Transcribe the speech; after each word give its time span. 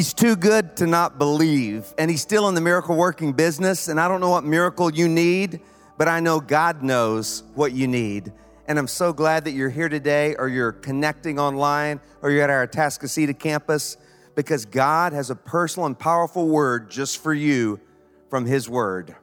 He's 0.00 0.14
too 0.14 0.34
good 0.34 0.76
to 0.78 0.86
not 0.86 1.18
believe, 1.18 1.92
and 1.98 2.10
He's 2.10 2.22
still 2.22 2.48
in 2.48 2.54
the 2.54 2.60
miracle 2.62 2.96
working 2.96 3.34
business. 3.34 3.86
And 3.86 4.00
I 4.00 4.08
don't 4.08 4.22
know 4.22 4.30
what 4.30 4.44
miracle 4.44 4.90
you 4.90 5.06
need, 5.06 5.60
but 5.98 6.08
I 6.08 6.20
know 6.20 6.40
God 6.40 6.82
knows 6.82 7.42
what 7.54 7.72
you 7.72 7.86
need. 7.86 8.32
And 8.66 8.78
I'm 8.78 8.86
so 8.86 9.12
glad 9.12 9.44
that 9.44 9.50
you're 9.50 9.68
here 9.68 9.90
today, 9.90 10.36
or 10.36 10.48
you're 10.48 10.72
connecting 10.72 11.38
online, 11.38 12.00
or 12.22 12.30
you're 12.30 12.42
at 12.42 12.48
our 12.48 12.66
Atascocita 12.66 13.38
campus, 13.38 13.98
because 14.34 14.64
God 14.64 15.12
has 15.12 15.28
a 15.28 15.34
personal 15.34 15.84
and 15.84 15.98
powerful 15.98 16.48
word 16.48 16.90
just 16.90 17.22
for 17.22 17.34
you 17.34 17.78
from 18.30 18.46
His 18.46 18.70
Word. 18.70 19.14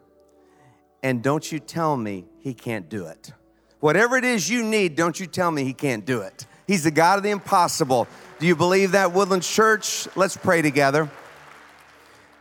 And 1.02 1.24
don't 1.24 1.52
you 1.52 1.58
tell 1.58 1.98
me 1.98 2.26
He 2.38 2.54
can't 2.54 2.88
do 2.88 3.08
it. 3.08 3.32
Whatever 3.80 4.16
it 4.16 4.26
is 4.26 4.48
you 4.48 4.62
need, 4.62 4.96
don't 4.96 5.20
you 5.20 5.26
tell 5.26 5.50
me 5.50 5.64
He 5.64 5.74
can't 5.74 6.06
do 6.06 6.22
it. 6.22 6.46
He's 6.68 6.84
the 6.84 6.92
God 6.92 7.18
of 7.18 7.24
the 7.24 7.32
impossible. 7.32 8.08
Do 8.40 8.46
you 8.46 8.56
believe 8.56 8.92
that, 8.92 9.14
Woodlands 9.14 9.50
Church? 9.50 10.08
Let's 10.16 10.38
pray 10.38 10.62
together. 10.62 11.10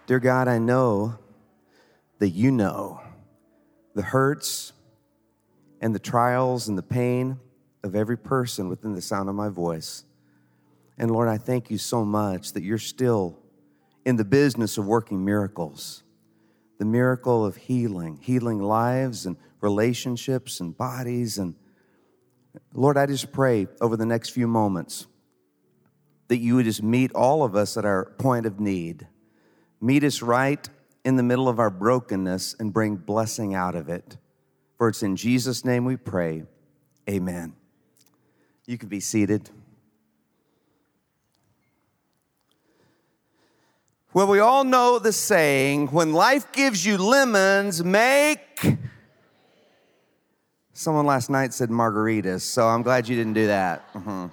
Dear 0.07 0.19
God, 0.19 0.47
I 0.47 0.59
know 0.59 1.19
that 2.19 2.29
you 2.29 2.51
know 2.51 3.01
the 3.95 4.03
hurts 4.03 4.75
and 5.81 5.95
the 5.95 5.99
trials 5.99 6.69
and 6.69 6.77
the 6.77 6.83
pain 6.83 7.39
of 7.83 7.97
every 7.97 8.19
person 8.19 8.69
within 8.69 8.93
the 8.93 9.01
sound 9.01 9.31
of 9.31 9.35
my 9.35 9.49
voice. 9.49 10.05
And 10.99 11.11
Lord, 11.11 11.29
I 11.29 11.39
thank 11.39 11.71
you 11.71 11.79
so 11.79 12.05
much 12.05 12.53
that 12.53 12.63
you're 12.63 12.77
still 12.77 13.39
in 14.05 14.17
the 14.17 14.25
business 14.25 14.77
of 14.77 14.87
working 14.87 15.25
miracles 15.25 16.03
the 16.79 16.85
miracle 16.85 17.43
of 17.43 17.57
healing, 17.57 18.19
healing 18.21 18.61
lives 18.61 19.25
and 19.25 19.39
relationships 19.63 20.61
and 20.61 20.77
bodies. 20.77 21.39
And 21.39 21.55
Lord, 22.75 22.99
I 22.99 23.07
just 23.07 23.33
pray 23.33 23.67
over 23.81 23.97
the 23.97 24.05
next 24.05 24.29
few 24.29 24.47
moments 24.47 25.07
that 26.29 26.39
you 26.39 26.57
would 26.57 26.65
just 26.65 26.83
meet 26.83 27.13
all 27.13 27.43
of 27.43 27.55
us 27.55 27.77
at 27.77 27.85
our 27.85 28.07
point 28.19 28.47
of 28.47 28.59
need. 28.61 29.07
Meet 29.81 30.05
us 30.05 30.23
right 30.23 30.69
in 31.05 31.17
the 31.17 31.23
middle 31.23 31.49
of 31.49 31.59
our 31.59 31.71
brokenness 31.71 32.57
and 32.59 32.73
bring 32.73 32.97
blessing 32.97 33.55
out 33.55 33.75
of 33.75 33.89
it. 33.89 34.17
For 34.77 34.89
it's 34.89 35.03
in 35.03 35.17
Jesus' 35.17 35.65
name 35.65 35.85
we 35.85 35.97
pray. 35.97 36.45
Amen. 37.09 37.55
You 38.67 38.77
can 38.77 38.89
be 38.89 39.01
seated. 39.01 39.51
Well, 44.13 44.27
we 44.27 44.41
all 44.41 44.65
know 44.65 44.99
the 44.99 45.13
saying 45.13 45.89
when 45.89 46.13
life 46.13 46.51
gives 46.53 46.85
you 46.85 46.97
lemons, 46.97 47.85
make. 47.85 48.79
Someone 50.73 51.07
last 51.07 51.31
night 51.31 51.55
said 51.55 51.69
margaritas, 51.69 52.41
so 52.41 52.67
I'm 52.67 52.83
glad 52.83 53.09
you 53.09 53.17
didn't 53.17 53.35
do 53.35 53.47
that. 53.47 53.93
Mm-hmm. 53.95 54.27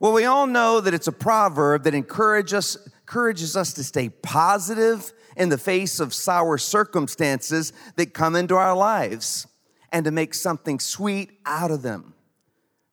Well, 0.00 0.14
we 0.14 0.24
all 0.24 0.46
know 0.46 0.80
that 0.80 0.94
it's 0.94 1.08
a 1.08 1.12
proverb 1.12 1.84
that 1.84 1.94
encourage 1.94 2.54
us, 2.54 2.74
encourages 3.02 3.54
us 3.54 3.74
to 3.74 3.84
stay 3.84 4.08
positive 4.08 5.12
in 5.36 5.50
the 5.50 5.58
face 5.58 6.00
of 6.00 6.14
sour 6.14 6.56
circumstances 6.56 7.74
that 7.96 8.14
come 8.14 8.34
into 8.34 8.56
our 8.56 8.74
lives 8.74 9.46
and 9.92 10.06
to 10.06 10.10
make 10.10 10.32
something 10.32 10.80
sweet 10.80 11.32
out 11.44 11.70
of 11.70 11.82
them. 11.82 12.14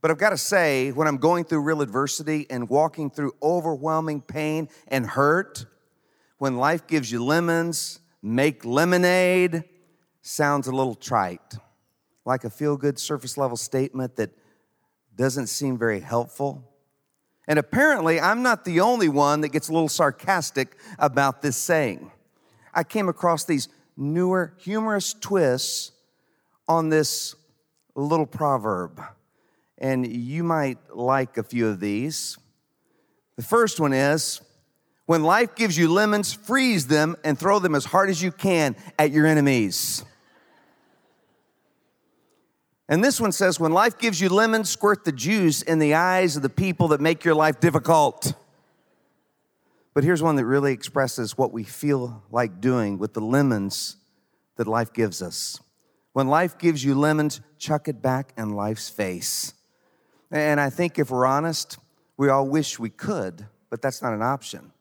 But 0.01 0.11
I've 0.11 0.17
got 0.17 0.31
to 0.31 0.37
say, 0.37 0.91
when 0.91 1.07
I'm 1.07 1.15
going 1.15 1.45
through 1.45 1.61
real 1.61 1.81
adversity 1.81 2.45
and 2.49 2.67
walking 2.67 3.09
through 3.09 3.35
overwhelming 3.41 4.19
pain 4.19 4.67
and 4.89 5.05
hurt, 5.05 5.65
when 6.39 6.57
life 6.57 6.87
gives 6.87 7.09
you 7.09 7.23
lemons, 7.23 7.99
make 8.21 8.65
lemonade 8.65 9.63
sounds 10.21 10.67
a 10.67 10.75
little 10.75 10.95
trite, 10.95 11.55
like 12.25 12.43
a 12.43 12.49
feel 12.49 12.75
good 12.75 12.99
surface 12.99 13.37
level 13.37 13.55
statement 13.55 14.17
that 14.17 14.31
doesn't 15.15 15.47
seem 15.47 15.77
very 15.77 16.01
helpful. 16.01 16.66
And 17.47 17.57
apparently, 17.57 18.19
I'm 18.19 18.43
not 18.43 18.65
the 18.65 18.81
only 18.81 19.07
one 19.07 19.41
that 19.41 19.49
gets 19.49 19.69
a 19.69 19.73
little 19.73 19.89
sarcastic 19.89 20.75
about 20.99 21.41
this 21.41 21.55
saying. 21.55 22.11
I 22.73 22.83
came 22.83 23.07
across 23.07 23.45
these 23.45 23.69
newer, 23.95 24.53
humorous 24.57 25.13
twists 25.13 25.91
on 26.67 26.89
this 26.89 27.35
little 27.95 28.25
proverb, 28.25 29.01
and 29.77 30.05
you 30.05 30.43
might 30.43 30.77
like 30.93 31.37
a 31.37 31.43
few 31.43 31.67
of 31.67 31.79
these. 31.79 32.37
The 33.37 33.43
first 33.43 33.79
one 33.79 33.93
is 33.93 34.41
when 35.05 35.23
life 35.23 35.55
gives 35.55 35.77
you 35.77 35.91
lemons, 35.91 36.33
freeze 36.33 36.87
them 36.87 37.15
and 37.23 37.39
throw 37.39 37.59
them 37.59 37.75
as 37.75 37.85
hard 37.85 38.09
as 38.09 38.21
you 38.21 38.31
can 38.31 38.75
at 38.99 39.11
your 39.11 39.25
enemies. 39.25 40.03
And 42.89 43.03
this 43.03 43.19
one 43.19 43.33
says, 43.33 43.59
when 43.59 43.73
life 43.73 43.97
gives 43.97 44.21
you 44.21 44.29
lemons, 44.29 44.69
squirt 44.69 45.03
the 45.03 45.11
juice 45.11 45.61
in 45.61 45.79
the 45.79 45.93
eyes 45.93 46.37
of 46.37 46.41
the 46.41 46.49
people 46.49 46.89
that 46.89 47.01
make 47.01 47.25
your 47.25 47.35
life 47.35 47.59
difficult. 47.59 48.33
But 49.93 50.03
here's 50.03 50.23
one 50.23 50.35
that 50.37 50.45
really 50.45 50.73
expresses 50.73 51.37
what 51.37 51.51
we 51.51 51.63
feel 51.63 52.23
like 52.31 52.61
doing 52.61 52.97
with 52.97 53.13
the 53.13 53.19
lemons 53.19 53.97
that 54.55 54.67
life 54.67 54.93
gives 54.93 55.21
us. 55.21 55.59
When 56.13 56.27
life 56.27 56.57
gives 56.57 56.83
you 56.83 56.95
lemons, 56.95 57.41
chuck 57.57 57.87
it 57.87 58.01
back 58.01 58.31
in 58.37 58.51
life's 58.51 58.89
face. 58.89 59.53
And 60.31 60.59
I 60.59 60.69
think 60.69 60.97
if 60.97 61.11
we're 61.11 61.25
honest, 61.25 61.77
we 62.15 62.29
all 62.29 62.47
wish 62.47 62.79
we 62.79 62.89
could, 62.89 63.45
but 63.69 63.81
that's 63.81 64.01
not 64.01 64.13
an 64.13 64.21
option. 64.21 64.71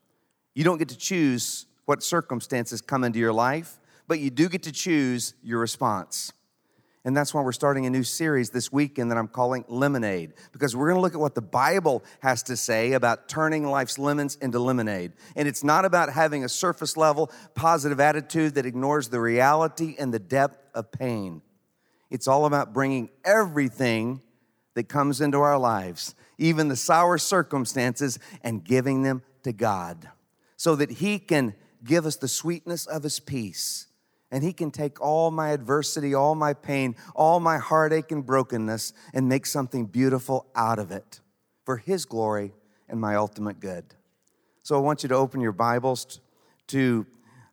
You 0.54 0.64
don't 0.64 0.78
get 0.78 0.88
to 0.90 0.96
choose 0.96 1.66
what 1.86 2.02
circumstances 2.02 2.80
come 2.80 3.04
into 3.04 3.18
your 3.18 3.32
life, 3.32 3.78
but 4.08 4.20
you 4.20 4.30
do 4.30 4.48
get 4.48 4.62
to 4.64 4.72
choose 4.72 5.34
your 5.42 5.60
response. 5.60 6.32
And 7.06 7.16
that's 7.16 7.32
why 7.32 7.40
we're 7.40 7.52
starting 7.52 7.86
a 7.86 7.90
new 7.90 8.02
series 8.02 8.50
this 8.50 8.72
weekend 8.72 9.12
that 9.12 9.16
I'm 9.16 9.28
calling 9.28 9.64
Lemonade, 9.68 10.32
because 10.50 10.74
we're 10.74 10.88
going 10.88 10.96
to 10.96 11.00
look 11.00 11.14
at 11.14 11.20
what 11.20 11.36
the 11.36 11.40
Bible 11.40 12.02
has 12.18 12.42
to 12.42 12.56
say 12.56 12.94
about 12.94 13.28
turning 13.28 13.64
life's 13.64 13.96
lemons 13.96 14.34
into 14.42 14.58
lemonade. 14.58 15.12
And 15.36 15.46
it's 15.46 15.62
not 15.62 15.84
about 15.84 16.12
having 16.12 16.42
a 16.42 16.48
surface 16.48 16.96
level 16.96 17.30
positive 17.54 18.00
attitude 18.00 18.56
that 18.56 18.66
ignores 18.66 19.08
the 19.08 19.20
reality 19.20 19.94
and 19.96 20.12
the 20.12 20.18
depth 20.18 20.58
of 20.74 20.90
pain. 20.90 21.42
It's 22.10 22.26
all 22.26 22.44
about 22.44 22.74
bringing 22.74 23.10
everything 23.24 24.20
that 24.74 24.88
comes 24.88 25.20
into 25.20 25.38
our 25.38 25.58
lives, 25.58 26.16
even 26.38 26.66
the 26.66 26.74
sour 26.74 27.18
circumstances, 27.18 28.18
and 28.42 28.64
giving 28.64 29.04
them 29.04 29.22
to 29.44 29.52
God 29.52 30.10
so 30.56 30.74
that 30.74 30.90
He 30.90 31.20
can 31.20 31.54
give 31.84 32.04
us 32.04 32.16
the 32.16 32.26
sweetness 32.26 32.84
of 32.84 33.04
His 33.04 33.20
peace 33.20 33.86
and 34.30 34.42
He 34.42 34.52
can 34.52 34.70
take 34.70 35.00
all 35.00 35.30
my 35.30 35.50
adversity, 35.50 36.14
all 36.14 36.34
my 36.34 36.54
pain, 36.54 36.96
all 37.14 37.40
my 37.40 37.58
heartache 37.58 38.10
and 38.10 38.24
brokenness 38.24 38.92
and 39.14 39.28
make 39.28 39.46
something 39.46 39.86
beautiful 39.86 40.46
out 40.54 40.78
of 40.78 40.90
it 40.90 41.20
for 41.64 41.76
His 41.76 42.04
glory 42.04 42.52
and 42.88 43.00
my 43.00 43.14
ultimate 43.14 43.60
good. 43.60 43.84
So 44.62 44.76
I 44.76 44.80
want 44.80 45.02
you 45.02 45.08
to 45.10 45.14
open 45.14 45.40
your 45.40 45.52
Bibles 45.52 46.20
to 46.68 47.06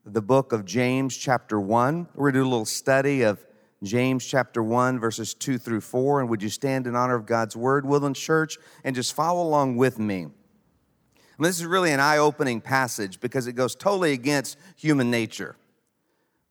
the 0.05 0.21
book 0.21 0.51
of 0.51 0.65
James, 0.65 1.15
chapter 1.15 1.59
1. 1.59 2.07
We're 2.15 2.31
going 2.31 2.33
to 2.33 2.39
do 2.39 2.43
a 2.43 2.49
little 2.49 2.65
study 2.65 3.21
of 3.21 3.45
James 3.83 4.25
chapter 4.25 4.63
1, 4.63 4.99
verses 4.99 5.33
2 5.33 5.57
through 5.57 5.81
4. 5.81 6.21
And 6.21 6.29
would 6.29 6.41
you 6.41 6.49
stand 6.49 6.87
in 6.87 6.95
honor 6.95 7.15
of 7.15 7.25
God's 7.25 7.55
word, 7.55 7.85
Woodlands 7.85 8.19
Church, 8.19 8.57
and 8.83 8.95
just 8.95 9.13
follow 9.13 9.43
along 9.43 9.77
with 9.77 9.99
me? 9.99 10.15
I 10.23 11.41
mean, 11.41 11.49
this 11.49 11.59
is 11.59 11.65
really 11.65 11.91
an 11.91 11.99
eye 11.99 12.17
opening 12.17 12.61
passage 12.61 13.19
because 13.19 13.47
it 13.47 13.53
goes 13.53 13.75
totally 13.75 14.13
against 14.13 14.57
human 14.75 15.11
nature 15.11 15.55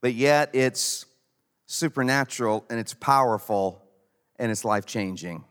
but 0.02 0.14
yet 0.14 0.50
it's 0.52 1.06
supernatural 1.64 2.66
and 2.68 2.78
it's 2.78 2.92
powerful 2.92 3.82
and 4.38 4.50
it's 4.50 4.64
life 4.64 4.84
changing. 4.84 5.44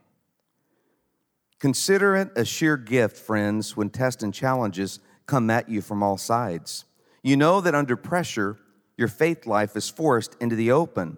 Consider 1.57 2.15
it 2.15 2.29
a 2.35 2.45
sheer 2.45 2.77
gift, 2.77 3.17
friends, 3.17 3.75
when 3.75 3.89
tests 3.89 4.21
and 4.21 4.33
challenges 4.33 4.99
come 5.25 5.49
at 5.49 5.69
you 5.69 5.81
from 5.81 6.03
all 6.03 6.17
sides. 6.17 6.85
You 7.23 7.37
know 7.37 7.61
that 7.61 7.73
under 7.73 7.95
pressure, 7.95 8.57
your 8.97 9.07
faith 9.07 9.47
life 9.47 9.75
is 9.75 9.87
forced 9.87 10.35
into 10.41 10.55
the 10.55 10.71
open 10.71 11.17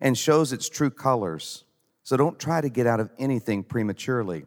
and 0.00 0.16
shows 0.16 0.52
its 0.52 0.68
true 0.68 0.90
colors. 0.90 1.64
So 2.02 2.16
don't 2.16 2.38
try 2.38 2.60
to 2.60 2.68
get 2.68 2.86
out 2.86 3.00
of 3.00 3.10
anything 3.18 3.62
prematurely. 3.62 4.44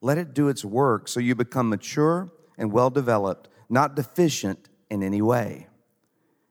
Let 0.00 0.18
it 0.18 0.34
do 0.34 0.48
its 0.48 0.64
work 0.64 1.06
so 1.06 1.20
you 1.20 1.34
become 1.34 1.68
mature 1.68 2.32
and 2.56 2.72
well 2.72 2.90
developed, 2.90 3.48
not 3.68 3.94
deficient 3.94 4.68
in 4.90 5.02
any 5.02 5.22
way. 5.22 5.68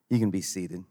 You 0.10 0.20
can 0.20 0.32
be 0.32 0.42
seated. 0.42 0.84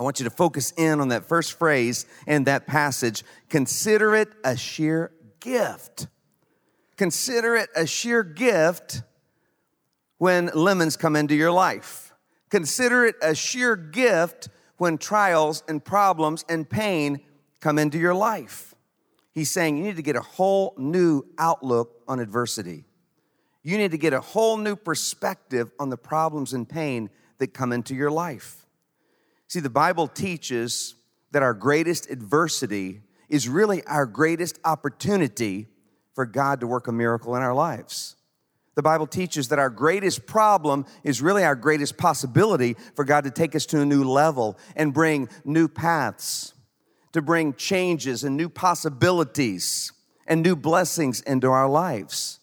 I 0.00 0.02
want 0.02 0.18
you 0.18 0.24
to 0.24 0.30
focus 0.30 0.72
in 0.78 0.98
on 0.98 1.08
that 1.08 1.26
first 1.26 1.58
phrase 1.58 2.06
in 2.26 2.44
that 2.44 2.66
passage. 2.66 3.22
Consider 3.50 4.14
it 4.14 4.30
a 4.42 4.56
sheer 4.56 5.12
gift. 5.40 6.06
Consider 6.96 7.54
it 7.54 7.68
a 7.76 7.86
sheer 7.86 8.22
gift 8.22 9.02
when 10.16 10.50
lemons 10.54 10.96
come 10.96 11.16
into 11.16 11.34
your 11.34 11.52
life. 11.52 12.14
Consider 12.48 13.04
it 13.04 13.16
a 13.20 13.34
sheer 13.34 13.76
gift 13.76 14.48
when 14.78 14.96
trials 14.96 15.62
and 15.68 15.84
problems 15.84 16.46
and 16.48 16.68
pain 16.68 17.20
come 17.60 17.78
into 17.78 17.98
your 17.98 18.14
life. 18.14 18.74
He's 19.34 19.50
saying 19.50 19.76
you 19.76 19.84
need 19.84 19.96
to 19.96 20.02
get 20.02 20.16
a 20.16 20.22
whole 20.22 20.72
new 20.78 21.24
outlook 21.36 22.02
on 22.08 22.20
adversity. 22.20 22.86
You 23.62 23.76
need 23.76 23.90
to 23.90 23.98
get 23.98 24.14
a 24.14 24.22
whole 24.22 24.56
new 24.56 24.76
perspective 24.76 25.70
on 25.78 25.90
the 25.90 25.98
problems 25.98 26.54
and 26.54 26.66
pain 26.66 27.10
that 27.36 27.52
come 27.52 27.70
into 27.70 27.94
your 27.94 28.10
life. 28.10 28.59
See, 29.50 29.58
the 29.58 29.68
Bible 29.68 30.06
teaches 30.06 30.94
that 31.32 31.42
our 31.42 31.54
greatest 31.54 32.08
adversity 32.08 33.00
is 33.28 33.48
really 33.48 33.84
our 33.84 34.06
greatest 34.06 34.60
opportunity 34.64 35.66
for 36.14 36.24
God 36.24 36.60
to 36.60 36.68
work 36.68 36.86
a 36.86 36.92
miracle 36.92 37.34
in 37.34 37.42
our 37.42 37.52
lives. 37.52 38.14
The 38.76 38.82
Bible 38.82 39.08
teaches 39.08 39.48
that 39.48 39.58
our 39.58 39.68
greatest 39.68 40.24
problem 40.24 40.86
is 41.02 41.20
really 41.20 41.42
our 41.42 41.56
greatest 41.56 41.98
possibility 41.98 42.76
for 42.94 43.04
God 43.04 43.24
to 43.24 43.32
take 43.32 43.56
us 43.56 43.66
to 43.66 43.80
a 43.80 43.84
new 43.84 44.04
level 44.04 44.56
and 44.76 44.94
bring 44.94 45.28
new 45.44 45.66
paths, 45.66 46.54
to 47.10 47.20
bring 47.20 47.54
changes 47.54 48.22
and 48.22 48.36
new 48.36 48.48
possibilities 48.48 49.92
and 50.28 50.44
new 50.44 50.54
blessings 50.54 51.22
into 51.22 51.50
our 51.50 51.68
lives. 51.68 52.38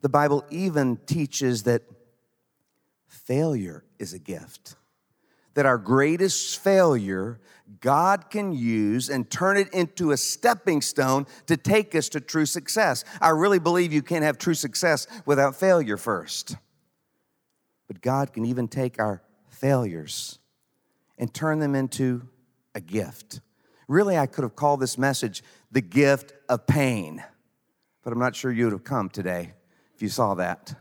The 0.00 0.08
Bible 0.08 0.44
even 0.50 0.96
teaches 1.06 1.62
that 1.62 1.82
failure 3.06 3.84
is 4.00 4.12
a 4.12 4.18
gift, 4.18 4.74
that 5.56 5.64
our 5.64 5.78
greatest 5.78 6.58
failure 6.60 7.40
God 7.80 8.28
can 8.28 8.52
use 8.52 9.08
and 9.08 9.28
turn 9.28 9.56
it 9.56 9.72
into 9.72 10.12
a 10.12 10.16
stepping 10.16 10.82
stone 10.82 11.26
to 11.46 11.56
take 11.56 11.94
us 11.94 12.10
to 12.10 12.20
true 12.20 12.44
success. 12.44 13.04
I 13.22 13.30
really 13.30 13.58
believe 13.58 13.90
you 13.90 14.02
can't 14.02 14.22
have 14.22 14.36
true 14.36 14.54
success 14.54 15.06
without 15.24 15.56
failure 15.56 15.96
first. 15.96 16.56
But 17.88 18.02
God 18.02 18.34
can 18.34 18.44
even 18.44 18.68
take 18.68 19.00
our 19.00 19.22
failures 19.48 20.38
and 21.18 21.32
turn 21.32 21.58
them 21.58 21.74
into 21.74 22.28
a 22.74 22.80
gift. 22.80 23.40
Really, 23.88 24.18
I 24.18 24.26
could 24.26 24.42
have 24.42 24.56
called 24.56 24.80
this 24.80 24.98
message 24.98 25.42
the 25.72 25.80
gift 25.80 26.34
of 26.50 26.66
pain, 26.66 27.24
but 28.04 28.12
I'm 28.12 28.18
not 28.18 28.36
sure 28.36 28.52
you 28.52 28.64
would 28.64 28.72
have 28.72 28.84
come 28.84 29.08
today 29.08 29.54
if 29.94 30.02
you 30.02 30.10
saw 30.10 30.34
that. 30.34 30.74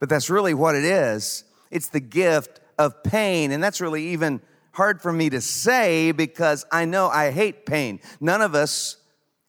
But 0.00 0.10
that's 0.10 0.28
really 0.28 0.52
what 0.52 0.74
it 0.74 0.84
is 0.84 1.44
it's 1.70 1.88
the 1.88 2.00
gift 2.00 2.60
of 2.78 3.02
pain, 3.02 3.50
and 3.50 3.62
that's 3.62 3.80
really 3.80 4.08
even 4.08 4.40
hard 4.72 5.02
for 5.02 5.12
me 5.12 5.28
to 5.30 5.40
say 5.40 6.12
because 6.12 6.64
I 6.70 6.84
know 6.84 7.08
I 7.08 7.30
hate 7.30 7.66
pain. 7.66 8.00
None 8.20 8.40
of 8.40 8.54
us 8.54 8.96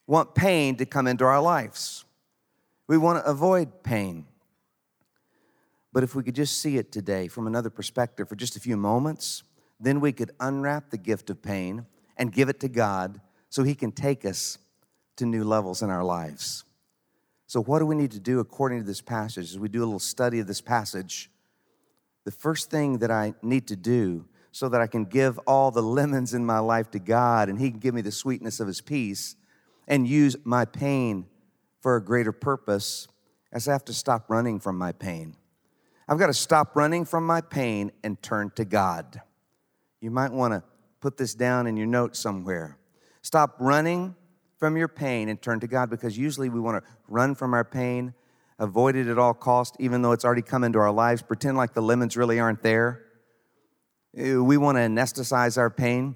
want 0.07 0.33
pain 0.33 0.75
to 0.77 0.85
come 0.85 1.05
into 1.05 1.23
our 1.23 1.41
lives. 1.41 2.05
We 2.87 2.97
want 2.97 3.23
to 3.23 3.29
avoid 3.29 3.83
pain. 3.83 4.25
But 5.93 6.03
if 6.03 6.15
we 6.15 6.23
could 6.23 6.35
just 6.35 6.59
see 6.59 6.77
it 6.77 6.91
today 6.91 7.27
from 7.27 7.47
another 7.47 7.69
perspective 7.69 8.27
for 8.27 8.35
just 8.35 8.55
a 8.55 8.59
few 8.59 8.77
moments, 8.77 9.43
then 9.79 9.99
we 9.99 10.11
could 10.11 10.31
unwrap 10.39 10.89
the 10.89 10.97
gift 10.97 11.29
of 11.29 11.41
pain 11.41 11.85
and 12.17 12.33
give 12.33 12.49
it 12.49 12.59
to 12.61 12.67
God 12.67 13.21
so 13.49 13.63
He 13.63 13.75
can 13.75 13.91
take 13.91 14.25
us 14.25 14.57
to 15.17 15.25
new 15.25 15.43
levels 15.43 15.81
in 15.81 15.89
our 15.89 16.03
lives. 16.03 16.63
So, 17.47 17.61
what 17.61 17.79
do 17.79 17.85
we 17.85 17.95
need 17.95 18.11
to 18.11 18.19
do 18.19 18.39
according 18.39 18.79
to 18.79 18.85
this 18.85 19.01
passage? 19.01 19.51
As 19.51 19.59
we 19.59 19.69
do 19.69 19.79
a 19.79 19.85
little 19.85 19.99
study 19.99 20.39
of 20.39 20.47
this 20.47 20.61
passage, 20.61 21.31
the 22.29 22.35
first 22.35 22.69
thing 22.69 22.99
that 22.99 23.09
I 23.09 23.33
need 23.41 23.69
to 23.69 23.75
do 23.75 24.23
so 24.51 24.69
that 24.69 24.79
I 24.79 24.85
can 24.85 25.05
give 25.05 25.39
all 25.47 25.71
the 25.71 25.81
lemons 25.81 26.35
in 26.35 26.45
my 26.45 26.59
life 26.59 26.91
to 26.91 26.99
God 26.99 27.49
and 27.49 27.59
He 27.59 27.71
can 27.71 27.79
give 27.79 27.95
me 27.95 28.01
the 28.01 28.11
sweetness 28.11 28.59
of 28.59 28.67
His 28.67 28.81
peace 28.81 29.35
and 29.87 30.07
use 30.07 30.35
my 30.43 30.65
pain 30.65 31.25
for 31.81 31.95
a 31.95 32.03
greater 32.03 32.31
purpose, 32.31 33.07
as 33.51 33.67
I 33.67 33.71
have 33.71 33.83
to 33.85 33.93
stop 33.93 34.29
running 34.29 34.59
from 34.59 34.77
my 34.77 34.91
pain. 34.91 35.37
I've 36.07 36.19
got 36.19 36.27
to 36.27 36.35
stop 36.35 36.75
running 36.75 37.03
from 37.03 37.25
my 37.25 37.41
pain 37.41 37.91
and 38.03 38.21
turn 38.21 38.51
to 38.57 38.63
God. 38.63 39.19
You 39.99 40.11
might 40.11 40.31
want 40.31 40.53
to 40.53 40.61
put 41.01 41.17
this 41.17 41.33
down 41.33 41.65
in 41.65 41.77
your 41.77 41.87
notes 41.87 42.19
somewhere. 42.19 42.77
Stop 43.23 43.55
running 43.57 44.13
from 44.57 44.77
your 44.77 44.87
pain 44.87 45.29
and 45.29 45.41
turn 45.41 45.61
to 45.61 45.67
God 45.67 45.89
because 45.89 46.15
usually 46.15 46.49
we 46.49 46.59
want 46.59 46.83
to 46.83 46.91
run 47.07 47.33
from 47.33 47.55
our 47.55 47.65
pain, 47.65 48.13
avoid 48.59 48.95
it 48.95 49.07
at 49.07 49.17
all 49.17 49.33
cost, 49.33 49.75
even 49.79 50.01
though 50.01 50.11
it's 50.11 50.25
already 50.25 50.41
come 50.41 50.63
into 50.63 50.79
our 50.79 50.91
lives, 50.91 51.21
pretend 51.21 51.57
like 51.57 51.73
the 51.73 51.81
lemons 51.81 52.17
really 52.17 52.39
aren't 52.39 52.61
there. 52.61 53.05
We 54.13 54.57
want 54.57 54.77
to 54.77 54.81
anesthetize 54.81 55.57
our 55.57 55.69
pain, 55.69 56.15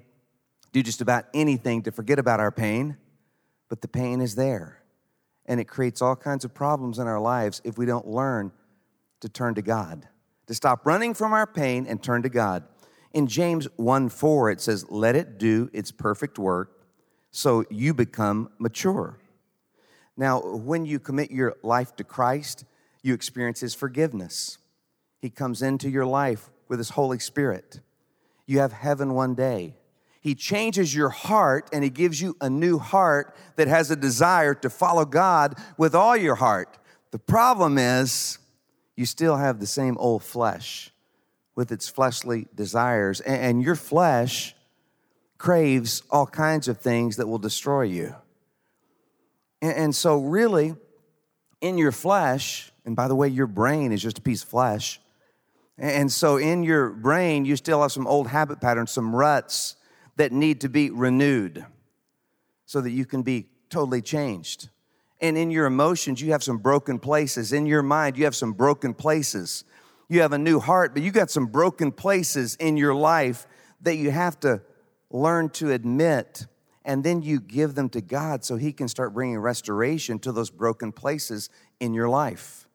do 0.72 0.82
just 0.82 1.00
about 1.00 1.24
anything 1.32 1.82
to 1.82 1.92
forget 1.92 2.18
about 2.18 2.40
our 2.40 2.52
pain, 2.52 2.98
but 3.68 3.80
the 3.80 3.88
pain 3.88 4.20
is 4.20 4.34
there. 4.34 4.82
And 5.46 5.60
it 5.60 5.64
creates 5.64 6.02
all 6.02 6.16
kinds 6.16 6.44
of 6.44 6.54
problems 6.54 6.98
in 6.98 7.06
our 7.06 7.20
lives 7.20 7.60
if 7.64 7.78
we 7.78 7.86
don't 7.86 8.06
learn 8.06 8.52
to 9.20 9.28
turn 9.28 9.54
to 9.54 9.62
God, 9.62 10.08
to 10.46 10.54
stop 10.54 10.86
running 10.86 11.14
from 11.14 11.32
our 11.32 11.46
pain 11.46 11.86
and 11.86 12.02
turn 12.02 12.22
to 12.22 12.28
God. 12.28 12.64
In 13.12 13.26
James 13.26 13.68
1 13.76 14.08
4, 14.08 14.50
it 14.50 14.60
says, 14.60 14.90
Let 14.90 15.16
it 15.16 15.38
do 15.38 15.70
its 15.72 15.90
perfect 15.92 16.38
work 16.38 16.86
so 17.30 17.64
you 17.70 17.94
become 17.94 18.50
mature. 18.58 19.18
Now, 20.16 20.40
when 20.40 20.86
you 20.86 20.98
commit 20.98 21.30
your 21.30 21.56
life 21.62 21.96
to 21.96 22.04
Christ, 22.04 22.64
you 23.02 23.14
experience 23.14 23.60
His 23.60 23.74
forgiveness. 23.74 24.58
He 25.20 25.30
comes 25.30 25.62
into 25.62 25.90
your 25.90 26.06
life 26.06 26.50
with 26.68 26.78
His 26.78 26.90
Holy 26.90 27.18
Spirit. 27.18 27.80
You 28.46 28.60
have 28.60 28.72
heaven 28.72 29.14
one 29.14 29.34
day. 29.34 29.74
He 30.20 30.34
changes 30.34 30.94
your 30.94 31.10
heart 31.10 31.68
and 31.72 31.84
He 31.84 31.90
gives 31.90 32.20
you 32.20 32.36
a 32.40 32.48
new 32.48 32.78
heart 32.78 33.36
that 33.56 33.68
has 33.68 33.90
a 33.90 33.96
desire 33.96 34.54
to 34.54 34.70
follow 34.70 35.04
God 35.04 35.56
with 35.76 35.94
all 35.94 36.16
your 36.16 36.36
heart. 36.36 36.78
The 37.10 37.18
problem 37.18 37.78
is, 37.78 38.38
you 38.96 39.06
still 39.06 39.36
have 39.36 39.60
the 39.60 39.66
same 39.66 39.96
old 39.98 40.22
flesh 40.22 40.90
with 41.54 41.70
its 41.70 41.88
fleshly 41.88 42.48
desires, 42.54 43.20
and 43.20 43.62
your 43.62 43.76
flesh 43.76 44.54
craves 45.38 46.02
all 46.10 46.26
kinds 46.26 46.68
of 46.68 46.78
things 46.80 47.16
that 47.16 47.28
will 47.28 47.38
destroy 47.38 47.82
you. 47.82 48.14
And 49.64 49.94
so, 49.94 50.18
really, 50.18 50.76
in 51.62 51.78
your 51.78 51.92
flesh, 51.92 52.70
and 52.84 52.94
by 52.94 53.08
the 53.08 53.14
way, 53.14 53.28
your 53.28 53.46
brain 53.46 53.92
is 53.92 54.02
just 54.02 54.18
a 54.18 54.20
piece 54.20 54.42
of 54.42 54.48
flesh, 54.50 55.00
and 55.78 56.12
so 56.12 56.36
in 56.36 56.62
your 56.62 56.90
brain, 56.90 57.44
you 57.44 57.56
still 57.56 57.82
have 57.82 57.90
some 57.90 58.06
old 58.06 58.28
habit 58.28 58.60
patterns, 58.60 58.90
some 58.90 59.16
ruts 59.16 59.76
that 60.16 60.32
need 60.32 60.60
to 60.60 60.68
be 60.68 60.90
renewed 60.90 61.64
so 62.66 62.80
that 62.80 62.90
you 62.90 63.04
can 63.04 63.22
be 63.22 63.46
totally 63.70 64.02
changed. 64.02 64.68
And 65.20 65.36
in 65.38 65.50
your 65.50 65.66
emotions, 65.66 66.20
you 66.20 66.32
have 66.32 66.44
some 66.44 66.58
broken 66.58 66.98
places. 66.98 67.52
In 67.52 67.66
your 67.66 67.82
mind, 67.82 68.16
you 68.18 68.24
have 68.24 68.36
some 68.36 68.52
broken 68.52 68.94
places. 68.94 69.64
You 70.08 70.20
have 70.20 70.32
a 70.32 70.38
new 70.38 70.60
heart, 70.60 70.92
but 70.92 71.02
you 71.02 71.10
got 71.10 71.30
some 71.30 71.46
broken 71.46 71.90
places 71.90 72.54
in 72.56 72.76
your 72.76 72.94
life 72.94 73.46
that 73.80 73.96
you 73.96 74.10
have 74.10 74.38
to 74.40 74.60
learn 75.10 75.48
to 75.50 75.72
admit. 75.72 76.46
And 76.84 77.02
then 77.02 77.22
you 77.22 77.40
give 77.40 77.74
them 77.74 77.88
to 77.90 78.00
God 78.00 78.44
so 78.44 78.56
He 78.56 78.72
can 78.72 78.88
start 78.88 79.14
bringing 79.14 79.38
restoration 79.38 80.18
to 80.20 80.32
those 80.32 80.50
broken 80.50 80.92
places 80.92 81.48
in 81.80 81.94
your 81.94 82.08
life. 82.08 82.68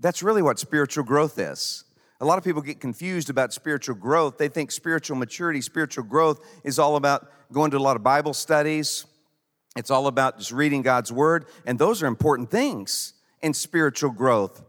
That's 0.00 0.22
really 0.22 0.42
what 0.42 0.58
spiritual 0.58 1.04
growth 1.04 1.38
is. 1.38 1.84
A 2.20 2.24
lot 2.24 2.38
of 2.38 2.44
people 2.44 2.62
get 2.62 2.80
confused 2.80 3.30
about 3.30 3.52
spiritual 3.52 3.94
growth. 3.94 4.38
They 4.38 4.48
think 4.48 4.72
spiritual 4.72 5.16
maturity, 5.16 5.60
spiritual 5.60 6.04
growth 6.04 6.44
is 6.64 6.78
all 6.78 6.96
about 6.96 7.30
going 7.52 7.70
to 7.70 7.78
a 7.78 7.80
lot 7.80 7.96
of 7.96 8.02
Bible 8.02 8.34
studies. 8.34 9.06
It's 9.76 9.90
all 9.90 10.08
about 10.08 10.38
just 10.38 10.50
reading 10.50 10.82
God's 10.82 11.12
word, 11.12 11.46
and 11.64 11.78
those 11.78 12.02
are 12.02 12.06
important 12.06 12.50
things 12.50 13.14
in 13.40 13.54
spiritual 13.54 14.10
growth. 14.10 14.62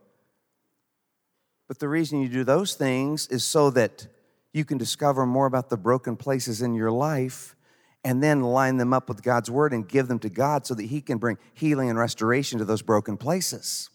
But 1.67 1.79
the 1.79 1.87
reason 1.87 2.21
you 2.21 2.29
do 2.29 2.43
those 2.43 2.75
things 2.75 3.27
is 3.27 3.43
so 3.43 3.71
that 3.71 4.07
you 4.53 4.65
can 4.65 4.77
discover 4.77 5.25
more 5.25 5.47
about 5.47 5.69
the 5.69 5.77
broken 5.77 6.15
places 6.15 6.61
in 6.61 6.75
your 6.75 6.91
life 6.91 7.55
and 8.03 8.23
then 8.23 8.41
line 8.41 8.77
them 8.77 8.93
up 8.93 9.09
with 9.09 9.23
God's 9.23 9.51
word 9.51 9.73
and 9.73 9.87
give 9.87 10.07
them 10.07 10.19
to 10.19 10.29
God 10.29 10.65
so 10.65 10.73
that 10.73 10.85
He 10.85 11.01
can 11.01 11.17
bring 11.17 11.37
healing 11.53 11.89
and 11.89 11.99
restoration 11.99 12.59
to 12.59 12.65
those 12.65 12.81
broken 12.81 13.17
places. 13.17 13.89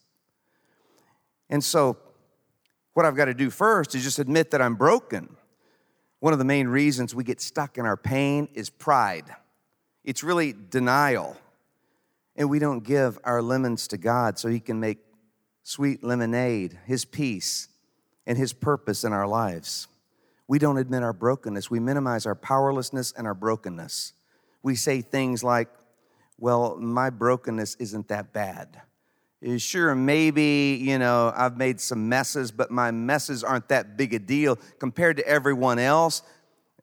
And 1.48 1.62
so, 1.62 1.96
what 2.92 3.06
I've 3.06 3.16
got 3.16 3.24
to 3.26 3.34
do 3.34 3.50
first 3.50 3.94
is 3.94 4.02
just 4.02 4.18
admit 4.18 4.50
that 4.52 4.62
I'm 4.62 4.76
broken. 4.76 5.36
One 6.20 6.32
of 6.32 6.38
the 6.38 6.44
main 6.44 6.68
reasons 6.68 7.14
we 7.14 7.24
get 7.24 7.40
stuck 7.40 7.76
in 7.76 7.86
our 7.86 7.96
pain 7.96 8.48
is 8.54 8.70
pride, 8.70 9.24
it's 10.04 10.22
really 10.22 10.52
denial. 10.52 11.36
And 12.36 12.50
we 12.50 12.58
don't 12.58 12.82
give 12.82 13.16
our 13.22 13.40
lemons 13.40 13.86
to 13.88 13.96
God 13.96 14.40
so 14.40 14.48
He 14.48 14.58
can 14.58 14.80
make 14.80 14.98
sweet 15.62 16.02
lemonade, 16.02 16.76
His 16.84 17.04
peace, 17.04 17.68
and 18.26 18.36
His 18.36 18.52
purpose 18.52 19.04
in 19.04 19.12
our 19.12 19.28
lives. 19.28 19.86
We 20.46 20.58
don't 20.58 20.76
admit 20.76 21.02
our 21.02 21.12
brokenness. 21.12 21.70
We 21.70 21.80
minimize 21.80 22.26
our 22.26 22.34
powerlessness 22.34 23.12
and 23.12 23.26
our 23.26 23.34
brokenness. 23.34 24.12
We 24.62 24.74
say 24.74 25.00
things 25.00 25.42
like, 25.42 25.68
well, 26.38 26.76
my 26.76 27.10
brokenness 27.10 27.76
isn't 27.76 28.08
that 28.08 28.32
bad. 28.32 28.80
Eh, 29.42 29.58
sure, 29.58 29.94
maybe, 29.94 30.78
you 30.80 30.98
know, 30.98 31.32
I've 31.34 31.56
made 31.56 31.80
some 31.80 32.08
messes, 32.08 32.50
but 32.50 32.70
my 32.70 32.90
messes 32.90 33.44
aren't 33.44 33.68
that 33.68 33.96
big 33.96 34.14
a 34.14 34.18
deal 34.18 34.56
compared 34.78 35.16
to 35.18 35.26
everyone 35.26 35.78
else. 35.78 36.22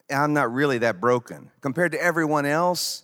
I'm 0.09 0.33
not 0.33 0.53
really 0.53 0.79
that 0.79 0.99
broken. 0.99 1.51
Compared 1.61 1.91
to 1.93 2.01
everyone 2.01 2.45
else, 2.45 3.03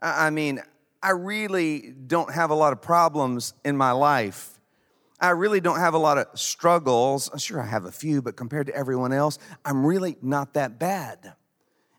I 0.00 0.30
mean, 0.30 0.60
I 1.02 1.10
really 1.10 1.94
don't 2.06 2.32
have 2.32 2.50
a 2.50 2.54
lot 2.54 2.72
of 2.72 2.82
problems 2.82 3.54
in 3.64 3.76
my 3.76 3.92
life. 3.92 4.57
I 5.20 5.30
really 5.30 5.60
don't 5.60 5.80
have 5.80 5.94
a 5.94 5.98
lot 5.98 6.18
of 6.18 6.26
struggles. 6.38 7.30
Sure, 7.38 7.60
I 7.60 7.66
have 7.66 7.84
a 7.84 7.92
few, 7.92 8.22
but 8.22 8.36
compared 8.36 8.68
to 8.68 8.74
everyone 8.74 9.12
else, 9.12 9.38
I'm 9.64 9.84
really 9.84 10.16
not 10.22 10.54
that 10.54 10.78
bad. 10.78 11.34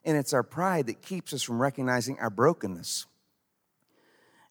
And 0.05 0.17
it's 0.17 0.33
our 0.33 0.43
pride 0.43 0.87
that 0.87 1.01
keeps 1.01 1.33
us 1.33 1.43
from 1.43 1.61
recognizing 1.61 2.17
our 2.19 2.29
brokenness 2.29 3.05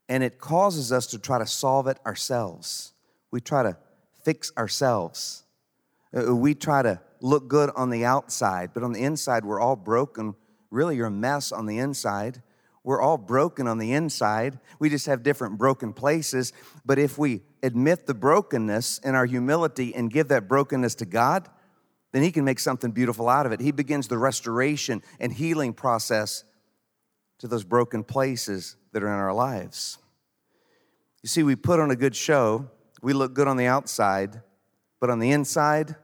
and 0.09 0.25
it 0.25 0.39
causes 0.39 0.91
us 0.91 1.07
to 1.09 1.19
try 1.19 1.39
to 1.39 1.47
solve 1.47 1.87
it 1.87 1.99
ourselves. 2.07 2.95
We 3.31 3.41
try 3.41 3.63
to 3.63 3.77
fix 4.25 4.51
ourselves. 4.57 5.45
Uh, 6.17 6.35
we 6.35 6.55
try 6.55 6.83
to 6.83 7.01
look 7.21 7.49
good 7.49 7.71
on 7.77 7.91
the 7.91 8.05
outside, 8.05 8.71
but 8.73 8.83
on 8.83 8.93
the 8.93 9.03
inside, 9.03 9.45
we're 9.45 9.61
all 9.61 9.77
broken. 9.77 10.35
Really, 10.71 10.97
you're 10.97 11.07
a 11.07 11.11
mess 11.11 11.53
on 11.53 11.67
the 11.67 11.79
inside. 11.79 12.43
We're 12.89 13.03
all 13.03 13.19
broken 13.19 13.69
on 13.69 13.77
the 13.77 13.93
inside. 13.93 14.59
We 14.79 14.89
just 14.89 15.05
have 15.05 15.23
different 15.23 15.59
broken 15.59 15.93
places. 15.93 16.55
But 16.87 16.99
if 16.99 17.19
we 17.19 17.43
admit 17.63 18.07
the 18.07 18.15
brokenness 18.15 19.01
in 19.01 19.15
our 19.15 19.27
humility 19.27 19.95
and 19.95 20.11
give 20.11 20.29
that 20.29 20.49
brokenness 20.49 20.95
to 20.95 21.05
God, 21.05 21.51
then 22.13 22.23
He 22.23 22.33
can 22.33 22.47
make 22.47 22.59
something 22.59 22.91
beautiful 22.91 23.29
out 23.29 23.45
of 23.45 23.53
it. 23.53 23.61
He 23.61 23.73
begins 23.73 24.09
the 24.09 24.17
restoration 24.17 25.03
and 25.21 25.31
healing 25.31 25.75
process 25.75 26.45
to 27.41 27.47
those 27.47 27.63
broken 27.63 28.05
places 28.05 28.77
that 28.93 29.03
are 29.03 29.09
in 29.09 29.21
our 29.21 29.35
lives. 29.35 29.99
You 31.23 31.29
see, 31.29 31.43
we 31.43 31.57
put 31.57 31.81
on 31.81 31.91
a 31.91 31.97
good 31.97 32.17
show, 32.17 32.71
we 33.03 33.13
look 33.13 33.35
good 33.35 33.49
on 33.49 33.59
the 33.59 33.67
outside, 33.67 34.41
but 34.99 35.11
on 35.11 35.19
the 35.19 35.31
inside, 35.31 35.95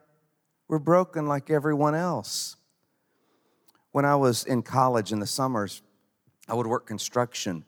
we're 0.69 0.79
broken 0.79 1.27
like 1.27 1.49
everyone 1.49 1.95
else. 1.95 2.57
When 3.93 4.05
I 4.05 4.17
was 4.17 4.45
in 4.45 4.61
college 4.61 5.13
in 5.13 5.21
the 5.21 5.27
summers, 5.27 5.81
I 6.49 6.55
would 6.55 6.67
work 6.67 6.87
construction. 6.87 7.65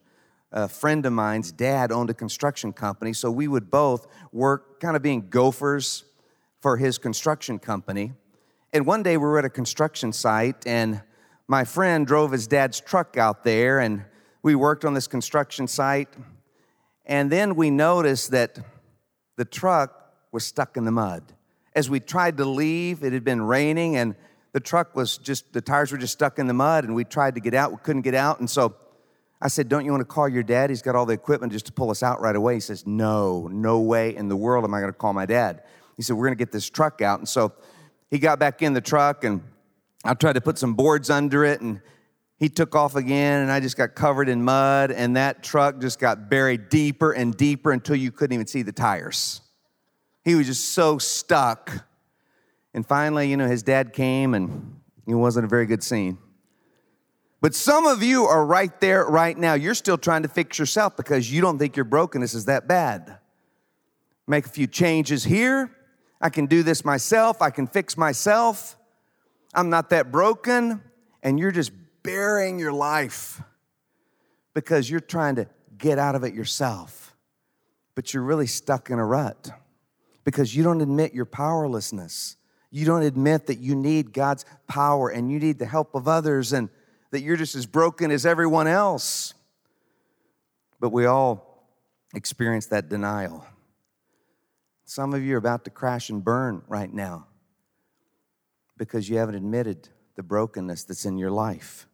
A 0.52 0.68
friend 0.68 1.04
of 1.06 1.12
mine's 1.12 1.52
dad 1.52 1.90
owned 1.90 2.10
a 2.10 2.14
construction 2.14 2.72
company, 2.72 3.12
so 3.12 3.30
we 3.30 3.48
would 3.48 3.70
both 3.70 4.06
work 4.32 4.80
kind 4.80 4.96
of 4.96 5.02
being 5.02 5.28
gophers 5.28 6.04
for 6.60 6.76
his 6.76 6.98
construction 6.98 7.58
company. 7.58 8.12
And 8.72 8.86
one 8.86 9.02
day 9.02 9.16
we 9.16 9.24
were 9.24 9.38
at 9.38 9.44
a 9.44 9.50
construction 9.50 10.12
site, 10.12 10.66
and 10.66 11.02
my 11.48 11.64
friend 11.64 12.06
drove 12.06 12.32
his 12.32 12.46
dad's 12.46 12.80
truck 12.80 13.16
out 13.16 13.44
there, 13.44 13.78
and 13.78 14.04
we 14.42 14.54
worked 14.54 14.84
on 14.84 14.94
this 14.94 15.06
construction 15.06 15.66
site. 15.66 16.08
And 17.04 17.30
then 17.30 17.54
we 17.54 17.70
noticed 17.70 18.30
that 18.32 18.58
the 19.36 19.44
truck 19.44 20.12
was 20.32 20.44
stuck 20.44 20.76
in 20.76 20.84
the 20.84 20.92
mud. 20.92 21.22
As 21.74 21.88
we 21.88 22.00
tried 22.00 22.36
to 22.38 22.44
leave, 22.44 23.02
it 23.04 23.12
had 23.12 23.24
been 23.24 23.42
raining, 23.42 23.96
and 23.96 24.16
the 24.56 24.60
truck 24.60 24.96
was 24.96 25.18
just, 25.18 25.52
the 25.52 25.60
tires 25.60 25.92
were 25.92 25.98
just 25.98 26.14
stuck 26.14 26.38
in 26.38 26.46
the 26.46 26.54
mud, 26.54 26.84
and 26.84 26.94
we 26.94 27.04
tried 27.04 27.34
to 27.34 27.42
get 27.42 27.52
out. 27.52 27.72
We 27.72 27.76
couldn't 27.76 28.00
get 28.00 28.14
out. 28.14 28.40
And 28.40 28.48
so 28.48 28.74
I 29.38 29.48
said, 29.48 29.68
Don't 29.68 29.84
you 29.84 29.90
want 29.90 30.00
to 30.00 30.06
call 30.06 30.30
your 30.30 30.42
dad? 30.42 30.70
He's 30.70 30.80
got 30.80 30.96
all 30.96 31.04
the 31.04 31.12
equipment 31.12 31.52
just 31.52 31.66
to 31.66 31.72
pull 31.72 31.90
us 31.90 32.02
out 32.02 32.22
right 32.22 32.34
away. 32.34 32.54
He 32.54 32.60
says, 32.60 32.86
No, 32.86 33.48
no 33.48 33.80
way 33.80 34.16
in 34.16 34.28
the 34.28 34.36
world 34.36 34.64
am 34.64 34.72
I 34.72 34.80
going 34.80 34.90
to 34.90 34.98
call 34.98 35.12
my 35.12 35.26
dad. 35.26 35.62
He 35.98 36.02
said, 36.02 36.16
We're 36.16 36.24
going 36.24 36.38
to 36.38 36.42
get 36.42 36.52
this 36.52 36.70
truck 36.70 37.02
out. 37.02 37.18
And 37.18 37.28
so 37.28 37.52
he 38.10 38.18
got 38.18 38.38
back 38.38 38.62
in 38.62 38.72
the 38.72 38.80
truck, 38.80 39.24
and 39.24 39.42
I 40.06 40.14
tried 40.14 40.36
to 40.36 40.40
put 40.40 40.56
some 40.56 40.72
boards 40.72 41.10
under 41.10 41.44
it, 41.44 41.60
and 41.60 41.82
he 42.38 42.48
took 42.48 42.74
off 42.74 42.96
again, 42.96 43.42
and 43.42 43.52
I 43.52 43.60
just 43.60 43.76
got 43.76 43.94
covered 43.94 44.30
in 44.30 44.42
mud, 44.42 44.90
and 44.90 45.16
that 45.18 45.42
truck 45.42 45.82
just 45.82 45.98
got 45.98 46.30
buried 46.30 46.70
deeper 46.70 47.12
and 47.12 47.36
deeper 47.36 47.72
until 47.72 47.96
you 47.96 48.10
couldn't 48.10 48.32
even 48.32 48.46
see 48.46 48.62
the 48.62 48.72
tires. 48.72 49.42
He 50.24 50.34
was 50.34 50.46
just 50.46 50.70
so 50.70 50.96
stuck 50.96 51.84
and 52.76 52.86
finally, 52.86 53.30
you 53.30 53.38
know, 53.38 53.48
his 53.48 53.62
dad 53.62 53.94
came 53.94 54.34
and 54.34 54.78
it 55.06 55.14
wasn't 55.14 55.46
a 55.46 55.48
very 55.48 55.64
good 55.64 55.82
scene. 55.82 56.18
But 57.40 57.54
some 57.54 57.86
of 57.86 58.02
you 58.02 58.26
are 58.26 58.44
right 58.44 58.80
there 58.82 59.06
right 59.06 59.36
now. 59.36 59.54
You're 59.54 59.74
still 59.74 59.96
trying 59.96 60.24
to 60.24 60.28
fix 60.28 60.58
yourself 60.58 60.94
because 60.94 61.32
you 61.32 61.40
don't 61.40 61.58
think 61.58 61.74
your 61.74 61.86
brokenness 61.86 62.34
is 62.34 62.44
that 62.44 62.68
bad. 62.68 63.16
Make 64.26 64.44
a 64.44 64.50
few 64.50 64.66
changes 64.66 65.24
here. 65.24 65.74
I 66.20 66.28
can 66.28 66.44
do 66.44 66.62
this 66.62 66.84
myself. 66.84 67.40
I 67.40 67.48
can 67.48 67.66
fix 67.66 67.96
myself. 67.96 68.76
I'm 69.54 69.70
not 69.70 69.88
that 69.90 70.12
broken. 70.12 70.82
And 71.22 71.38
you're 71.38 71.52
just 71.52 71.72
burying 72.02 72.58
your 72.58 72.74
life 72.74 73.40
because 74.52 74.90
you're 74.90 75.00
trying 75.00 75.36
to 75.36 75.48
get 75.78 75.98
out 75.98 76.14
of 76.14 76.24
it 76.24 76.34
yourself. 76.34 77.16
But 77.94 78.12
you're 78.12 78.22
really 78.22 78.46
stuck 78.46 78.90
in 78.90 78.98
a 78.98 79.04
rut 79.06 79.50
because 80.24 80.54
you 80.54 80.62
don't 80.62 80.82
admit 80.82 81.14
your 81.14 81.24
powerlessness 81.24 82.36
you 82.76 82.84
don't 82.84 83.04
admit 83.04 83.46
that 83.46 83.58
you 83.58 83.74
need 83.74 84.12
God's 84.12 84.44
power 84.68 85.08
and 85.08 85.32
you 85.32 85.38
need 85.38 85.58
the 85.58 85.64
help 85.64 85.94
of 85.94 86.06
others 86.06 86.52
and 86.52 86.68
that 87.10 87.22
you're 87.22 87.38
just 87.38 87.54
as 87.54 87.64
broken 87.64 88.10
as 88.10 88.26
everyone 88.26 88.66
else. 88.66 89.32
But 90.78 90.90
we 90.90 91.06
all 91.06 91.70
experience 92.14 92.66
that 92.66 92.90
denial. 92.90 93.46
Some 94.84 95.14
of 95.14 95.22
you 95.22 95.36
are 95.36 95.38
about 95.38 95.64
to 95.64 95.70
crash 95.70 96.10
and 96.10 96.22
burn 96.22 96.60
right 96.68 96.92
now 96.92 97.28
because 98.76 99.08
you 99.08 99.16
haven't 99.16 99.36
admitted 99.36 99.88
the 100.16 100.22
brokenness 100.22 100.84
that's 100.84 101.06
in 101.06 101.16
your 101.16 101.30
life. 101.30 101.86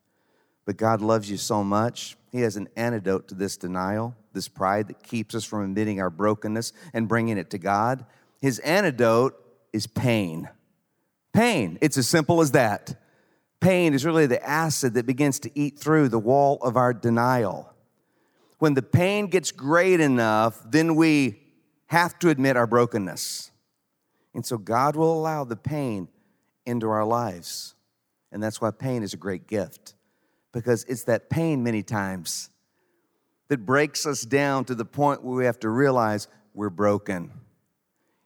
But 0.65 0.79
God 0.79 1.01
loves 1.01 1.31
you 1.31 1.37
so 1.37 1.63
much, 1.63 2.17
He 2.33 2.41
has 2.41 2.57
an 2.57 2.69
antidote 2.75 3.29
to 3.29 3.37
this 3.37 3.57
denial, 3.57 4.17
this 4.33 4.49
pride 4.49 4.89
that 4.89 5.05
keeps 5.05 5.37
us 5.37 5.45
from 5.45 5.63
admitting 5.63 6.01
our 6.01 6.11
brokenness 6.11 6.73
and 6.93 7.07
bringing 7.07 7.39
it 7.39 7.51
to 7.51 7.59
God. 7.59 8.05
His 8.41 8.59
antidote 8.59 9.39
is 9.73 9.87
pain. 9.87 10.49
Pain. 11.33 11.79
It's 11.81 11.97
as 11.97 12.09
simple 12.09 12.41
as 12.41 12.51
that. 12.53 13.01
Pain 13.61 13.95
is 13.95 14.05
really 14.05 14.27
the 14.27 14.45
acid 14.47 14.95
that 14.95 15.07
begins 15.07 15.39
to 15.41 15.51
eat 15.59 15.79
through 15.79 16.09
the 16.09 16.19
wall 16.19 16.59
of 16.63 16.77
our 16.77 16.93
denial. 16.93 17.73
When 18.59 18.75
the 18.75 18.83
pain 18.83 19.29
gets 19.29 19.51
great 19.51 20.01
enough, 20.01 20.61
then 20.65 20.95
we 20.95 21.41
have 21.87 22.19
to 22.21 22.29
admit 22.29 22.57
our 22.57 22.67
brokenness. 22.67 23.51
And 24.35 24.45
so 24.45 24.59
God 24.59 24.97
will 24.97 25.13
allow 25.13 25.45
the 25.45 25.57
pain 25.57 26.09
into 26.65 26.89
our 26.89 27.05
lives. 27.05 27.75
And 28.31 28.43
that's 28.43 28.61
why 28.61 28.71
pain 28.71 29.03
is 29.03 29.15
a 29.15 29.19
great 29.19 29.47
gift, 29.47 29.95
because 30.53 30.85
it's 30.85 31.05
that 31.05 31.29
pain 31.29 31.63
many 31.63 31.83
times 31.83 32.51
that 33.49 33.67
breaks 33.67 34.07
us 34.07 34.23
down 34.23 34.65
to 34.65 34.75
the 34.75 34.85
point 34.85 35.23
where 35.23 35.37
we 35.37 35.45
have 35.45 35.61
to 35.61 35.69
realize 35.69 36.29
we're 36.55 36.71
broken. 36.71 37.33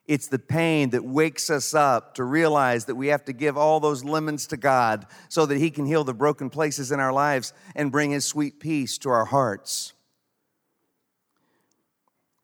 It's 0.07 0.29
the 0.29 0.39
pain 0.39 0.91
that 0.91 1.05
wakes 1.05 1.51
us 1.51 1.75
up 1.75 2.15
to 2.15 2.25
realize 2.25 2.85
that 2.85 2.95
we 2.95 3.09
have 3.09 3.25
to 3.25 3.33
give 3.33 3.57
all 3.57 3.81
those 3.81 4.05
lemons 4.05 4.47
to 4.49 4.57
God 4.57 5.07
so 5.29 5.47
that 5.47 5.59
He 5.59 5.71
can 5.71 5.85
heal 5.85 6.05
the 6.05 6.15
broken 6.15 6.49
places 6.49 6.93
in 6.93 7.01
our 7.01 7.13
lives 7.13 7.53
and 7.75 7.91
bring 7.91 8.13
His 8.13 8.25
sweet 8.25 8.61
peace 8.61 8.99
to 8.99 9.09
our 9.09 9.25
hearts. 9.25 9.95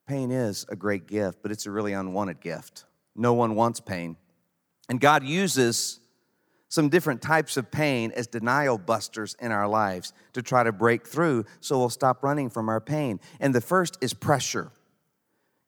Pain 0.07 0.33
is 0.33 0.67
a 0.69 0.77
great 0.77 1.07
gift, 1.07 1.39
but 1.43 1.53
it's 1.53 1.67
a 1.67 1.71
really 1.71 1.93
unwanted 1.93 2.41
gift. 2.41 2.85
No 3.15 3.35
one 3.35 3.55
wants 3.55 3.79
pain. 3.79 4.17
And 4.89 5.01
God 5.01 5.23
uses 5.23 6.01
some 6.69 6.89
different 6.89 7.23
types 7.23 7.57
of 7.57 7.71
pain 7.71 8.11
as 8.17 8.27
denial 8.27 8.79
busters 8.79 9.37
in 9.39 9.53
our 9.53 9.69
lives 9.69 10.13
to 10.33 10.43
try 10.43 10.65
to 10.65 10.73
break 10.73 11.07
through 11.07 11.45
so 11.61 11.79
we'll 11.79 11.91
stop 11.91 12.25
running 12.25 12.51
from 12.51 12.69
our 12.69 12.81
pain. 12.81 13.21
And 13.41 13.55
the 13.55 13.61
first 13.61 13.99
is 14.01 14.15
pressure. 14.15 14.73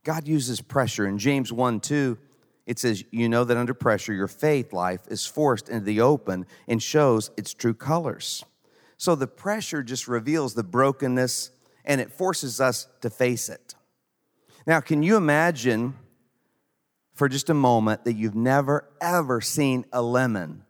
God 0.05 0.29
uses 0.29 0.61
pressure. 0.61 1.07
In 1.07 1.19
James 1.19 1.53
1 1.53 1.81
2, 1.81 2.19
it 2.67 2.79
says, 2.79 3.05
You 3.11 3.29
know 3.29 3.45
that 3.45 3.57
under 3.57 3.75
pressure, 3.75 4.13
your 4.13 4.29
faith 4.29 4.73
life 4.73 5.01
is 5.09 5.27
forced 5.27 5.69
into 5.69 5.85
the 5.85 6.01
open 6.01 6.47
and 6.69 6.83
shows 6.83 7.31
its 7.37 7.53
true 7.53 7.75
colors. 7.75 8.45
So 8.97 9.15
the 9.15 9.27
pressure 9.27 9.83
just 9.83 10.07
reveals 10.07 10.55
the 10.55 10.63
brokenness 10.63 11.51
and 11.85 12.01
it 12.01 12.13
forces 12.13 12.61
us 12.61 12.87
to 13.01 13.11
face 13.11 13.49
it. 13.49 13.75
Now, 14.67 14.81
can 14.81 15.03
you 15.03 15.17
imagine 15.17 15.95
for 17.15 17.29
just 17.29 17.51
a 17.51 17.55
moment 17.55 18.05
that 18.05 18.15
you've 18.15 18.35
never, 18.35 18.89
ever 19.01 19.41
seen 19.41 19.85
a 19.93 20.01
lemon? 20.01 20.65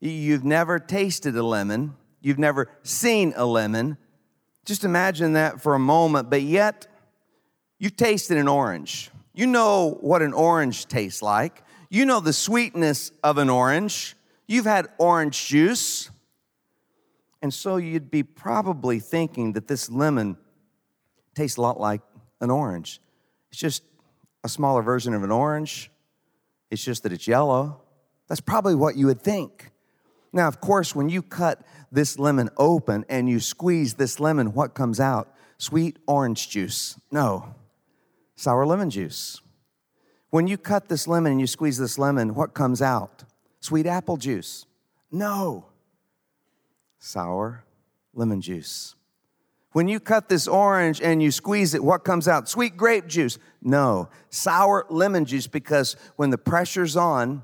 You've 0.00 0.44
never 0.44 0.78
tasted 0.78 1.36
a 1.36 1.42
lemon, 1.42 1.96
you've 2.20 2.38
never 2.38 2.70
seen 2.82 3.32
a 3.36 3.44
lemon. 3.44 3.98
Just 4.64 4.84
imagine 4.84 5.32
that 5.32 5.60
for 5.60 5.74
a 5.74 5.78
moment, 5.78 6.30
but 6.30 6.42
yet, 6.42 6.86
You've 7.78 7.96
tasted 7.96 8.36
an 8.38 8.48
orange. 8.48 9.10
You 9.34 9.46
know 9.46 9.98
what 10.00 10.22
an 10.22 10.32
orange 10.32 10.86
tastes 10.86 11.22
like. 11.22 11.62
You 11.90 12.04
know 12.04 12.20
the 12.20 12.32
sweetness 12.32 13.12
of 13.22 13.38
an 13.38 13.48
orange. 13.48 14.16
You've 14.46 14.64
had 14.64 14.88
orange 14.98 15.46
juice. 15.46 16.10
And 17.40 17.54
so 17.54 17.76
you'd 17.76 18.10
be 18.10 18.22
probably 18.22 18.98
thinking 18.98 19.52
that 19.52 19.68
this 19.68 19.90
lemon 19.90 20.36
tastes 21.34 21.56
a 21.56 21.60
lot 21.60 21.78
like 21.78 22.00
an 22.40 22.50
orange. 22.50 23.00
It's 23.50 23.60
just 23.60 23.84
a 24.42 24.48
smaller 24.48 24.82
version 24.82 25.14
of 25.14 25.22
an 25.22 25.30
orange. 25.30 25.90
It's 26.70 26.82
just 26.82 27.04
that 27.04 27.12
it's 27.12 27.28
yellow. 27.28 27.80
That's 28.28 28.40
probably 28.40 28.74
what 28.74 28.96
you 28.96 29.06
would 29.06 29.22
think. 29.22 29.70
Now, 30.32 30.48
of 30.48 30.60
course, 30.60 30.94
when 30.94 31.08
you 31.08 31.22
cut 31.22 31.62
this 31.90 32.18
lemon 32.18 32.50
open 32.56 33.04
and 33.08 33.28
you 33.28 33.40
squeeze 33.40 33.94
this 33.94 34.20
lemon, 34.20 34.52
what 34.52 34.74
comes 34.74 35.00
out? 35.00 35.32
Sweet 35.56 35.98
orange 36.06 36.50
juice. 36.50 36.98
No, 37.10 37.54
sour 38.38 38.64
lemon 38.64 38.88
juice. 38.88 39.40
When 40.30 40.46
you 40.46 40.56
cut 40.56 40.88
this 40.88 41.08
lemon 41.08 41.32
and 41.32 41.40
you 41.40 41.46
squeeze 41.46 41.76
this 41.76 41.98
lemon, 41.98 42.34
what 42.34 42.54
comes 42.54 42.80
out? 42.80 43.24
Sweet 43.60 43.86
apple 43.86 44.16
juice. 44.16 44.64
No. 45.10 45.66
Sour 47.00 47.64
lemon 48.14 48.40
juice. 48.40 48.94
When 49.72 49.88
you 49.88 49.98
cut 49.98 50.28
this 50.28 50.46
orange 50.46 51.00
and 51.02 51.22
you 51.22 51.30
squeeze 51.30 51.74
it, 51.74 51.82
what 51.82 52.04
comes 52.04 52.28
out? 52.28 52.48
Sweet 52.48 52.76
grape 52.76 53.06
juice. 53.08 53.38
No, 53.60 54.08
sour 54.30 54.86
lemon 54.88 55.24
juice 55.24 55.46
because 55.46 55.94
when 56.16 56.30
the 56.30 56.38
pressure's 56.38 56.96
on 56.96 57.42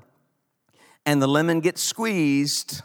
and 1.05 1.21
the 1.21 1.27
lemon 1.27 1.59
gets 1.59 1.83
squeezed, 1.83 2.81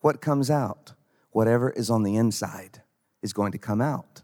what 0.00 0.20
comes 0.20 0.50
out? 0.50 0.92
Whatever 1.30 1.70
is 1.70 1.88
on 1.88 2.02
the 2.02 2.16
inside 2.16 2.82
is 3.22 3.32
going 3.32 3.52
to 3.52 3.58
come 3.58 3.80
out. 3.80 4.22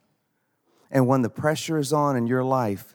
And 0.91 1.07
when 1.07 1.23
the 1.23 1.31
pressure 1.31 1.79
is 1.79 1.93
on 1.93 2.17
in 2.17 2.27
your 2.27 2.45
life, 2.45 2.95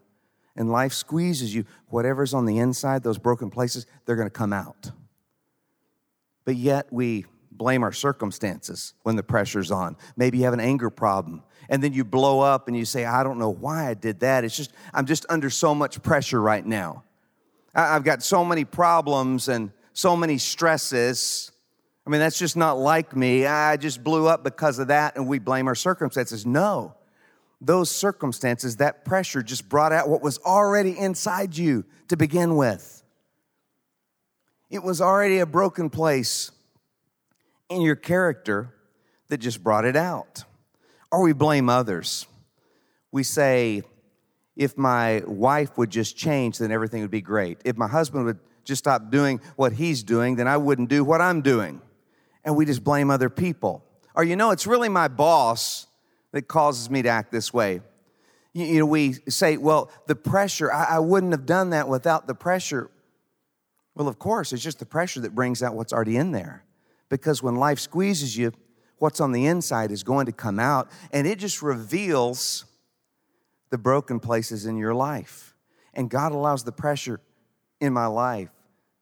and 0.55 0.71
life 0.71 0.93
squeezes 0.93 1.53
you, 1.53 1.65
whatever's 1.89 2.33
on 2.33 2.45
the 2.45 2.57
inside, 2.59 3.03
those 3.03 3.17
broken 3.17 3.49
places, 3.49 3.85
they're 4.05 4.15
going 4.15 4.27
to 4.27 4.33
come 4.33 4.53
out. 4.53 4.91
But 6.45 6.55
yet 6.55 6.87
we 6.91 7.25
blame 7.51 7.83
our 7.83 7.91
circumstances 7.91 8.93
when 9.03 9.15
the 9.15 9.23
pressure's 9.23 9.71
on. 9.71 9.97
Maybe 10.15 10.39
you 10.39 10.43
have 10.45 10.53
an 10.53 10.59
anger 10.59 10.89
problem 10.89 11.43
and 11.69 11.83
then 11.83 11.93
you 11.93 12.03
blow 12.03 12.41
up 12.41 12.67
and 12.67 12.77
you 12.77 12.85
say, 12.85 13.05
I 13.05 13.23
don't 13.23 13.39
know 13.39 13.49
why 13.49 13.89
I 13.89 13.93
did 13.93 14.19
that. 14.19 14.43
It's 14.43 14.55
just, 14.55 14.71
I'm 14.93 15.05
just 15.05 15.25
under 15.29 15.49
so 15.49 15.73
much 15.73 16.01
pressure 16.01 16.41
right 16.41 16.65
now. 16.65 17.03
I've 17.73 18.03
got 18.03 18.23
so 18.23 18.45
many 18.45 18.63
problems 18.63 19.49
and 19.49 19.71
so 19.93 20.15
many 20.15 20.37
stresses. 20.37 21.51
I 22.05 22.09
mean, 22.09 22.19
that's 22.19 22.37
just 22.37 22.55
not 22.55 22.77
like 22.77 23.15
me. 23.15 23.45
I 23.45 23.77
just 23.77 24.03
blew 24.03 24.27
up 24.27 24.43
because 24.43 24.79
of 24.79 24.87
that 24.87 25.15
and 25.15 25.27
we 25.27 25.39
blame 25.39 25.67
our 25.67 25.75
circumstances. 25.75 26.45
No. 26.45 26.95
Those 27.61 27.89
circumstances, 27.89 28.77
that 28.77 29.05
pressure 29.05 29.41
just 29.41 29.69
brought 29.69 29.91
out 29.91 30.09
what 30.09 30.21
was 30.21 30.37
already 30.39 30.97
inside 30.97 31.57
you 31.57 31.85
to 32.09 32.17
begin 32.17 32.55
with. 32.55 33.03
It 34.69 34.83
was 34.83 35.01
already 35.01 35.39
a 35.39 35.45
broken 35.45 35.89
place 35.89 36.51
in 37.69 37.81
your 37.81 37.95
character 37.95 38.75
that 39.29 39.37
just 39.37 39.63
brought 39.63 39.85
it 39.85 39.95
out. 39.95 40.43
Or 41.11 41.21
we 41.21 41.33
blame 41.33 41.69
others. 41.69 42.27
We 43.11 43.23
say, 43.23 43.83
if 44.55 44.77
my 44.77 45.23
wife 45.25 45.77
would 45.77 45.89
just 45.89 46.17
change, 46.17 46.57
then 46.57 46.71
everything 46.71 47.01
would 47.01 47.11
be 47.11 47.21
great. 47.21 47.59
If 47.65 47.77
my 47.77 47.87
husband 47.87 48.25
would 48.25 48.39
just 48.63 48.79
stop 48.79 49.11
doing 49.11 49.39
what 49.55 49.73
he's 49.73 50.03
doing, 50.03 50.35
then 50.35 50.47
I 50.47 50.57
wouldn't 50.57 50.89
do 50.89 51.03
what 51.03 51.21
I'm 51.21 51.41
doing. 51.41 51.81
And 52.43 52.55
we 52.55 52.65
just 52.65 52.83
blame 52.83 53.09
other 53.09 53.29
people. 53.29 53.83
Or, 54.15 54.23
you 54.23 54.35
know, 54.35 54.51
it's 54.51 54.67
really 54.67 54.89
my 54.89 55.07
boss 55.07 55.87
that 56.35 56.49
causes 56.49 56.89
me 56.89 57.01
to 57.01 57.07
act 57.07 57.31
this 57.31 57.53
way. 57.53 57.79
You, 58.51 58.65
you 58.65 58.79
know, 58.79 58.85
we 58.85 59.13
say, 59.29 59.55
well, 59.55 59.89
the 60.05 60.17
pressure, 60.17 60.69
I, 60.69 60.97
I 60.97 60.99
wouldn't 60.99 61.31
have 61.31 61.45
done 61.45 61.69
that 61.69 61.87
without 61.87 62.27
the 62.27 62.35
pressure. 62.35 62.91
Well, 63.95 64.09
of 64.09 64.19
course, 64.19 64.51
it's 64.51 64.61
just 64.61 64.79
the 64.79 64.85
pressure 64.85 65.21
that 65.21 65.33
brings 65.33 65.63
out 65.63 65.75
what's 65.75 65.93
already 65.93 66.17
in 66.17 66.33
there. 66.33 66.65
Because 67.07 67.41
when 67.41 67.55
life 67.55 67.79
squeezes 67.79 68.35
you, 68.35 68.51
what's 68.97 69.21
on 69.21 69.31
the 69.31 69.45
inside 69.45 69.91
is 69.91 70.03
going 70.03 70.25
to 70.25 70.33
come 70.33 70.59
out, 70.59 70.91
and 71.13 71.25
it 71.25 71.39
just 71.39 71.61
reveals 71.61 72.65
the 73.69 73.77
broken 73.77 74.19
places 74.19 74.65
in 74.65 74.75
your 74.75 74.93
life. 74.93 75.55
And 75.93 76.09
God 76.09 76.33
allows 76.33 76.65
the 76.65 76.73
pressure 76.73 77.21
in 77.79 77.93
my 77.93 78.07
life 78.07 78.49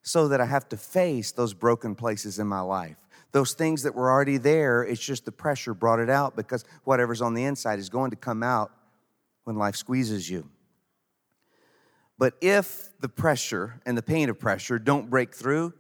so 0.04 0.28
that 0.28 0.40
I 0.40 0.46
have 0.46 0.70
to 0.70 0.78
face 0.78 1.32
those 1.32 1.56
broken 1.56 1.96
places 1.96 2.38
in 2.38 2.46
my 2.46 2.62
life. 2.62 2.98
Those 3.34 3.54
things 3.54 3.84
that 3.84 3.96
were 3.96 4.10
already 4.10 4.38
there, 4.38 4.84
it's 4.84 5.02
just 5.02 5.26
the 5.26 5.32
pressure 5.32 5.74
brought 5.74 6.00
it 6.00 6.10
out 6.10 6.36
because 6.36 6.64
whatever's 6.84 7.22
on 7.22 7.34
the 7.34 7.44
inside 7.44 7.80
is 7.80 7.90
going 7.90 8.12
to 8.12 8.16
come 8.16 8.44
out 8.44 8.72
when 9.44 9.58
life 9.58 9.76
squeezes 9.76 10.30
you. 10.30 10.48
But 12.20 12.36
if 12.42 12.90
the 13.00 13.10
pressure 13.10 13.82
and 13.86 13.98
the 13.98 14.04
pain 14.04 14.30
of 14.30 14.40
pressure 14.40 14.78
don't 14.78 15.10
break 15.10 15.34
through, 15.34 15.74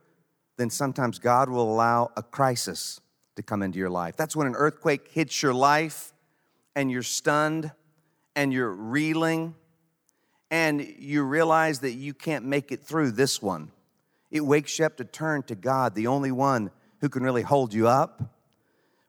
then 0.57 0.71
sometimes 0.71 1.19
God 1.19 1.47
will 1.47 1.71
allow 1.71 2.11
a 2.17 2.23
crisis 2.23 2.99
to 3.35 3.43
come 3.43 3.61
into 3.61 3.77
your 3.77 3.89
life. 3.89 4.15
That's 4.17 4.35
when 4.35 4.47
an 4.47 4.55
earthquake 4.55 5.09
hits 5.11 5.41
your 5.41 5.53
life 5.53 6.11
and 6.75 6.89
you're 6.89 7.03
stunned 7.03 7.71
and 8.35 8.51
you're 8.51 8.73
reeling 8.73 9.53
and 10.49 10.81
you 10.81 11.23
realize 11.23 11.79
that 11.79 11.93
you 11.93 12.15
can't 12.15 12.45
make 12.45 12.71
it 12.71 12.83
through 12.83 13.11
this 13.11 13.41
one. 13.41 13.71
It 14.31 14.41
wakes 14.41 14.79
you 14.79 14.85
up 14.85 14.97
to 14.97 15.05
turn 15.05 15.43
to 15.43 15.55
God, 15.55 15.93
the 15.93 16.07
only 16.07 16.31
one 16.31 16.71
who 17.03 17.09
can 17.09 17.21
really 17.21 17.41
hold 17.41 17.73
you 17.73 17.85
up. 17.85 18.23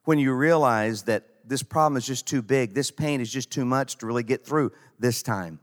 When 0.03 0.19
you 0.19 0.33
realize 0.33 1.03
that 1.03 1.23
this 1.45 1.63
problem 1.63 1.95
is 1.95 2.05
just 2.05 2.27
too 2.27 2.41
big, 2.41 2.73
this 2.73 2.91
pain 2.91 3.21
is 3.21 3.31
just 3.31 3.49
too 3.49 3.63
much 3.63 3.99
to 3.99 4.05
really 4.05 4.21
get 4.21 4.45
through 4.45 4.73
this 4.99 5.23
time. 5.23 5.61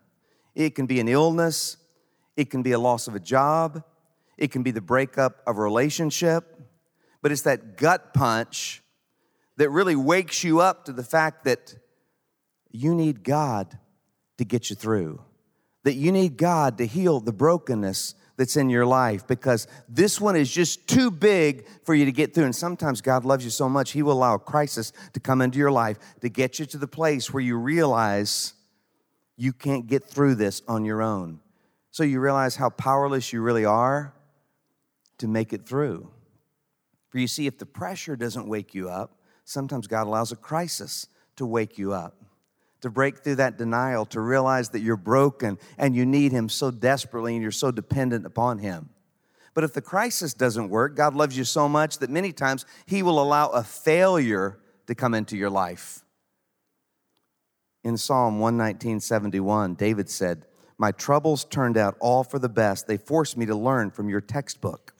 It 0.55 0.75
can 0.75 0.87
be 0.87 0.99
an 0.99 1.09
illness, 1.09 1.77
it 2.35 2.49
can 2.49 2.63
be 2.63 2.73
a 2.73 2.79
loss 2.79 3.07
of 3.07 3.15
a 3.15 3.21
job, 3.21 3.85
it 4.39 4.51
can 4.51 4.63
be 4.63 4.71
the 4.71 4.81
breakup 4.81 5.43
of 5.47 5.59
a 5.59 5.61
relationship, 5.61 6.59
but 7.21 7.33
it's 7.33 7.43
that 7.43 7.77
gut 7.77 8.15
punch 8.15 8.83
that 9.59 9.69
really 9.69 9.95
wakes 9.95 10.43
you 10.43 10.59
up 10.59 10.87
to 10.87 10.93
the 10.95 11.05
fact 11.05 11.45
that 11.45 11.75
you 12.71 12.95
need 12.95 13.25
God 13.25 13.79
to 14.39 14.47
get 14.47 14.71
you 14.71 14.77
through, 14.77 15.21
that 15.83 15.97
you 15.97 16.11
need 16.11 16.39
God 16.39 16.79
to 16.79 16.87
heal 16.87 17.21
the 17.21 17.31
brokenness 17.31 18.15
that's 18.37 18.57
in 18.57 18.71
your 18.71 18.87
life 18.87 19.27
because 19.27 19.67
this 19.89 20.21
one 20.21 20.37
is 20.37 20.51
just 20.51 20.89
too 20.89 21.11
big 21.11 21.67
for 21.85 21.95
you 21.95 22.05
to 22.05 22.13
get 22.13 22.35
through. 22.35 22.45
And 22.45 22.57
sometimes 22.57 23.01
God 23.01 23.25
loves 23.25 23.45
you 23.45 23.51
so 23.51 23.69
much, 23.69 23.93
He 23.93 24.03
will 24.03 24.13
allow 24.13 24.35
a 24.35 24.39
crisis 24.39 24.93
to 25.13 25.21
come 25.21 25.41
into 25.43 25.59
your 25.59 25.71
life 25.71 25.99
to 26.21 26.29
get 26.29 26.59
you 26.59 26.67
to 26.67 26.79
the 26.79 26.87
place 26.87 27.33
where 27.33 27.43
you 27.43 27.57
realize 27.57 28.55
you 29.37 29.53
can't 29.53 29.87
get 29.87 30.05
through 30.05 30.37
this 30.37 30.63
on 30.69 30.85
your 30.85 31.03
own. 31.03 31.41
So 31.91 32.05
you 32.05 32.21
realize 32.21 32.57
how 32.57 32.71
powerless 32.71 33.33
you 33.33 33.43
really 33.43 33.65
are 33.65 34.15
to 35.19 35.29
make 35.29 35.53
it 35.53 35.67
through. 35.67 36.11
For 37.11 37.19
you 37.19 37.27
see, 37.27 37.47
if 37.47 37.59
the 37.59 37.67
pressure 37.67 38.17
doesn't 38.17 38.49
wake 38.49 38.75
you 38.75 38.89
up, 38.89 39.19
sometimes 39.45 39.87
God 39.87 40.07
allows 40.07 40.33
a 40.33 40.37
crisis 40.37 41.07
to 41.37 41.45
wake 41.45 41.77
you 41.77 41.93
up, 41.93 42.22
to 42.83 42.91
break 42.91 43.19
through 43.19 43.37
that 43.37 43.57
denial, 43.57 44.05
to 44.07 44.21
realize 44.21 44.69
that 44.71 44.81
you're 44.81 44.97
broken 44.97 45.59
and 45.79 45.97
you 45.97 46.05
need 46.05 46.33
Him 46.33 46.49
so 46.49 46.71
desperately 46.71 47.35
and 47.35 47.43
you're 47.43 47.51
so 47.51 47.71
dependent 47.71 48.27
upon 48.27 48.59
Him. 48.59 48.91
But 49.55 49.65
if 49.65 49.73
the 49.73 49.83
crisis 49.83 50.35
doesn't 50.35 50.69
work, 50.69 50.97
God 50.97 51.15
loves 51.15 51.37
you 51.37 51.45
so 51.45 51.69
much 51.69 51.99
that 51.99 52.11
many 52.11 52.33
times 52.33 52.67
He 52.87 53.03
will 53.03 53.21
allow 53.21 53.49
a 53.49 53.63
failure 53.63 54.59
to 54.87 54.95
come 54.95 55.15
into 55.15 55.37
your 55.37 55.51
life. 55.51 56.05
In 57.85 57.97
Psalm 57.97 58.39
119, 58.39 59.01
71, 59.01 59.75
David 59.75 60.09
said, 60.09 60.47
My 60.79 60.93
troubles 60.93 61.45
turned 61.45 61.77
out 61.77 61.97
all 62.01 62.25
for 62.25 62.39
the 62.39 62.49
best. 62.49 62.87
They 62.87 62.97
forced 62.97 63.37
me 63.37 63.47
to 63.47 63.55
learn 63.55 63.91
from 63.91 64.09
your 64.09 64.21
textbook. 64.21 64.95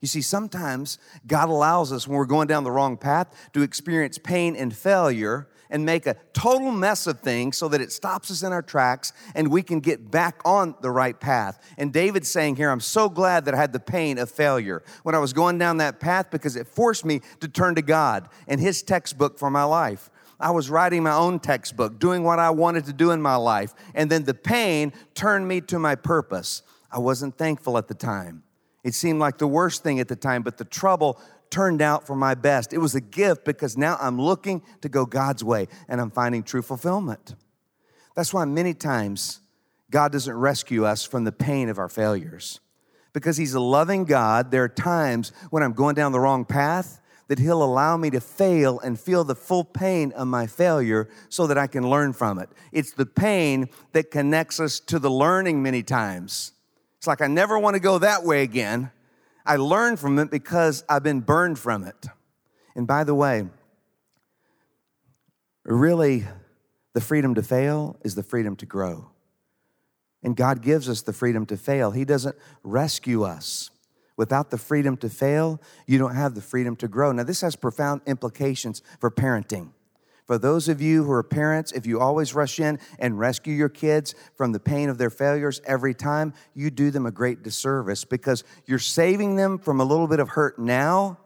You 0.00 0.08
see, 0.08 0.22
sometimes 0.22 0.98
God 1.26 1.48
allows 1.48 1.92
us, 1.92 2.06
when 2.06 2.16
we're 2.16 2.26
going 2.26 2.46
down 2.46 2.64
the 2.64 2.70
wrong 2.70 2.96
path, 2.96 3.50
to 3.52 3.62
experience 3.62 4.18
pain 4.18 4.54
and 4.54 4.74
failure 4.74 5.48
and 5.74 5.84
make 5.84 6.06
a 6.06 6.14
total 6.32 6.70
mess 6.70 7.08
of 7.08 7.18
things 7.18 7.58
so 7.58 7.66
that 7.66 7.80
it 7.80 7.90
stops 7.90 8.30
us 8.30 8.44
in 8.44 8.52
our 8.52 8.62
tracks 8.62 9.12
and 9.34 9.50
we 9.50 9.60
can 9.60 9.80
get 9.80 10.08
back 10.08 10.40
on 10.44 10.76
the 10.82 10.90
right 10.90 11.18
path. 11.18 11.60
And 11.76 11.92
David's 11.92 12.30
saying 12.30 12.54
here, 12.54 12.70
I'm 12.70 12.78
so 12.78 13.08
glad 13.08 13.44
that 13.46 13.54
I 13.54 13.56
had 13.56 13.72
the 13.72 13.80
pain 13.80 14.16
of 14.18 14.30
failure 14.30 14.84
when 15.02 15.16
I 15.16 15.18
was 15.18 15.32
going 15.32 15.58
down 15.58 15.78
that 15.78 15.98
path 15.98 16.30
because 16.30 16.54
it 16.54 16.68
forced 16.68 17.04
me 17.04 17.22
to 17.40 17.48
turn 17.48 17.74
to 17.74 17.82
God 17.82 18.28
and 18.46 18.60
His 18.60 18.84
textbook 18.84 19.36
for 19.36 19.50
my 19.50 19.64
life. 19.64 20.10
I 20.38 20.52
was 20.52 20.70
writing 20.70 21.02
my 21.02 21.14
own 21.14 21.40
textbook, 21.40 21.98
doing 21.98 22.22
what 22.22 22.38
I 22.38 22.50
wanted 22.50 22.84
to 22.84 22.92
do 22.92 23.10
in 23.10 23.20
my 23.20 23.34
life, 23.34 23.74
and 23.96 24.08
then 24.08 24.22
the 24.22 24.34
pain 24.34 24.92
turned 25.14 25.48
me 25.48 25.60
to 25.62 25.80
my 25.80 25.96
purpose. 25.96 26.62
I 26.92 27.00
wasn't 27.00 27.36
thankful 27.36 27.78
at 27.78 27.88
the 27.88 27.94
time. 27.94 28.44
It 28.84 28.94
seemed 28.94 29.18
like 29.18 29.38
the 29.38 29.48
worst 29.48 29.82
thing 29.82 29.98
at 29.98 30.06
the 30.06 30.14
time, 30.14 30.42
but 30.42 30.56
the 30.56 30.64
trouble 30.64 31.20
turned 31.54 31.80
out 31.80 32.04
for 32.04 32.16
my 32.16 32.34
best. 32.34 32.72
It 32.72 32.78
was 32.78 32.96
a 32.96 33.00
gift 33.00 33.44
because 33.44 33.78
now 33.78 33.96
I'm 34.00 34.20
looking 34.20 34.60
to 34.80 34.88
go 34.88 35.06
God's 35.06 35.44
way 35.44 35.68
and 35.88 36.00
I'm 36.00 36.10
finding 36.10 36.42
true 36.42 36.62
fulfillment. 36.62 37.36
That's 38.16 38.34
why 38.34 38.44
many 38.44 38.74
times 38.74 39.40
God 39.88 40.10
doesn't 40.10 40.34
rescue 40.34 40.84
us 40.84 41.04
from 41.04 41.22
the 41.22 41.30
pain 41.30 41.68
of 41.68 41.78
our 41.78 41.88
failures. 41.88 42.58
Because 43.12 43.36
He's 43.36 43.54
a 43.54 43.60
loving 43.60 44.04
God, 44.04 44.50
there 44.50 44.64
are 44.64 44.68
times 44.68 45.30
when 45.50 45.62
I'm 45.62 45.74
going 45.74 45.94
down 45.94 46.10
the 46.10 46.18
wrong 46.18 46.44
path 46.44 47.00
that 47.28 47.38
He'll 47.38 47.62
allow 47.62 47.96
me 47.96 48.10
to 48.10 48.20
fail 48.20 48.80
and 48.80 48.98
feel 48.98 49.22
the 49.22 49.36
full 49.36 49.62
pain 49.62 50.10
of 50.10 50.26
my 50.26 50.48
failure 50.48 51.08
so 51.28 51.46
that 51.46 51.56
I 51.56 51.68
can 51.68 51.88
learn 51.88 52.14
from 52.14 52.40
it. 52.40 52.48
It's 52.72 52.90
the 52.90 53.06
pain 53.06 53.68
that 53.92 54.10
connects 54.10 54.58
us 54.58 54.80
to 54.80 54.98
the 54.98 55.10
learning 55.10 55.62
many 55.62 55.84
times. 55.84 56.50
It's 56.98 57.06
like 57.06 57.20
I 57.20 57.28
never 57.28 57.60
want 57.60 57.74
to 57.74 57.80
go 57.80 57.98
that 57.98 58.24
way 58.24 58.42
again. 58.42 58.90
I 59.46 59.56
learn 59.56 59.96
from 59.96 60.18
it 60.18 60.30
because 60.30 60.84
I've 60.88 61.02
been 61.02 61.20
burned 61.20 61.58
from 61.58 61.84
it. 61.84 62.06
And 62.74 62.86
by 62.86 63.04
the 63.04 63.14
way, 63.14 63.46
really, 65.64 66.24
the 66.94 67.00
freedom 67.00 67.34
to 67.34 67.42
fail 67.42 67.96
is 68.04 68.14
the 68.14 68.22
freedom 68.22 68.56
to 68.56 68.66
grow. 68.66 69.10
And 70.22 70.36
God 70.36 70.62
gives 70.62 70.88
us 70.88 71.02
the 71.02 71.12
freedom 71.12 71.44
to 71.46 71.56
fail. 71.56 71.90
He 71.90 72.04
doesn't 72.04 72.36
rescue 72.62 73.24
us. 73.24 73.70
Without 74.16 74.50
the 74.50 74.58
freedom 74.58 74.96
to 74.98 75.10
fail, 75.10 75.60
you 75.86 75.98
don't 75.98 76.14
have 76.14 76.34
the 76.34 76.40
freedom 76.40 76.76
to 76.76 76.88
grow. 76.88 77.12
Now, 77.12 77.24
this 77.24 77.40
has 77.42 77.56
profound 77.56 78.00
implications 78.06 78.80
for 79.00 79.10
parenting. 79.10 79.70
For 80.26 80.38
those 80.38 80.68
of 80.68 80.80
you 80.80 81.04
who 81.04 81.12
are 81.12 81.22
parents, 81.22 81.72
if 81.72 81.84
you 81.84 82.00
always 82.00 82.34
rush 82.34 82.58
in 82.58 82.78
and 82.98 83.18
rescue 83.18 83.52
your 83.52 83.68
kids 83.68 84.14
from 84.36 84.52
the 84.52 84.60
pain 84.60 84.88
of 84.88 84.96
their 84.96 85.10
failures 85.10 85.60
every 85.66 85.92
time, 85.92 86.32
you 86.54 86.70
do 86.70 86.90
them 86.90 87.04
a 87.04 87.10
great 87.10 87.42
disservice 87.42 88.04
because 88.04 88.42
you're 88.64 88.78
saving 88.78 89.36
them 89.36 89.58
from 89.58 89.80
a 89.80 89.84
little 89.84 90.06
bit 90.06 90.20
of 90.20 90.30
hurt 90.30 90.58
now, 90.58 91.18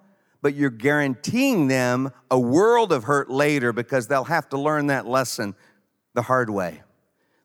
but 0.42 0.54
you're 0.54 0.70
guaranteeing 0.70 1.68
them 1.68 2.10
a 2.28 2.38
world 2.38 2.92
of 2.92 3.04
hurt 3.04 3.30
later 3.30 3.72
because 3.72 4.08
they'll 4.08 4.24
have 4.24 4.48
to 4.48 4.58
learn 4.58 4.88
that 4.88 5.06
lesson 5.06 5.54
the 6.14 6.22
hard 6.22 6.50
way. 6.50 6.82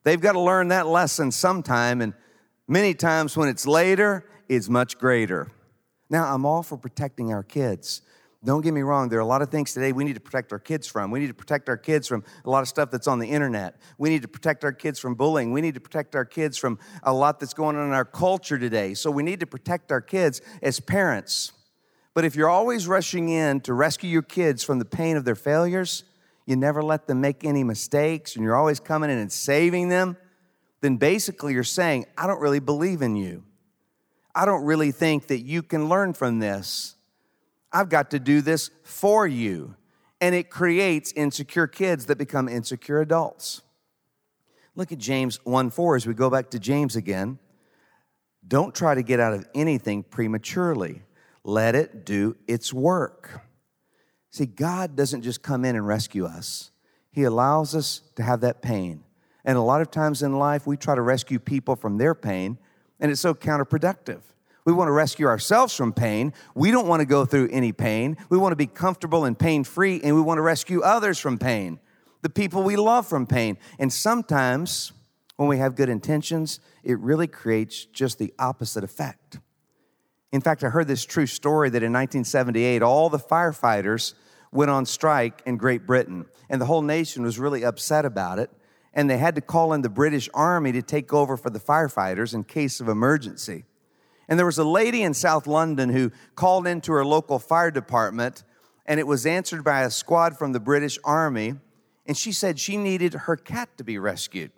They've 0.03 0.19
got 0.19 0.33
to 0.33 0.41
learn 0.41 0.69
that 0.69 0.87
lesson 0.87 1.31
sometime, 1.31 2.01
and 2.01 2.13
many 2.67 2.95
times 2.95 3.37
when 3.37 3.47
it's 3.47 3.67
later, 3.67 4.25
it's 4.49 4.69
much 4.69 4.97
greater. 4.97 5.51
Now, 6.09 6.33
I'm 6.33 6.45
all 6.45 6.63
for 6.63 6.77
protecting 6.77 7.31
our 7.31 7.43
kids. 7.43 8.01
Don't 8.45 8.61
get 8.61 8.73
me 8.73 8.81
wrong, 8.81 9.07
there 9.07 9.19
are 9.19 9.21
a 9.21 9.25
lot 9.25 9.41
of 9.41 9.49
things 9.49 9.73
today 9.73 9.93
we 9.93 10.03
need 10.03 10.15
to 10.15 10.19
protect 10.19 10.51
our 10.51 10.59
kids 10.59 10.85
from. 10.85 11.11
We 11.11 11.19
need 11.19 11.27
to 11.27 11.33
protect 11.33 11.69
our 11.69 11.77
kids 11.77 12.09
from 12.09 12.25
a 12.43 12.49
lot 12.49 12.61
of 12.61 12.67
stuff 12.67 12.91
that's 12.91 13.07
on 13.07 13.19
the 13.19 13.27
internet. 13.27 13.79
We 13.97 14.09
need 14.09 14.21
to 14.23 14.27
protect 14.27 14.65
our 14.65 14.73
kids 14.73 14.99
from 14.99 15.15
bullying. 15.15 15.53
We 15.53 15.61
need 15.61 15.75
to 15.75 15.79
protect 15.79 16.13
our 16.13 16.25
kids 16.25 16.57
from 16.57 16.77
a 17.03 17.13
lot 17.13 17.39
that's 17.39 17.53
going 17.53 17.77
on 17.77 17.87
in 17.87 17.93
our 17.93 18.03
culture 18.03 18.59
today. 18.59 18.95
So 18.95 19.09
we 19.11 19.23
need 19.23 19.39
to 19.39 19.47
protect 19.47 19.93
our 19.93 20.01
kids 20.01 20.41
as 20.61 20.81
parents. 20.81 21.53
But 22.13 22.25
if 22.25 22.35
you're 22.35 22.49
always 22.49 22.85
rushing 22.85 23.29
in 23.29 23.61
to 23.61 23.73
rescue 23.73 24.09
your 24.09 24.21
kids 24.21 24.61
from 24.61 24.77
the 24.77 24.85
pain 24.85 25.15
of 25.15 25.23
their 25.23 25.35
failures, 25.35 26.03
you 26.45 26.57
never 26.57 26.83
let 26.83 27.07
them 27.07 27.21
make 27.21 27.45
any 27.45 27.63
mistakes, 27.63 28.35
and 28.35 28.43
you're 28.43 28.55
always 28.55 28.79
coming 28.79 29.09
in 29.09 29.17
and 29.17 29.31
saving 29.31 29.87
them, 29.87 30.17
then 30.81 30.97
basically 30.97 31.53
you're 31.53 31.63
saying, 31.63 32.05
I 32.17 32.27
don't 32.27 32.41
really 32.41 32.59
believe 32.59 33.01
in 33.01 33.15
you. 33.15 33.43
I 34.35 34.45
don't 34.45 34.65
really 34.65 34.91
think 34.91 35.27
that 35.27 35.39
you 35.39 35.63
can 35.63 35.87
learn 35.87 36.13
from 36.13 36.39
this. 36.39 36.95
I've 37.73 37.89
got 37.89 38.11
to 38.11 38.19
do 38.19 38.41
this 38.41 38.69
for 38.83 39.25
you. 39.25 39.75
And 40.21 40.33
it 40.35 40.49
creates 40.49 41.11
insecure 41.13 41.67
kids 41.67 42.05
that 42.05 42.17
become 42.17 42.47
insecure 42.47 43.01
adults. 43.01 43.61
Look 44.75 44.91
at 44.91 44.97
James 44.97 45.39
1 45.43 45.69
4 45.69 45.95
as 45.97 46.07
we 46.07 46.13
go 46.13 46.29
back 46.29 46.51
to 46.51 46.59
James 46.59 46.95
again. 46.95 47.39
Don't 48.47 48.73
try 48.73 48.95
to 48.95 49.03
get 49.03 49.19
out 49.19 49.33
of 49.33 49.47
anything 49.53 50.03
prematurely, 50.03 51.03
let 51.43 51.75
it 51.75 52.05
do 52.05 52.35
its 52.47 52.73
work. 52.73 53.41
See, 54.29 54.45
God 54.45 54.95
doesn't 54.95 55.21
just 55.21 55.43
come 55.43 55.63
in 55.63 55.75
and 55.75 55.85
rescue 55.85 56.25
us, 56.25 56.71
He 57.11 57.23
allows 57.23 57.75
us 57.75 58.01
to 58.15 58.23
have 58.23 58.41
that 58.41 58.61
pain. 58.61 59.03
And 59.45 59.57
a 59.57 59.61
lot 59.61 59.81
of 59.81 59.91
times 59.91 60.23
in 60.23 60.39
life, 60.39 60.65
we 60.65 60.77
try 60.77 60.95
to 60.95 61.01
rescue 61.01 61.37
people 61.37 61.75
from 61.75 61.97
their 61.97 62.15
pain, 62.15 62.57
and 62.99 63.11
it's 63.11 63.19
so 63.19 63.33
counterproductive. 63.33 64.21
We 64.65 64.73
want 64.73 64.87
to 64.87 64.93
rescue 64.93 65.27
ourselves 65.27 65.75
from 65.75 65.91
pain. 65.91 66.33
We 66.55 66.71
don't 66.71 66.87
want 66.87 67.01
to 67.01 67.05
go 67.05 67.25
through 67.25 67.49
any 67.51 67.71
pain. 67.73 68.17
We 68.29 68.37
want 68.37 68.53
to 68.53 68.57
be 68.57 68.67
comfortable 68.67 69.25
and 69.25 69.37
pain 69.37 69.63
free, 69.63 69.99
and 70.01 70.15
we 70.15 70.21
want 70.21 70.37
to 70.37 70.41
rescue 70.41 70.81
others 70.81 71.19
from 71.19 71.37
pain, 71.37 71.79
the 72.21 72.29
people 72.29 72.63
we 72.63 72.75
love 72.75 73.05
from 73.05 73.27
pain. 73.27 73.57
And 73.77 73.91
sometimes, 73.91 74.93
when 75.35 75.49
we 75.49 75.57
have 75.57 75.75
good 75.75 75.89
intentions, 75.89 76.59
it 76.83 76.97
really 76.99 77.27
creates 77.27 77.85
just 77.85 78.19
the 78.19 78.33
opposite 78.39 78.83
effect. 78.83 79.39
In 80.31 80.41
fact, 80.41 80.63
I 80.63 80.69
heard 80.69 80.87
this 80.87 81.03
true 81.03 81.27
story 81.27 81.69
that 81.69 81.83
in 81.83 81.91
1978, 81.91 82.81
all 82.81 83.09
the 83.09 83.19
firefighters 83.19 84.13
went 84.51 84.71
on 84.71 84.85
strike 84.85 85.41
in 85.45 85.57
Great 85.57 85.85
Britain, 85.85 86.25
and 86.49 86.61
the 86.61 86.65
whole 86.65 86.81
nation 86.81 87.23
was 87.23 87.37
really 87.37 87.65
upset 87.65 88.05
about 88.05 88.39
it. 88.39 88.49
And 88.93 89.09
they 89.09 89.17
had 89.17 89.35
to 89.35 89.41
call 89.41 89.73
in 89.73 89.81
the 89.81 89.89
British 89.89 90.29
Army 90.33 90.71
to 90.71 90.81
take 90.81 91.11
over 91.11 91.35
for 91.35 91.49
the 91.49 91.59
firefighters 91.59 92.33
in 92.33 92.43
case 92.43 92.79
of 92.79 92.87
emergency. 92.87 93.65
And 94.27 94.39
there 94.39 94.45
was 94.45 94.57
a 94.57 94.63
lady 94.63 95.03
in 95.03 95.13
South 95.13 95.47
London 95.47 95.89
who 95.89 96.11
called 96.35 96.65
into 96.67 96.91
her 96.93 97.05
local 97.05 97.39
fire 97.39 97.71
department, 97.71 98.43
and 98.85 98.99
it 98.99 99.07
was 99.07 99.25
answered 99.25 99.63
by 99.63 99.81
a 99.81 99.91
squad 99.91 100.37
from 100.37 100.53
the 100.53 100.59
British 100.59 100.97
Army. 101.03 101.55
And 102.05 102.17
she 102.17 102.31
said 102.31 102.59
she 102.59 102.75
needed 102.75 103.13
her 103.13 103.37
cat 103.37 103.77
to 103.77 103.83
be 103.83 103.97
rescued. 103.97 104.51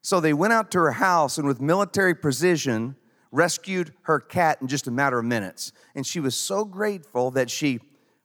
So 0.00 0.20
they 0.20 0.32
went 0.32 0.52
out 0.52 0.70
to 0.70 0.78
her 0.78 0.92
house 0.92 1.36
and, 1.38 1.46
with 1.46 1.60
military 1.60 2.14
precision, 2.14 2.94
rescued 3.32 3.92
her 4.02 4.20
cat 4.20 4.58
in 4.60 4.68
just 4.68 4.86
a 4.86 4.90
matter 4.92 5.18
of 5.18 5.24
minutes. 5.24 5.72
And 5.94 6.06
she 6.06 6.20
was 6.20 6.36
so 6.36 6.64
grateful 6.64 7.32
that 7.32 7.50
she 7.50 7.80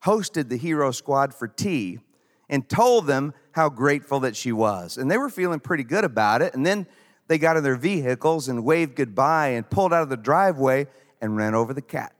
hosted 0.06 0.50
the 0.50 0.58
hero 0.58 0.92
squad 0.92 1.34
for 1.34 1.48
tea 1.48 2.00
and 2.48 2.70
told 2.70 3.08
them 3.08 3.34
how 3.54 3.70
grateful 3.70 4.20
that 4.20 4.36
she 4.36 4.52
was. 4.52 4.98
And 4.98 5.10
they 5.10 5.18
were 5.18 5.30
feeling 5.30 5.60
pretty 5.60 5.84
good 5.84 6.04
about 6.04 6.42
it. 6.42 6.54
And 6.54 6.66
then 6.66 6.86
they 7.34 7.40
got 7.40 7.58
in 7.58 7.64
their 7.64 7.76
vehicles 7.76 8.48
and 8.48 8.64
waved 8.64 8.96
goodbye 8.96 9.48
and 9.48 9.68
pulled 9.68 9.92
out 9.92 10.04
of 10.04 10.10
the 10.10 10.16
driveway 10.16 10.86
and 11.20 11.36
ran 11.36 11.56
over 11.56 11.74
the 11.74 11.82
cat. 11.82 12.14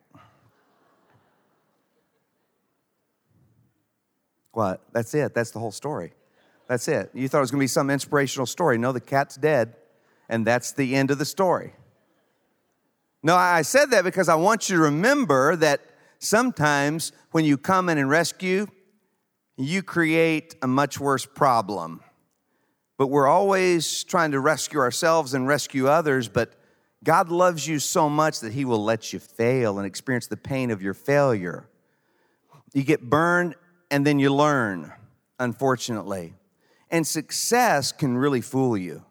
What? 4.54 4.82
That's 4.92 5.14
it. 5.14 5.36
That's 5.36 5.52
the 5.52 5.60
whole 5.60 5.72
story. 5.72 6.14
That's 6.68 6.88
it. 6.88 7.12
You 7.14 7.28
thought 7.28 7.38
it 7.38 7.42
was 7.42 7.52
going 7.52 7.60
to 7.60 7.64
be 7.64 7.68
some 7.68 7.92
inspirational 7.92 8.48
story. 8.48 8.80
No, 8.80 8.92
the 8.92 9.00
cat's 9.00 9.36
dead, 9.36 9.76
and 10.30 10.48
that's 10.48 10.72
the 10.72 10.96
end 10.96 11.12
of 11.12 11.20
the 11.20 11.26
story. 11.26 11.74
No, 13.22 13.36
I 13.36 13.62
said 13.62 13.92
that 13.92 14.04
because 14.04 14.30
I 14.30 14.36
want 14.36 14.68
you 14.68 14.78
to 14.78 14.82
remember 14.82 15.56
that 15.58 15.80
sometimes 16.18 17.12
when 17.30 17.46
you 17.46 17.60
come 17.60 17.88
in 17.88 18.00
and 18.00 18.10
rescue, 18.10 18.66
you 19.58 19.84
create 19.84 20.56
a 20.64 20.68
much 20.68 21.00
worse 21.00 21.28
problem. 21.28 22.02
But 23.04 23.10
we're 23.10 23.28
always 23.28 24.06
trying 24.06 24.32
to 24.32 24.40
rescue 24.40 24.80
ourselves 24.80 25.34
and 25.34 25.46
rescue 25.46 25.90
others, 25.90 26.30
but 26.30 26.54
God 27.04 27.28
loves 27.28 27.68
you 27.68 27.80
so 27.80 28.10
much 28.10 28.40
that 28.40 28.54
He 28.54 28.64
will 28.64 28.82
let 28.82 29.12
you 29.12 29.20
fail 29.20 29.78
and 29.78 29.86
experience 29.86 30.28
the 30.28 30.38
pain 30.38 30.72
of 30.72 30.82
your 30.82 30.94
failure. 30.94 31.68
You 32.74 32.86
get 32.86 33.02
burned 33.02 33.56
and 33.92 34.08
then 34.08 34.20
you 34.20 34.34
learn, 34.34 34.94
unfortunately. 35.38 36.36
And 36.90 37.06
success 37.06 37.92
can 37.92 38.16
really 38.16 38.40
fool 38.40 38.78
you. 38.78 39.04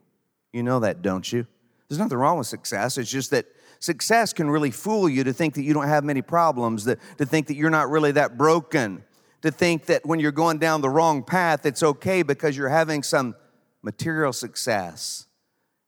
You 0.55 0.63
know 0.63 0.81
that, 0.81 1.03
don't 1.03 1.31
you? 1.31 1.47
There's 1.91 1.99
nothing 1.99 2.17
wrong 2.17 2.39
with 2.39 2.47
success. 2.47 2.97
It's 2.97 3.11
just 3.11 3.31
that 3.33 3.45
success 3.79 4.33
can 4.33 4.49
really 4.49 4.71
fool 4.71 5.07
you 5.07 5.23
to 5.25 5.35
think 5.35 5.53
that 5.57 5.65
you 5.65 5.75
don't 5.75 5.89
have 5.89 6.03
many 6.03 6.23
problems, 6.23 6.87
that, 6.87 6.99
to 7.19 7.27
think 7.27 7.47
that 7.49 7.57
you're 7.57 7.69
not 7.69 7.91
really 7.91 8.13
that 8.13 8.39
broken, 8.39 9.05
to 9.43 9.51
think 9.51 9.85
that 9.85 10.07
when 10.07 10.19
you're 10.19 10.33
going 10.33 10.57
down 10.57 10.81
the 10.81 10.89
wrong 10.89 11.23
path, 11.23 11.67
it's 11.67 11.83
okay 11.83 12.23
because 12.23 12.57
you're 12.57 12.71
having 12.71 13.03
some 13.03 13.35
material 13.83 14.33
success, 14.33 15.27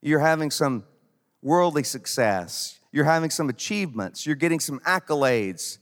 you're 0.03 0.21
having 0.21 0.51
some 0.51 0.85
worldly 1.43 1.85
success, 1.85 2.79
you're 2.93 3.05
having 3.05 3.31
some 3.31 3.49
achievements, 3.49 4.27
you're 4.27 4.37
getting 4.37 4.61
some 4.61 4.81
accolades. 4.81 5.79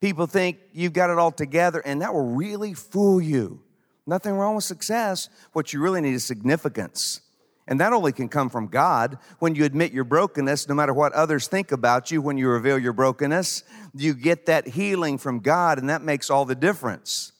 People 0.00 0.26
think 0.26 0.58
you've 0.72 0.92
got 0.92 1.10
it 1.10 1.18
all 1.18 1.32
together, 1.32 1.80
and 1.80 2.02
that 2.02 2.14
will 2.14 2.34
really 2.34 2.74
fool 2.74 3.20
you. 3.20 3.62
Nothing 4.06 4.34
wrong 4.34 4.54
with 4.54 4.64
success. 4.64 5.28
What 5.52 5.72
you 5.72 5.80
really 5.80 6.00
need 6.00 6.14
is 6.14 6.24
significance. 6.24 7.20
And 7.66 7.78
that 7.80 7.92
only 7.92 8.12
can 8.12 8.30
come 8.30 8.48
from 8.48 8.68
God. 8.68 9.18
When 9.40 9.54
you 9.54 9.64
admit 9.66 9.92
your 9.92 10.04
brokenness, 10.04 10.68
no 10.68 10.74
matter 10.74 10.94
what 10.94 11.12
others 11.12 11.48
think 11.48 11.70
about 11.70 12.10
you, 12.10 12.22
when 12.22 12.38
you 12.38 12.48
reveal 12.48 12.78
your 12.78 12.94
brokenness, 12.94 13.62
you 13.94 14.14
get 14.14 14.46
that 14.46 14.66
healing 14.68 15.18
from 15.18 15.40
God, 15.40 15.78
and 15.78 15.90
that 15.90 16.00
makes 16.02 16.30
all 16.30 16.46
the 16.46 16.54
difference. 16.54 17.32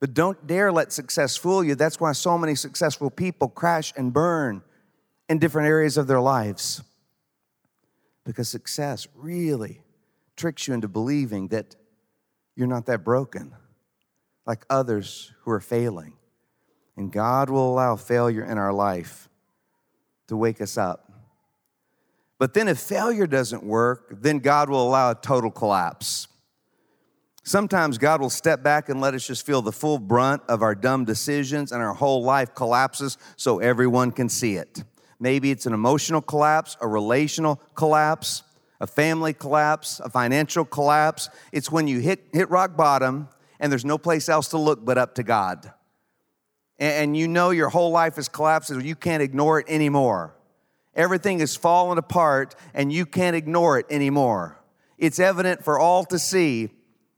But 0.00 0.14
don't 0.14 0.46
dare 0.46 0.70
let 0.70 0.92
success 0.92 1.36
fool 1.36 1.64
you. 1.64 1.74
That's 1.74 1.98
why 1.98 2.12
so 2.12 2.36
many 2.36 2.54
successful 2.54 3.10
people 3.10 3.48
crash 3.48 3.92
and 3.96 4.12
burn 4.12 4.62
in 5.28 5.38
different 5.38 5.68
areas 5.68 5.96
of 5.96 6.06
their 6.06 6.20
lives. 6.20 6.82
Because 8.24 8.48
success 8.48 9.06
really 9.14 9.80
tricks 10.36 10.68
you 10.68 10.74
into 10.74 10.88
believing 10.88 11.48
that 11.48 11.76
you're 12.54 12.66
not 12.66 12.86
that 12.86 13.04
broken 13.04 13.54
like 14.46 14.64
others 14.70 15.32
who 15.40 15.50
are 15.50 15.60
failing. 15.60 16.14
And 16.96 17.12
God 17.12 17.50
will 17.50 17.70
allow 17.70 17.96
failure 17.96 18.44
in 18.44 18.58
our 18.58 18.72
life 18.72 19.28
to 20.28 20.36
wake 20.36 20.60
us 20.60 20.78
up. 20.78 21.12
But 22.38 22.52
then, 22.52 22.68
if 22.68 22.78
failure 22.78 23.26
doesn't 23.26 23.62
work, 23.62 24.08
then 24.10 24.40
God 24.40 24.68
will 24.68 24.86
allow 24.86 25.10
a 25.10 25.14
total 25.14 25.50
collapse. 25.50 26.28
Sometimes 27.46 27.96
God 27.96 28.20
will 28.20 28.28
step 28.28 28.64
back 28.64 28.88
and 28.88 29.00
let 29.00 29.14
us 29.14 29.24
just 29.24 29.46
feel 29.46 29.62
the 29.62 29.70
full 29.70 30.00
brunt 30.00 30.42
of 30.48 30.62
our 30.62 30.74
dumb 30.74 31.04
decisions, 31.04 31.70
and 31.70 31.80
our 31.80 31.94
whole 31.94 32.24
life 32.24 32.56
collapses 32.56 33.18
so 33.36 33.60
everyone 33.60 34.10
can 34.10 34.28
see 34.28 34.56
it. 34.56 34.82
Maybe 35.20 35.52
it's 35.52 35.64
an 35.64 35.72
emotional 35.72 36.20
collapse, 36.20 36.76
a 36.80 36.88
relational 36.88 37.62
collapse, 37.76 38.42
a 38.80 38.86
family 38.88 39.32
collapse, 39.32 40.00
a 40.00 40.10
financial 40.10 40.64
collapse. 40.64 41.30
It's 41.52 41.70
when 41.70 41.86
you 41.86 42.00
hit, 42.00 42.24
hit 42.32 42.50
rock 42.50 42.76
bottom 42.76 43.28
and 43.60 43.70
there's 43.70 43.84
no 43.84 43.96
place 43.96 44.28
else 44.28 44.48
to 44.48 44.58
look 44.58 44.84
but 44.84 44.98
up 44.98 45.14
to 45.14 45.22
God. 45.22 45.72
And 46.80 47.16
you 47.16 47.28
know 47.28 47.50
your 47.50 47.68
whole 47.68 47.92
life 47.92 48.18
is 48.18 48.28
collapsing, 48.28 48.80
you 48.80 48.96
can't 48.96 49.22
ignore 49.22 49.60
it 49.60 49.66
anymore. 49.68 50.34
Everything 50.96 51.38
is 51.38 51.54
falling 51.54 51.96
apart, 51.96 52.56
and 52.74 52.92
you 52.92 53.06
can't 53.06 53.36
ignore 53.36 53.78
it 53.78 53.86
anymore. 53.88 54.58
It's 54.98 55.20
evident 55.20 55.62
for 55.62 55.78
all 55.78 56.04
to 56.06 56.18
see. 56.18 56.70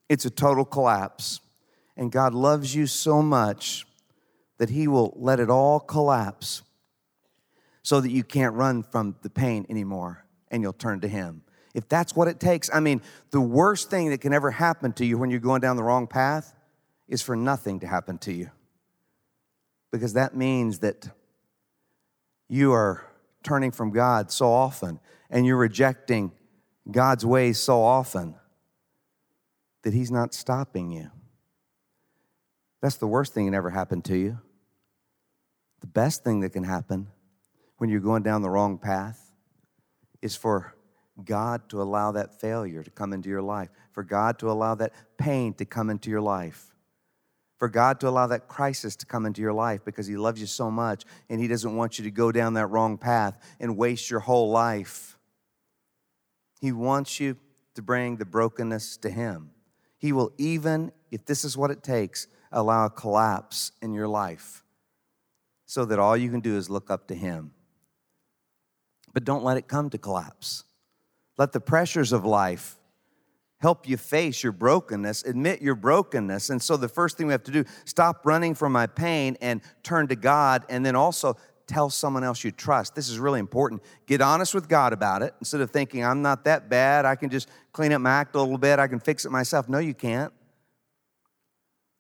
It's 0.08 0.24
a 0.24 0.30
total 0.30 0.64
collapse. 0.64 1.40
And 1.96 2.12
God 2.12 2.34
loves 2.34 2.74
you 2.74 2.86
so 2.86 3.22
much 3.22 3.86
that 4.58 4.70
He 4.70 4.88
will 4.88 5.12
let 5.16 5.40
it 5.40 5.50
all 5.50 5.80
collapse 5.80 6.62
so 7.82 8.00
that 8.00 8.10
you 8.10 8.22
can't 8.22 8.54
run 8.54 8.82
from 8.82 9.16
the 9.22 9.30
pain 9.30 9.66
anymore 9.68 10.24
and 10.50 10.62
you'll 10.62 10.72
turn 10.72 11.00
to 11.00 11.08
Him 11.08 11.42
if 11.74 11.88
that's 11.88 12.16
what 12.16 12.28
it 12.28 12.40
takes. 12.40 12.68
I 12.72 12.80
mean, 12.80 13.02
the 13.30 13.40
worst 13.40 13.88
thing 13.90 14.10
that 14.10 14.20
can 14.20 14.32
ever 14.32 14.50
happen 14.50 14.92
to 14.94 15.06
you 15.06 15.18
when 15.18 15.30
you're 15.30 15.40
going 15.40 15.60
down 15.60 15.76
the 15.76 15.82
wrong 15.82 16.06
path 16.06 16.54
is 17.06 17.22
for 17.22 17.36
nothing 17.36 17.80
to 17.80 17.86
happen 17.86 18.18
to 18.18 18.32
you. 18.32 18.50
Because 19.92 20.14
that 20.14 20.36
means 20.36 20.80
that 20.80 21.08
you 22.48 22.72
are 22.72 23.06
turning 23.42 23.70
from 23.70 23.92
God 23.92 24.30
so 24.30 24.48
often 24.48 24.98
and 25.30 25.46
you're 25.46 25.56
rejecting 25.56 26.32
God's 26.90 27.24
ways 27.24 27.58
so 27.58 27.82
often 27.82 28.34
that 29.82 29.94
He's 29.94 30.10
not 30.10 30.34
stopping 30.34 30.90
you. 30.90 31.10
That's 32.80 32.96
the 32.96 33.06
worst 33.06 33.34
thing 33.34 33.50
that 33.50 33.56
ever 33.56 33.70
happened 33.70 34.04
to 34.06 34.16
you. 34.16 34.38
The 35.80 35.86
best 35.86 36.24
thing 36.24 36.40
that 36.40 36.50
can 36.50 36.64
happen 36.64 37.08
when 37.78 37.90
you're 37.90 38.00
going 38.00 38.22
down 38.22 38.42
the 38.42 38.50
wrong 38.50 38.78
path 38.78 39.32
is 40.20 40.36
for 40.36 40.74
God 41.24 41.68
to 41.70 41.82
allow 41.82 42.12
that 42.12 42.40
failure 42.40 42.82
to 42.82 42.90
come 42.90 43.12
into 43.12 43.28
your 43.28 43.42
life, 43.42 43.70
for 43.92 44.02
God 44.02 44.38
to 44.40 44.50
allow 44.50 44.74
that 44.76 44.92
pain 45.16 45.54
to 45.54 45.64
come 45.64 45.90
into 45.90 46.10
your 46.10 46.20
life, 46.20 46.74
for 47.58 47.68
God 47.68 48.00
to 48.00 48.08
allow 48.08 48.26
that 48.28 48.46
crisis 48.46 48.94
to 48.96 49.06
come 49.06 49.26
into 49.26 49.40
your 49.40 49.52
life 49.52 49.84
because 49.84 50.06
He 50.06 50.16
loves 50.16 50.40
you 50.40 50.46
so 50.46 50.70
much 50.70 51.04
and 51.28 51.40
He 51.40 51.48
doesn't 51.48 51.74
want 51.74 51.98
you 51.98 52.04
to 52.04 52.10
go 52.10 52.30
down 52.30 52.54
that 52.54 52.68
wrong 52.68 52.98
path 52.98 53.38
and 53.58 53.76
waste 53.76 54.10
your 54.10 54.20
whole 54.20 54.50
life. 54.50 55.18
He 56.60 56.72
wants 56.72 57.18
you 57.18 57.36
to 57.74 57.82
bring 57.82 58.16
the 58.16 58.24
brokenness 58.24 58.96
to 58.98 59.10
Him. 59.10 59.50
He 59.98 60.12
will 60.12 60.32
even, 60.38 60.92
if 61.10 61.26
this 61.26 61.44
is 61.44 61.56
what 61.56 61.70
it 61.70 61.82
takes, 61.82 62.28
allow 62.50 62.86
a 62.86 62.90
collapse 62.90 63.72
in 63.82 63.92
your 63.92 64.08
life 64.08 64.64
so 65.66 65.84
that 65.84 65.98
all 65.98 66.16
you 66.16 66.30
can 66.30 66.40
do 66.40 66.56
is 66.56 66.70
look 66.70 66.90
up 66.90 67.08
to 67.08 67.14
Him. 67.14 67.52
But 69.12 69.24
don't 69.24 69.44
let 69.44 69.56
it 69.58 69.68
come 69.68 69.90
to 69.90 69.98
collapse. 69.98 70.64
Let 71.36 71.52
the 71.52 71.60
pressures 71.60 72.12
of 72.12 72.24
life 72.24 72.78
help 73.60 73.88
you 73.88 73.96
face 73.96 74.42
your 74.42 74.52
brokenness, 74.52 75.24
admit 75.24 75.60
your 75.60 75.74
brokenness. 75.74 76.50
And 76.50 76.62
so 76.62 76.76
the 76.76 76.88
first 76.88 77.16
thing 77.16 77.26
we 77.26 77.32
have 77.32 77.42
to 77.44 77.50
do, 77.50 77.64
stop 77.84 78.24
running 78.24 78.54
from 78.54 78.72
my 78.72 78.86
pain 78.86 79.36
and 79.40 79.60
turn 79.82 80.08
to 80.08 80.16
God 80.16 80.64
and 80.68 80.86
then 80.86 80.94
also 80.94 81.36
tell 81.68 81.90
someone 81.90 82.24
else 82.24 82.42
you 82.42 82.50
trust. 82.50 82.94
This 82.94 83.08
is 83.08 83.18
really 83.18 83.38
important. 83.38 83.82
Get 84.06 84.20
honest 84.20 84.54
with 84.54 84.68
God 84.68 84.92
about 84.92 85.22
it 85.22 85.34
instead 85.38 85.60
of 85.60 85.70
thinking 85.70 86.04
I'm 86.04 86.22
not 86.22 86.44
that 86.44 86.68
bad, 86.68 87.04
I 87.04 87.14
can 87.14 87.30
just 87.30 87.48
clean 87.72 87.92
up 87.92 88.00
my 88.00 88.10
act 88.10 88.34
a 88.34 88.40
little 88.40 88.58
bit, 88.58 88.78
I 88.80 88.88
can 88.88 88.98
fix 88.98 89.24
it 89.24 89.30
myself. 89.30 89.68
No, 89.68 89.78
you 89.78 89.94
can't. 89.94 90.32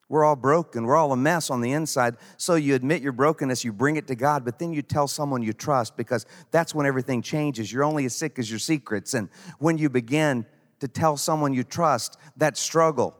We're 0.08 0.24
all 0.24 0.36
broken. 0.36 0.84
We're 0.84 0.96
all 0.96 1.12
a 1.12 1.16
mess 1.16 1.50
on 1.50 1.60
the 1.60 1.72
inside. 1.72 2.16
So 2.38 2.54
you 2.54 2.74
admit 2.74 3.02
your 3.02 3.12
brokenness, 3.12 3.62
you 3.62 3.74
bring 3.74 3.96
it 3.96 4.06
to 4.06 4.14
God, 4.14 4.42
but 4.44 4.58
then 4.58 4.72
you 4.72 4.80
tell 4.80 5.06
someone 5.06 5.42
you 5.42 5.52
trust 5.52 5.98
because 5.98 6.24
that's 6.50 6.74
when 6.74 6.86
everything 6.86 7.20
changes. 7.20 7.70
You're 7.70 7.84
only 7.84 8.06
as 8.06 8.16
sick 8.16 8.38
as 8.38 8.48
your 8.48 8.58
secrets. 8.58 9.12
And 9.12 9.28
when 9.58 9.76
you 9.76 9.90
begin 9.90 10.46
to 10.80 10.88
tell 10.88 11.18
someone 11.18 11.52
you 11.52 11.62
trust 11.62 12.16
that 12.38 12.56
struggle, 12.56 13.16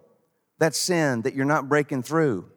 that 0.59 0.75
sin 0.75 1.23
that 1.23 1.35
you're 1.35 1.45
not 1.45 1.69
breaking 1.69 2.05
through. 2.05 2.51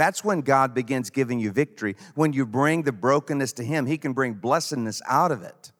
That's 0.00 0.24
when 0.24 0.40
God 0.40 0.72
begins 0.72 1.10
giving 1.10 1.40
you 1.40 1.50
victory. 1.50 1.94
When 2.14 2.32
you 2.32 2.46
bring 2.46 2.84
the 2.84 2.90
brokenness 2.90 3.52
to 3.52 3.62
Him, 3.62 3.84
He 3.84 3.98
can 3.98 4.14
bring 4.14 4.32
blessedness 4.32 5.02
out 5.06 5.30
of 5.30 5.42
it. 5.42 5.72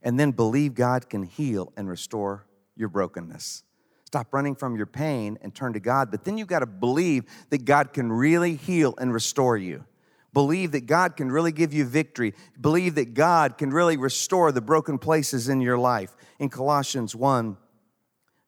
And 0.00 0.18
then 0.18 0.30
believe 0.30 0.72
God 0.74 1.10
can 1.10 1.22
heal 1.22 1.70
and 1.76 1.86
restore 1.86 2.46
your 2.74 2.88
brokenness. 2.88 3.62
Stop 4.06 4.32
running 4.32 4.54
from 4.54 4.74
your 4.74 4.86
pain 4.86 5.38
and 5.42 5.54
turn 5.54 5.74
to 5.74 5.80
God. 5.80 6.10
But 6.10 6.24
then 6.24 6.38
you've 6.38 6.48
got 6.48 6.60
to 6.60 6.66
believe 6.66 7.26
that 7.50 7.66
God 7.66 7.92
can 7.92 8.10
really 8.10 8.54
heal 8.54 8.94
and 8.96 9.12
restore 9.12 9.58
you. 9.58 9.84
Believe 10.32 10.72
that 10.72 10.86
God 10.86 11.14
can 11.14 11.30
really 11.30 11.52
give 11.52 11.74
you 11.74 11.84
victory. 11.84 12.32
Believe 12.58 12.94
that 12.94 13.12
God 13.12 13.58
can 13.58 13.68
really 13.68 13.98
restore 13.98 14.50
the 14.50 14.62
broken 14.62 14.96
places 14.96 15.50
in 15.50 15.60
your 15.60 15.76
life. 15.76 16.16
In 16.38 16.48
Colossians 16.48 17.14
1, 17.14 17.58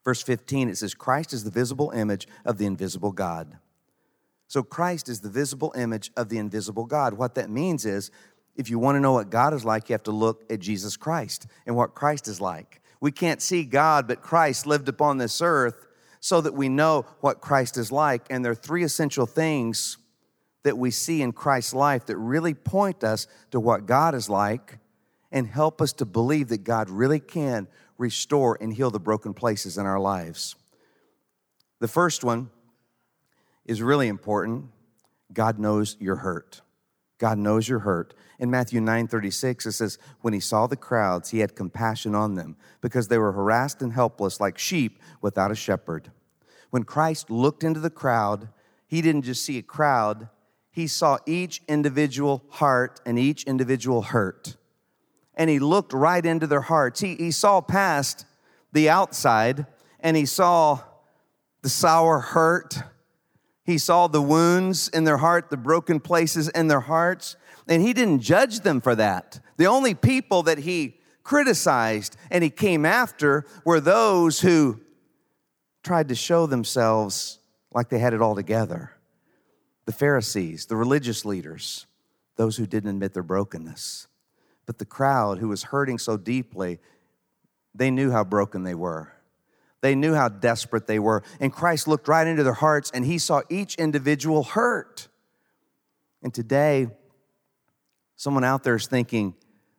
verse 0.04 0.22
15, 0.22 0.68
it 0.68 0.78
says, 0.78 0.94
Christ 0.94 1.32
is 1.32 1.44
the 1.44 1.50
visible 1.50 1.90
image 1.90 2.26
of 2.44 2.58
the 2.58 2.66
invisible 2.66 3.12
God. 3.12 3.58
So 4.48 4.62
Christ 4.62 5.08
is 5.08 5.20
the 5.20 5.28
visible 5.28 5.72
image 5.76 6.10
of 6.16 6.28
the 6.28 6.38
invisible 6.38 6.84
God. 6.84 7.14
What 7.14 7.36
that 7.36 7.50
means 7.50 7.86
is, 7.86 8.10
if 8.56 8.68
you 8.68 8.78
want 8.78 8.96
to 8.96 9.00
know 9.00 9.12
what 9.12 9.30
God 9.30 9.54
is 9.54 9.64
like, 9.64 9.88
you 9.88 9.94
have 9.94 10.02
to 10.02 10.10
look 10.10 10.44
at 10.50 10.58
Jesus 10.60 10.96
Christ 10.96 11.46
and 11.66 11.76
what 11.76 11.94
Christ 11.94 12.26
is 12.28 12.40
like. 12.40 12.82
We 13.00 13.12
can't 13.12 13.40
see 13.40 13.64
God, 13.64 14.08
but 14.08 14.22
Christ 14.22 14.66
lived 14.66 14.88
upon 14.88 15.18
this 15.18 15.40
earth 15.40 15.86
so 16.18 16.40
that 16.40 16.52
we 16.52 16.68
know 16.68 17.06
what 17.20 17.40
Christ 17.40 17.78
is 17.78 17.90
like. 17.90 18.26
And 18.28 18.44
there 18.44 18.52
are 18.52 18.56
three 18.56 18.82
essential 18.82 19.24
things 19.24 19.96
that 20.64 20.76
we 20.76 20.90
see 20.90 21.22
in 21.22 21.32
Christ's 21.32 21.72
life 21.72 22.06
that 22.06 22.16
really 22.18 22.52
point 22.52 23.02
us 23.02 23.26
to 23.52 23.60
what 23.60 23.86
God 23.86 24.14
is 24.14 24.28
like 24.28 24.78
and 25.32 25.46
help 25.46 25.80
us 25.80 25.92
to 25.94 26.04
believe 26.04 26.48
that 26.48 26.64
God 26.64 26.90
really 26.90 27.20
can 27.20 27.68
restore 28.00 28.56
and 28.60 28.72
heal 28.72 28.90
the 28.90 28.98
broken 28.98 29.34
places 29.34 29.76
in 29.76 29.86
our 29.86 30.00
lives. 30.00 30.56
The 31.80 31.88
first 31.88 32.24
one 32.24 32.50
is 33.66 33.82
really 33.82 34.08
important. 34.08 34.66
God 35.32 35.58
knows 35.58 35.96
your 36.00 36.16
hurt. 36.16 36.62
God 37.18 37.36
knows 37.36 37.68
your 37.68 37.80
hurt. 37.80 38.14
In 38.38 38.50
Matthew 38.50 38.80
9 38.80 39.06
36, 39.06 39.66
it 39.66 39.72
says, 39.72 39.98
When 40.22 40.32
he 40.32 40.40
saw 40.40 40.66
the 40.66 40.76
crowds, 40.76 41.30
he 41.30 41.40
had 41.40 41.54
compassion 41.54 42.14
on 42.14 42.34
them 42.34 42.56
because 42.80 43.08
they 43.08 43.18
were 43.18 43.32
harassed 43.32 43.82
and 43.82 43.92
helpless 43.92 44.40
like 44.40 44.56
sheep 44.56 44.98
without 45.20 45.50
a 45.50 45.54
shepherd. 45.54 46.10
When 46.70 46.84
Christ 46.84 47.30
looked 47.30 47.62
into 47.62 47.80
the 47.80 47.90
crowd, 47.90 48.48
he 48.86 49.02
didn't 49.02 49.22
just 49.22 49.44
see 49.44 49.58
a 49.58 49.62
crowd, 49.62 50.30
he 50.70 50.86
saw 50.86 51.18
each 51.26 51.60
individual 51.68 52.44
heart 52.48 53.00
and 53.04 53.18
each 53.18 53.44
individual 53.44 54.02
hurt. 54.02 54.56
And 55.40 55.48
he 55.48 55.59
looked 55.59 55.94
right 55.94 56.24
into 56.26 56.46
their 56.46 56.61
hearts. 56.61 57.00
He, 57.00 57.14
he 57.14 57.31
saw 57.31 57.62
past 57.62 58.26
the 58.72 58.90
outside 58.90 59.64
and 60.00 60.14
he 60.14 60.26
saw 60.26 60.81
the 61.62 61.70
sour 61.70 62.20
hurt. 62.20 62.76
He 63.64 63.79
saw 63.79 64.07
the 64.07 64.20
wounds 64.20 64.88
in 64.88 65.05
their 65.05 65.16
heart, 65.16 65.48
the 65.48 65.57
broken 65.57 65.98
places 65.98 66.50
in 66.50 66.68
their 66.68 66.81
hearts, 66.81 67.37
and 67.66 67.81
he 67.81 67.94
didn't 67.94 68.20
judge 68.20 68.61
them 68.61 68.83
for 68.83 68.94
that. 68.96 69.40
The 69.57 69.66
only 69.66 69.94
people 69.94 70.42
that 70.42 70.59
he 70.59 71.00
criticized 71.22 72.18
and 72.31 72.44
he 72.44 72.50
came 72.50 72.85
after 72.85 73.46
were 73.64 73.81
those 73.81 74.42
who 74.42 74.79
tried 75.83 76.09
to 76.09 76.14
show 76.14 76.44
themselves 76.44 77.38
like 77.72 77.88
they 77.88 77.98
had 77.98 78.12
it 78.12 78.20
all 78.20 78.35
together 78.35 78.92
the 79.87 79.92
Pharisees, 79.92 80.66
the 80.66 80.76
religious 80.76 81.24
leaders, 81.24 81.87
those 82.37 82.59
who 82.59 82.66
didn't 82.66 82.90
admit 82.90 83.14
their 83.14 83.22
brokenness. 83.22 84.07
But 84.70 84.78
the 84.78 84.85
crowd 84.85 85.38
who 85.38 85.48
was 85.48 85.64
hurting 85.64 85.98
so 85.98 86.16
deeply, 86.16 86.78
they 87.74 87.90
knew 87.90 88.12
how 88.12 88.22
broken 88.22 88.62
they 88.62 88.76
were. 88.76 89.12
They 89.80 89.96
knew 89.96 90.14
how 90.14 90.28
desperate 90.28 90.87
they 90.87 91.00
were. 91.00 91.24
And 91.40 91.52
Christ 91.52 91.88
looked 91.88 92.06
right 92.06 92.24
into 92.24 92.44
their 92.44 92.52
hearts 92.52 92.88
and 92.94 93.04
he 93.04 93.18
saw 93.18 93.42
each 93.50 93.74
individual 93.74 94.44
hurt. 94.44 95.09
And 96.22 96.33
today, 96.33 96.87
someone 98.14 98.44
out 98.44 98.62
there 98.62 98.76
is 98.76 98.87
thinking, 98.87 99.35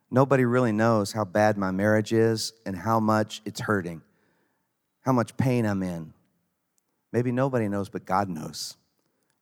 nobody 0.10 0.44
really 0.44 0.74
knows 0.74 1.14
how 1.14 1.24
bad 1.24 1.58
my 1.58 1.72
marriage 1.72 2.12
is 2.12 2.52
and 2.66 2.76
how 2.76 3.00
much 3.00 3.42
it's 3.46 3.62
hurting, 3.62 4.02
how 5.06 5.14
much 5.14 5.38
pain 5.38 5.66
I'm 5.66 5.84
in. 5.84 6.14
Maybe 7.14 7.32
nobody 7.32 7.70
knows, 7.70 7.88
but 7.88 8.04
God 8.04 8.28
knows. 8.28 8.76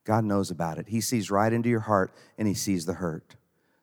God 0.04 0.26
knows 0.26 0.52
about 0.52 0.78
it. 0.78 0.90
He 0.90 1.02
sees 1.02 1.32
right 1.32 1.52
into 1.52 1.70
your 1.70 1.80
heart 1.80 2.14
and 2.38 2.48
He 2.48 2.54
sees 2.54 2.86
the 2.86 2.94
hurt. 2.94 3.36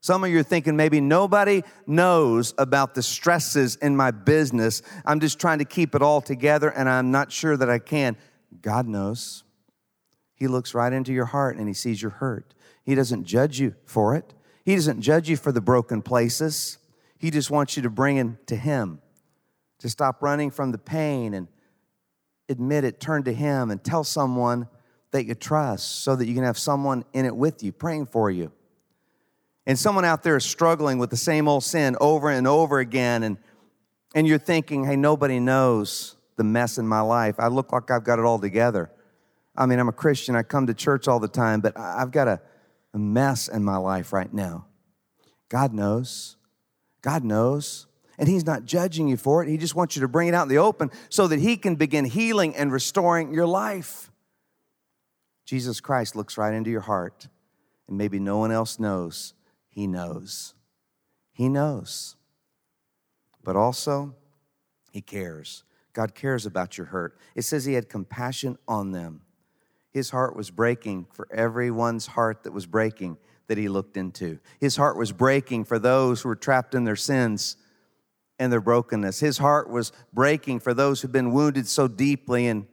Some 0.07 0.23
of 0.23 0.31
you 0.31 0.39
are 0.39 0.45
thinking 0.45 0.77
maybe 0.77 1.01
nobody 1.01 1.65
knows 1.85 2.55
about 2.59 2.95
the 2.95 3.03
stresses 3.03 3.75
in 3.75 3.97
my 3.97 4.13
business. 4.13 4.81
I'm 5.05 5.19
just 5.19 5.41
trying 5.41 5.59
to 5.59 5.65
keep 5.65 5.97
it 5.97 6.01
all 6.01 6.21
together 6.21 6.69
and 6.69 6.89
I'm 6.89 7.11
not 7.11 7.33
sure 7.33 7.57
that 7.57 7.69
I 7.69 7.81
can. 7.81 8.17
God 8.63 8.87
knows. 8.87 9.43
He 10.37 10.47
looks 10.47 10.75
right 10.75 10.93
into 10.93 11.13
your 11.13 11.25
heart 11.25 11.57
and 11.57 11.67
He 11.67 11.75
sees 11.75 12.01
your 12.01 12.13
hurt. 12.13 12.55
He 12.85 12.95
doesn't 12.95 13.25
judge 13.25 13.59
you 13.59 13.75
for 13.85 14.15
it, 14.15 14.33
He 14.65 14.77
doesn't 14.77 15.01
judge 15.01 15.29
you 15.29 15.37
for 15.37 15.51
the 15.51 15.61
broken 15.61 16.03
places. 16.03 16.79
He 17.19 17.33
just 17.33 17.51
wants 17.51 17.77
you 17.77 17.83
to 17.83 17.91
bring 17.91 18.19
it 18.19 18.47
to 18.47 18.55
Him, 18.55 19.01
to 19.81 19.89
stop 19.89 20.23
running 20.23 20.53
from 20.53 20.71
the 20.71 20.79
pain 20.79 21.35
and 21.35 21.49
admit 22.49 22.85
it, 22.85 23.01
turn 23.01 23.25
to 23.25 23.33
Him, 23.33 23.73
and 23.73 23.83
tell 23.83 24.05
someone 24.05 24.69
that 25.11 25.25
you 25.25 25.35
trust 25.35 26.05
so 26.05 26.15
that 26.15 26.29
you 26.29 26.35
can 26.35 26.45
have 26.45 26.59
someone 26.59 27.05
in 27.13 27.25
it 27.25 27.35
with 27.35 27.65
you 27.65 27.73
praying 27.73 28.07
for 28.07 28.31
you. 28.31 28.53
And 29.67 29.79
someone 29.79 30.05
out 30.05 30.23
there 30.23 30.37
is 30.37 30.45
struggling 30.45 30.99
with 30.99 31.11
the 31.11 31.17
same 31.17 31.49
old 31.49 31.65
sin 31.65 31.97
over 32.01 32.31
and 32.31 32.47
over 32.47 32.79
again, 32.79 33.23
and, 33.25 33.37
and 34.15 34.27
you're 34.27 34.39
thinking, 34.39 34.85
hey, 34.85 34.97
nobody 34.97 35.41
knows 35.41 36.17
the 36.37 36.45
mess 36.45 36.79
in 36.79 36.87
my 36.87 37.01
life. 37.01 37.35
I 37.39 37.49
look 37.49 37.73
like 37.73 37.91
I've 37.91 38.05
got 38.05 38.19
it 38.19 38.25
all 38.25 38.39
together. 38.39 38.91
I 39.57 39.67
mean, 39.67 39.79
I'm 39.79 39.89
a 39.89 39.93
Christian, 39.93 40.37
I 40.37 40.43
come 40.43 40.67
to 40.67 40.75
church 40.75 41.09
all 41.09 41.19
the 41.19 41.29
time, 41.29 41.61
but 41.61 41.79
I've 41.79 42.11
got 42.11 42.29
a, 42.29 42.41
a 42.95 42.99
mess 42.99 43.49
in 43.49 43.65
my 43.65 43.77
life 43.79 44.13
right 44.13 44.33
now. 44.33 44.67
God 45.49 45.73
knows. 45.73 46.37
God 47.03 47.25
knows. 47.25 47.87
And 48.19 48.29
He's 48.29 48.47
not 48.47 48.65
judging 48.65 49.09
you 49.09 49.17
for 49.17 49.43
it. 49.43 49.49
He 49.49 49.57
just 49.57 49.75
wants 49.75 49.97
you 49.97 50.03
to 50.03 50.09
bring 50.09 50.29
it 50.29 50.35
out 50.35 50.43
in 50.45 50.49
the 50.49 50.59
open 50.59 50.91
so 51.09 51.27
that 51.27 51.41
He 51.41 51.57
can 51.57 51.75
begin 51.75 52.05
healing 52.05 52.55
and 52.55 52.73
restoring 52.73 53.33
your 53.33 53.47
life. 53.47 54.11
Jesus 55.45 55.81
Christ 55.81 56.17
looks 56.17 56.37
right 56.37 56.53
into 56.53 56.71
your 56.71 56.81
heart, 56.81 57.29
and 57.89 57.97
maybe 57.97 58.19
no 58.19 58.39
one 58.39 58.51
else 58.51 58.79
knows. 58.79 59.35
He 59.77 59.87
knows. 59.87 60.55
He 61.33 61.51
knows. 61.51 62.17
But 63.45 63.57
also, 63.57 64.15
He 64.91 65.03
cares. 65.03 65.65
God 65.93 66.15
cares 66.15 66.47
about 66.47 66.79
your 66.79 66.87
hurt. 66.87 67.19
It 67.35 67.43
says 67.43 67.67
He 67.67 67.75
had 67.75 67.91
compassion 67.91 68.57
on 68.67 68.93
them. 68.93 69.21
His 69.93 70.09
heart 70.09 70.35
was 70.35 70.51
breaking 70.51 71.09
for 71.13 71.29
everyone's 71.31 72.07
heart 72.07 72.45
that 72.45 72.53
was 72.53 72.65
breaking 72.65 73.19
that 73.49 73.59
He 73.59 73.69
looked 73.69 73.99
into. 73.99 74.39
His 74.59 74.77
heart 74.77 74.97
was 74.97 75.13
breaking 75.13 75.67
for 75.67 75.79
those 75.79 76.23
who 76.23 76.31
were 76.31 76.37
trapped 76.37 76.75
in 76.75 76.85
their 76.85 76.97
sins 76.97 77.59
and 78.39 78.51
their 78.51 78.63
brokenness. 78.63 79.21
His 79.21 79.37
heart 79.37 79.69
was 79.69 79.93
breaking 80.11 80.61
for 80.61 80.73
those 80.73 81.03
who've 81.03 81.13
been 81.13 81.33
wounded 81.33 81.69
so 81.69 81.87
deeply 81.87 82.47
and 82.47 82.67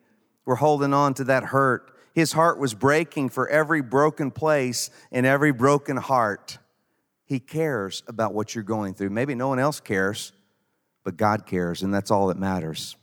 were 0.46 0.56
holding 0.56 0.94
on 0.94 1.16
to 1.16 1.26
that 1.26 1.44
hurt 1.44 1.94
his 2.14 2.32
heart 2.34 2.60
was 2.60 2.74
breaking 2.74 3.30
for 3.30 3.50
every 3.50 3.82
broken 3.82 4.30
place 4.30 4.90
and 5.12 5.26
every 5.26 5.52
broken 5.52 5.98
heart. 5.98 6.60
He 7.26 7.40
cares 7.40 8.04
about 8.08 8.34
what 8.34 8.54
you're 8.54 8.64
going 8.64 8.94
through. 8.94 9.10
Maybe 9.10 9.36
no 9.36 9.48
one 9.48 9.60
else 9.60 9.80
cares, 9.80 10.34
but 11.04 11.18
God 11.18 11.46
cares, 11.46 11.82
and 11.82 11.94
that's 11.94 12.12
all 12.12 12.28
that 12.28 12.38
matters. 12.38 12.96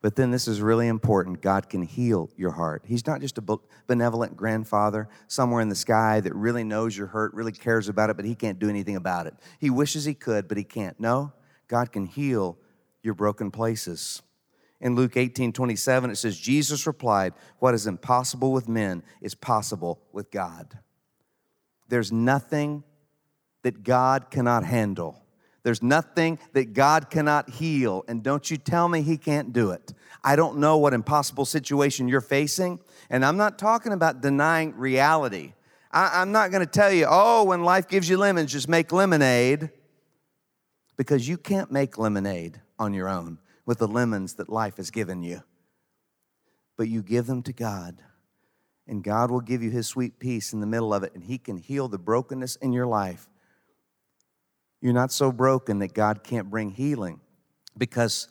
But 0.00 0.14
then 0.14 0.30
this 0.30 0.46
is 0.46 0.60
really 0.60 0.86
important 0.86 1.40
God 1.40 1.68
can 1.68 1.82
heal 1.82 2.30
your 2.36 2.52
heart. 2.52 2.84
He's 2.86 3.06
not 3.06 3.20
just 3.20 3.38
a 3.38 3.58
benevolent 3.88 4.36
grandfather 4.36 5.08
somewhere 5.26 5.60
in 5.60 5.68
the 5.68 5.74
sky 5.74 6.20
that 6.20 6.34
really 6.34 6.62
knows 6.62 6.96
your 6.96 7.08
hurt, 7.08 7.34
really 7.34 7.52
cares 7.52 7.88
about 7.88 8.08
it, 8.08 8.16
but 8.16 8.24
he 8.24 8.36
can't 8.36 8.60
do 8.60 8.68
anything 8.68 8.94
about 8.94 9.26
it. 9.26 9.34
He 9.58 9.70
wishes 9.70 10.04
he 10.04 10.14
could, 10.14 10.46
but 10.46 10.56
he 10.56 10.64
can't. 10.64 10.98
No, 11.00 11.32
God 11.66 11.90
can 11.90 12.06
heal 12.06 12.58
your 13.02 13.14
broken 13.14 13.50
places. 13.50 14.22
In 14.80 14.94
Luke 14.94 15.16
18 15.16 15.52
27, 15.52 16.10
it 16.10 16.16
says, 16.16 16.38
Jesus 16.38 16.86
replied, 16.86 17.34
What 17.58 17.74
is 17.74 17.88
impossible 17.88 18.52
with 18.52 18.68
men 18.68 19.02
is 19.20 19.34
possible 19.34 20.00
with 20.12 20.30
God. 20.30 20.78
There's 21.88 22.12
nothing 22.12 22.84
that 23.62 23.82
God 23.82 24.30
cannot 24.30 24.64
handle. 24.64 25.22
There's 25.62 25.82
nothing 25.82 26.38
that 26.52 26.72
God 26.72 27.10
cannot 27.10 27.50
heal. 27.50 28.04
And 28.08 28.22
don't 28.22 28.50
you 28.50 28.56
tell 28.56 28.88
me 28.88 29.02
He 29.02 29.16
can't 29.16 29.52
do 29.52 29.70
it. 29.70 29.92
I 30.24 30.36
don't 30.36 30.58
know 30.58 30.78
what 30.78 30.94
impossible 30.94 31.44
situation 31.44 32.08
you're 32.08 32.20
facing. 32.20 32.80
And 33.10 33.24
I'm 33.24 33.36
not 33.36 33.58
talking 33.58 33.92
about 33.92 34.20
denying 34.20 34.74
reality. 34.76 35.52
I, 35.90 36.22
am 36.22 36.32
not 36.32 36.50
going 36.50 36.64
to 36.64 36.70
tell 36.70 36.92
you, 36.92 37.06
oh, 37.08 37.44
when 37.44 37.64
life 37.64 37.88
gives 37.88 38.08
you 38.08 38.18
lemons, 38.18 38.52
just 38.52 38.68
make 38.68 38.92
lemonade. 38.92 39.70
Because 40.96 41.28
you 41.28 41.36
can't 41.36 41.70
make 41.70 41.98
lemonade 41.98 42.60
on 42.78 42.92
your 42.92 43.08
own 43.08 43.38
with 43.64 43.78
the 43.78 43.88
lemons 43.88 44.34
that 44.34 44.48
life 44.48 44.78
has 44.78 44.90
given 44.90 45.22
you. 45.22 45.42
But 46.76 46.88
you 46.88 47.02
give 47.02 47.26
them 47.26 47.42
to 47.42 47.52
God, 47.52 48.02
and 48.86 49.04
God 49.04 49.30
will 49.30 49.40
give 49.40 49.62
you 49.62 49.70
His 49.70 49.86
sweet 49.86 50.18
peace 50.18 50.52
in 50.52 50.60
the 50.60 50.66
middle 50.66 50.94
of 50.94 51.02
it, 51.02 51.14
and 51.14 51.24
He 51.24 51.38
can 51.38 51.56
heal 51.56 51.88
the 51.88 51.98
brokenness 51.98 52.56
in 52.56 52.72
your 52.72 52.86
life. 52.86 53.28
You're 54.80 54.92
not 54.92 55.12
so 55.12 55.32
broken 55.32 55.80
that 55.80 55.94
God 55.94 56.22
can't 56.22 56.50
bring 56.50 56.70
healing 56.70 57.20
because 57.76 58.28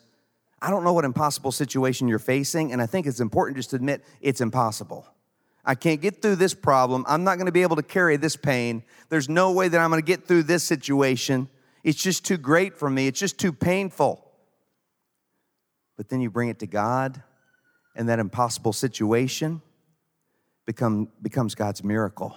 I 0.62 0.70
don't 0.70 0.84
know 0.84 0.94
what 0.94 1.06
impossible 1.06 1.52
situation 1.52 2.08
you're 2.08 2.20
facing, 2.20 2.72
and 2.72 2.82
I 2.82 2.86
think 2.86 3.06
it's 3.06 3.20
important 3.20 3.58
just 3.58 3.72
to 3.72 3.76
admit 3.76 4.04
it's 4.22 4.42
impossible. 4.42 5.08
I 5.64 5.76
can't 5.76 6.02
get 6.02 6.22
through 6.22 6.38
this 6.38 6.54
problem. 6.54 7.04
I'm 7.08 7.24
not 7.24 7.36
going 7.36 7.48
to 7.48 7.52
be 7.52 7.62
able 7.62 7.76
to 7.76 7.84
carry 7.84 8.16
this 8.18 8.36
pain. 8.36 8.84
There's 9.10 9.28
no 9.28 9.52
way 9.52 9.68
that 9.68 9.80
I'm 9.80 9.90
going 9.90 10.02
to 10.02 10.06
get 10.06 10.26
through 10.26 10.44
this 10.44 10.64
situation. 10.64 11.50
It's 11.84 12.02
just 12.02 12.26
too 12.26 12.38
great 12.38 12.78
for 12.78 12.90
me. 12.90 13.08
It's 13.08 13.20
just 13.20 13.38
too 13.38 13.52
painful. 13.52 14.24
But 15.98 16.10
then 16.10 16.22
you 16.22 16.30
bring 16.30 16.50
it 16.50 16.60
to 16.60 16.68
God, 16.68 17.22
and 17.96 18.08
that 18.10 18.20
impossible 18.20 18.74
situation 18.74 19.62
become, 20.66 21.10
becomes 21.22 21.54
God's 21.54 21.84
miracle. 21.84 22.36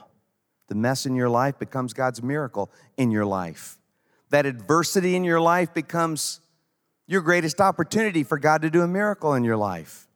The 0.69 0.75
mess 0.75 1.07
in 1.07 1.15
your 1.15 1.29
life 1.29 1.59
becomes 1.59 1.93
God's 1.93 2.23
miracle 2.23 2.71
in 2.97 3.11
your 3.11 3.27
life. 3.27 3.79
That 4.31 4.47
adversity 4.47 5.15
in 5.17 5.25
your 5.25 5.41
life 5.41 5.75
becomes 5.75 6.41
your 7.07 7.21
greatest 7.21 7.61
opportunity 7.61 8.23
for 8.23 8.39
God 8.39 8.63
to 8.63 8.71
do 8.71 8.83
a 8.83 8.89
miracle 8.89 9.35
in 9.35 9.45
your 9.45 9.57
life. 9.57 10.07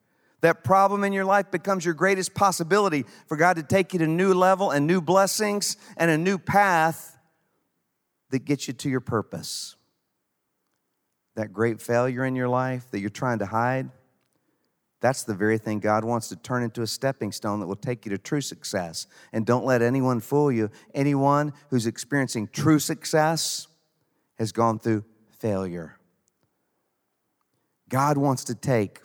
That 0.43 0.63
problem 0.63 1.05
in 1.05 1.13
your 1.13 1.25
life 1.25 1.51
becomes 1.51 1.85
your 1.85 1.95
greatest 1.95 2.35
possibility 2.35 3.07
for 3.27 3.37
God 3.37 3.57
to 3.57 3.63
take 3.63 3.93
you 3.93 3.99
to 4.01 4.05
a 4.05 4.09
new 4.09 4.35
level 4.35 4.71
and 4.71 4.87
new 4.87 5.01
blessings 5.01 5.77
and 5.97 6.11
a 6.11 6.19
new 6.19 6.39
path 6.39 7.17
that 8.31 8.45
gets 8.45 8.69
you 8.69 8.75
to 8.75 8.91
your 8.91 9.01
purpose. 9.01 9.75
That 11.35 11.53
great 11.53 11.81
failure 11.81 12.25
in 12.25 12.37
your 12.37 12.49
life 12.49 12.91
that 12.91 13.01
you're 13.01 13.11
trying 13.11 13.39
to 13.41 13.47
hide, 13.47 13.91
that's 15.01 15.25
the 15.25 15.35
very 15.35 15.59
thing 15.59 15.81
God 15.81 16.05
wants 16.05 16.29
to 16.29 16.37
turn 16.37 16.63
into 16.63 16.83
a 16.83 16.87
stepping 16.87 17.33
stone 17.33 17.61
that 17.61 17.67
will 17.67 17.75
take 17.75 18.07
you 18.07 18.11
to 18.11 18.19
true 18.19 18.41
success. 18.41 19.07
And 19.33 19.45
don't 19.45 19.65
let 19.65 19.83
anyone 19.83 20.21
fool 20.21 20.53
you. 20.53 20.71
Anyone 20.95 21.53
who's 21.71 21.87
experiencing 21.87 22.49
true 22.53 22.79
success 22.79 23.67
has 24.39 24.53
gone 24.53 24.79
through 24.79 25.05
failure. 25.39 25.99
God 27.89 28.19
wants 28.19 28.45
to 28.45 28.55
take 28.55 29.01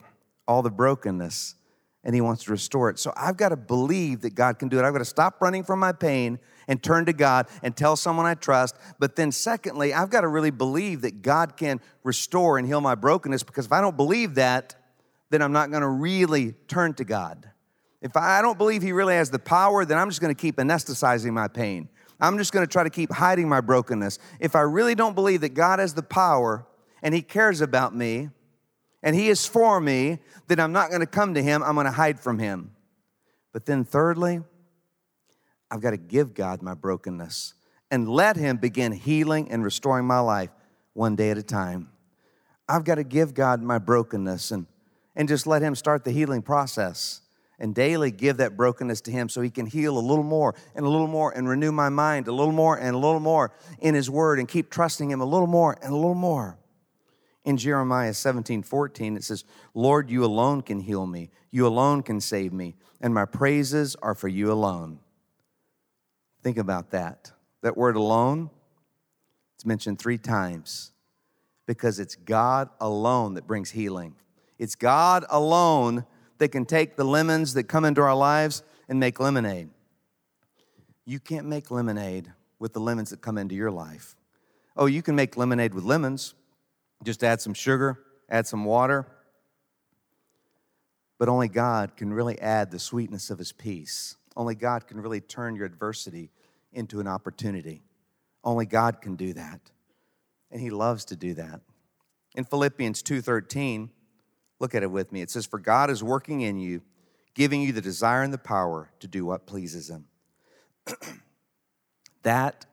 all 0.47 0.61
the 0.61 0.71
brokenness 0.71 1.55
and 2.03 2.15
He 2.15 2.21
wants 2.21 2.45
to 2.45 2.51
restore 2.51 2.89
it. 2.89 2.97
So 2.97 3.13
I've 3.15 3.37
got 3.37 3.49
to 3.49 3.57
believe 3.57 4.21
that 4.21 4.35
God 4.35 4.57
can 4.57 4.69
do 4.69 4.79
it. 4.79 4.85
I've 4.85 4.93
got 4.93 4.99
to 4.99 5.05
stop 5.05 5.41
running 5.41 5.63
from 5.63 5.79
my 5.79 5.91
pain 5.91 6.39
and 6.67 6.81
turn 6.81 7.05
to 7.05 7.13
God 7.13 7.47
and 7.61 7.75
tell 7.75 7.95
someone 7.95 8.25
I 8.25 8.35
trust. 8.35 8.75
But 8.99 9.15
then, 9.15 9.31
secondly, 9.31 9.93
I've 9.93 10.09
got 10.09 10.21
to 10.21 10.27
really 10.27 10.51
believe 10.51 11.01
that 11.01 11.21
God 11.21 11.57
can 11.57 11.81
restore 12.03 12.57
and 12.57 12.65
heal 12.65 12.81
my 12.81 12.95
brokenness 12.95 13.43
because 13.43 13.65
if 13.65 13.71
I 13.71 13.81
don't 13.81 13.97
believe 13.97 14.35
that, 14.35 14.75
then 15.29 15.41
I'm 15.41 15.51
not 15.51 15.71
going 15.71 15.81
to 15.81 15.89
really 15.89 16.53
turn 16.67 16.93
to 16.95 17.03
God. 17.03 17.49
If 18.01 18.15
I 18.15 18.41
don't 18.41 18.57
believe 18.57 18.81
He 18.81 18.93
really 18.93 19.15
has 19.15 19.29
the 19.29 19.39
power, 19.39 19.83
then 19.83 19.97
I'm 19.97 20.09
just 20.09 20.21
going 20.21 20.33
to 20.33 20.41
keep 20.41 20.55
anesthetizing 20.55 21.33
my 21.33 21.47
pain. 21.47 21.89
I'm 22.19 22.37
just 22.37 22.51
going 22.51 22.65
to 22.65 22.71
try 22.71 22.83
to 22.83 22.89
keep 22.89 23.11
hiding 23.11 23.47
my 23.47 23.61
brokenness. 23.61 24.19
If 24.39 24.55
I 24.55 24.61
really 24.61 24.95
don't 24.95 25.15
believe 25.15 25.41
that 25.41 25.53
God 25.53 25.79
has 25.79 25.93
the 25.93 26.03
power 26.03 26.65
and 27.01 27.13
He 27.13 27.21
cares 27.21 27.61
about 27.61 27.95
me, 27.95 28.29
and 29.01 29.15
He 29.15 29.29
is 29.29 29.45
for 29.45 29.79
me, 29.79 30.19
then 30.47 30.59
I'm 30.59 30.73
not 30.73 30.89
going 30.89 30.99
to 30.99 31.07
come 31.07 31.33
to 31.35 31.41
Him, 31.41 31.63
I'm 31.63 31.75
going 31.75 31.85
to 31.85 31.91
hide 31.91 32.19
from 32.19 32.39
Him. 32.39 32.71
But 33.53 33.65
then, 33.65 33.85
thirdly, 33.85 34.41
I've 35.71 35.81
got 35.81 35.91
to 35.91 35.97
give 35.97 36.33
God 36.33 36.61
my 36.61 36.73
brokenness 36.73 37.53
and 37.89 38.09
let 38.09 38.35
Him 38.35 38.57
begin 38.57 38.91
healing 38.91 39.49
and 39.51 39.63
restoring 39.63 40.05
my 40.05 40.19
life 40.19 40.49
one 40.93 41.15
day 41.15 41.31
at 41.31 41.37
a 41.37 41.43
time. 41.43 41.89
I've 42.67 42.83
got 42.83 42.95
to 42.95 43.03
give 43.03 43.33
God 43.33 43.61
my 43.61 43.79
brokenness 43.79 44.51
and, 44.51 44.67
and 45.15 45.27
just 45.27 45.47
let 45.47 45.61
Him 45.61 45.73
start 45.73 46.03
the 46.03 46.11
healing 46.11 46.41
process 46.41 47.21
and 47.59 47.75
daily 47.75 48.11
give 48.11 48.37
that 48.37 48.55
brokenness 48.55 49.01
to 49.01 49.11
Him 49.11 49.29
so 49.29 49.41
He 49.41 49.49
can 49.49 49.65
heal 49.65 49.97
a 49.97 49.99
little 49.99 50.23
more 50.23 50.55
and 50.75 50.85
a 50.85 50.89
little 50.89 51.07
more 51.07 51.31
and 51.31 51.47
renew 51.47 51.71
my 51.71 51.89
mind 51.89 52.27
a 52.27 52.31
little 52.31 52.53
more 52.53 52.77
and 52.77 52.95
a 52.95 52.99
little 52.99 53.19
more 53.19 53.51
in 53.79 53.95
His 53.95 54.09
Word 54.09 54.39
and 54.39 54.47
keep 54.47 54.69
trusting 54.69 55.11
Him 55.11 55.21
a 55.21 55.25
little 55.25 55.47
more 55.47 55.77
and 55.81 55.91
a 55.91 55.95
little 55.95 56.15
more. 56.15 56.57
In 57.45 57.57
Jeremiah 57.57 58.13
17, 58.13 58.63
14, 58.63 59.17
it 59.17 59.23
says, 59.23 59.43
Lord, 59.73 60.09
you 60.09 60.23
alone 60.23 60.61
can 60.61 60.81
heal 60.81 61.05
me. 61.05 61.29
You 61.51 61.65
alone 61.65 62.03
can 62.03 62.21
save 62.21 62.53
me, 62.53 62.75
and 63.01 63.13
my 63.13 63.25
praises 63.25 63.95
are 64.01 64.13
for 64.13 64.27
you 64.27 64.51
alone. 64.51 64.99
Think 66.43 66.57
about 66.57 66.91
that. 66.91 67.31
That 67.61 67.75
word 67.75 67.95
alone, 67.95 68.49
it's 69.55 69.65
mentioned 69.65 69.99
three 69.99 70.17
times 70.17 70.91
because 71.65 71.99
it's 71.99 72.15
God 72.15 72.69
alone 72.79 73.33
that 73.33 73.47
brings 73.47 73.71
healing. 73.71 74.15
It's 74.57 74.75
God 74.75 75.25
alone 75.29 76.05
that 76.39 76.49
can 76.49 76.65
take 76.65 76.95
the 76.95 77.03
lemons 77.03 77.53
that 77.53 77.65
come 77.65 77.85
into 77.85 78.01
our 78.01 78.15
lives 78.15 78.63
and 78.87 78.99
make 78.99 79.19
lemonade. 79.19 79.69
You 81.05 81.19
can't 81.19 81.47
make 81.47 81.71
lemonade 81.71 82.31
with 82.57 82.73
the 82.73 82.79
lemons 82.79 83.11
that 83.11 83.21
come 83.21 83.37
into 83.37 83.55
your 83.55 83.71
life. 83.71 84.15
Oh, 84.75 84.85
you 84.85 85.01
can 85.01 85.15
make 85.15 85.37
lemonade 85.37 85.73
with 85.73 85.83
lemons, 85.83 86.33
just 87.03 87.23
add 87.23 87.41
some 87.41 87.53
sugar, 87.53 87.99
add 88.29 88.47
some 88.47 88.65
water. 88.65 89.07
But 91.17 91.29
only 91.29 91.49
God 91.49 91.97
can 91.97 92.13
really 92.13 92.39
add 92.39 92.71
the 92.71 92.79
sweetness 92.79 93.29
of 93.29 93.39
His 93.39 93.51
peace. 93.51 94.15
Only 94.37 94.55
God 94.55 94.87
can 94.87 95.01
really 95.01 95.19
turn 95.19 95.55
your 95.55 95.65
adversity 95.65 96.31
into 96.71 96.99
an 96.99 97.07
opportunity. 97.07 97.81
Only 98.43 98.65
God 98.65 99.01
can 99.01 99.15
do 99.15 99.33
that. 99.33 99.59
And 100.51 100.61
He 100.61 100.69
loves 100.69 101.03
to 101.05 101.15
do 101.15 101.33
that. 101.33 101.59
In 102.35 102.45
Philippians 102.45 103.03
2:13, 103.03 103.89
look 104.59 104.75
at 104.75 104.83
it 104.83 104.91
with 104.91 105.11
me. 105.11 105.21
It 105.21 105.31
says, 105.31 105.45
For 105.45 105.59
God 105.59 105.89
is 105.89 106.03
working 106.03 106.41
in 106.41 106.59
you, 106.59 106.81
giving 107.33 107.61
you 107.61 107.71
the 107.71 107.81
desire 107.81 108.21
and 108.21 108.33
the 108.33 108.37
power 108.37 108.91
to 108.99 109.07
do 109.07 109.25
what 109.25 109.45
pleases 109.45 109.89
Him. 109.89 110.05
that 112.23 112.65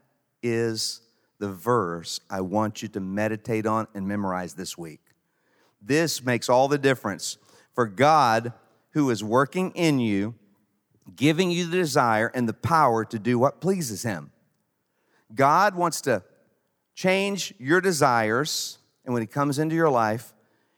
is 0.42 1.00
the 1.38 1.50
verse 1.50 2.20
I 2.30 2.40
want 2.40 2.82
you 2.82 2.88
to 2.88 3.00
meditate 3.00 3.66
on 3.66 3.86
and 3.94 4.08
memorize 4.08 4.54
this 4.54 4.76
week. 4.76 5.00
This 5.80 6.24
makes 6.24 6.48
all 6.48 6.68
the 6.68 6.78
difference. 6.78 7.38
For 7.74 7.86
God, 7.86 8.52
who 8.90 9.10
is 9.10 9.22
working 9.22 9.70
in 9.72 9.98
you, 9.98 10.34
giving 11.14 11.50
you 11.50 11.66
the 11.66 11.76
desire 11.76 12.30
and 12.34 12.48
the 12.48 12.54
power 12.54 13.04
to 13.04 13.18
do 13.18 13.38
what 13.38 13.60
pleases 13.60 14.02
Him. 14.02 14.32
God 15.34 15.74
wants 15.74 16.00
to 16.02 16.22
change 16.94 17.54
your 17.58 17.80
desires, 17.80 18.78
and 19.04 19.12
when 19.12 19.22
He 19.22 19.26
comes 19.26 19.58
into 19.58 19.74
your 19.74 19.90
life, 19.90 20.32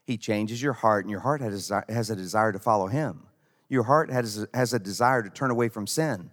He 0.09 0.17
changes 0.17 0.63
your 0.63 0.73
heart, 0.73 1.05
and 1.05 1.11
your 1.11 1.21
heart 1.21 1.43
has 1.43 1.71
a 2.11 2.17
desire 2.17 2.51
to 2.51 2.59
follow 2.59 2.87
Him. 2.87 3.25
Your 3.69 3.83
heart 3.83 4.11
has 4.11 4.73
a 4.73 4.79
desire 4.79 5.23
to 5.23 5.29
turn 5.29 5.51
away 5.51 5.69
from 5.69 5.87
sin. 5.87 6.31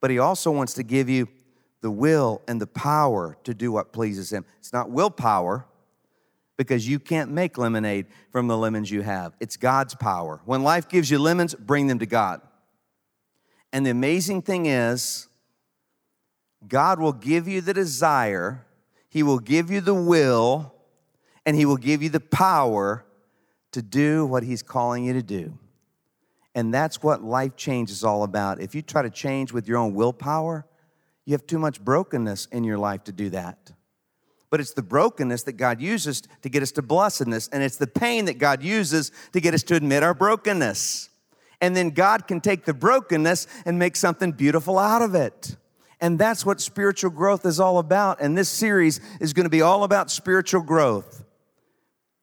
But 0.00 0.10
He 0.10 0.18
also 0.18 0.50
wants 0.50 0.74
to 0.74 0.82
give 0.82 1.08
you 1.08 1.28
the 1.82 1.90
will 1.92 2.42
and 2.48 2.60
the 2.60 2.66
power 2.66 3.36
to 3.44 3.54
do 3.54 3.70
what 3.70 3.92
pleases 3.92 4.32
Him. 4.32 4.44
It's 4.58 4.72
not 4.72 4.90
willpower 4.90 5.66
because 6.56 6.88
you 6.88 6.98
can't 6.98 7.30
make 7.30 7.56
lemonade 7.56 8.06
from 8.32 8.48
the 8.48 8.56
lemons 8.56 8.90
you 8.90 9.02
have. 9.02 9.36
It's 9.38 9.56
God's 9.56 9.94
power. 9.94 10.40
When 10.44 10.64
life 10.64 10.88
gives 10.88 11.12
you 11.12 11.20
lemons, 11.20 11.54
bring 11.54 11.86
them 11.86 12.00
to 12.00 12.06
God. 12.06 12.40
And 13.72 13.86
the 13.86 13.90
amazing 13.90 14.42
thing 14.42 14.66
is, 14.66 15.28
God 16.66 16.98
will 16.98 17.12
give 17.12 17.46
you 17.46 17.60
the 17.60 17.72
desire, 17.72 18.66
He 19.08 19.22
will 19.22 19.38
give 19.38 19.70
you 19.70 19.80
the 19.80 19.94
will, 19.94 20.74
and 21.46 21.56
He 21.56 21.64
will 21.64 21.76
give 21.76 22.02
you 22.02 22.08
the 22.08 22.20
power 22.20 23.04
to 23.72 23.82
do 23.82 24.26
what 24.26 24.42
He's 24.42 24.62
calling 24.62 25.04
you 25.04 25.12
to 25.12 25.22
do. 25.22 25.58
And 26.54 26.74
that's 26.74 27.02
what 27.02 27.22
life 27.22 27.56
change 27.56 27.90
is 27.90 28.02
all 28.02 28.24
about. 28.24 28.60
If 28.60 28.74
you 28.74 28.82
try 28.82 29.02
to 29.02 29.10
change 29.10 29.52
with 29.52 29.68
your 29.68 29.78
own 29.78 29.94
willpower, 29.94 30.66
you 31.24 31.32
have 31.32 31.46
too 31.46 31.58
much 31.58 31.80
brokenness 31.80 32.46
in 32.46 32.64
your 32.64 32.78
life 32.78 33.04
to 33.04 33.12
do 33.12 33.30
that. 33.30 33.72
But 34.50 34.58
it's 34.58 34.72
the 34.72 34.82
brokenness 34.82 35.44
that 35.44 35.52
God 35.52 35.80
uses 35.80 36.22
to 36.42 36.48
get 36.48 36.62
us 36.62 36.72
to 36.72 36.82
blessedness, 36.82 37.48
and 37.48 37.62
it's 37.62 37.76
the 37.76 37.86
pain 37.86 38.24
that 38.24 38.38
God 38.38 38.64
uses 38.64 39.12
to 39.32 39.40
get 39.40 39.54
us 39.54 39.62
to 39.64 39.76
admit 39.76 40.02
our 40.02 40.12
brokenness. 40.12 41.08
And 41.60 41.76
then 41.76 41.90
God 41.90 42.26
can 42.26 42.40
take 42.40 42.64
the 42.64 42.74
brokenness 42.74 43.46
and 43.64 43.78
make 43.78 43.94
something 43.94 44.32
beautiful 44.32 44.78
out 44.78 45.02
of 45.02 45.14
it. 45.14 45.56
And 46.00 46.18
that's 46.18 46.44
what 46.44 46.60
spiritual 46.60 47.10
growth 47.10 47.44
is 47.44 47.60
all 47.60 47.78
about. 47.78 48.20
And 48.20 48.36
this 48.36 48.48
series 48.48 49.00
is 49.20 49.32
going 49.32 49.44
to 49.44 49.50
be 49.50 49.62
all 49.62 49.84
about 49.84 50.10
spiritual 50.10 50.62
growth. 50.62 51.24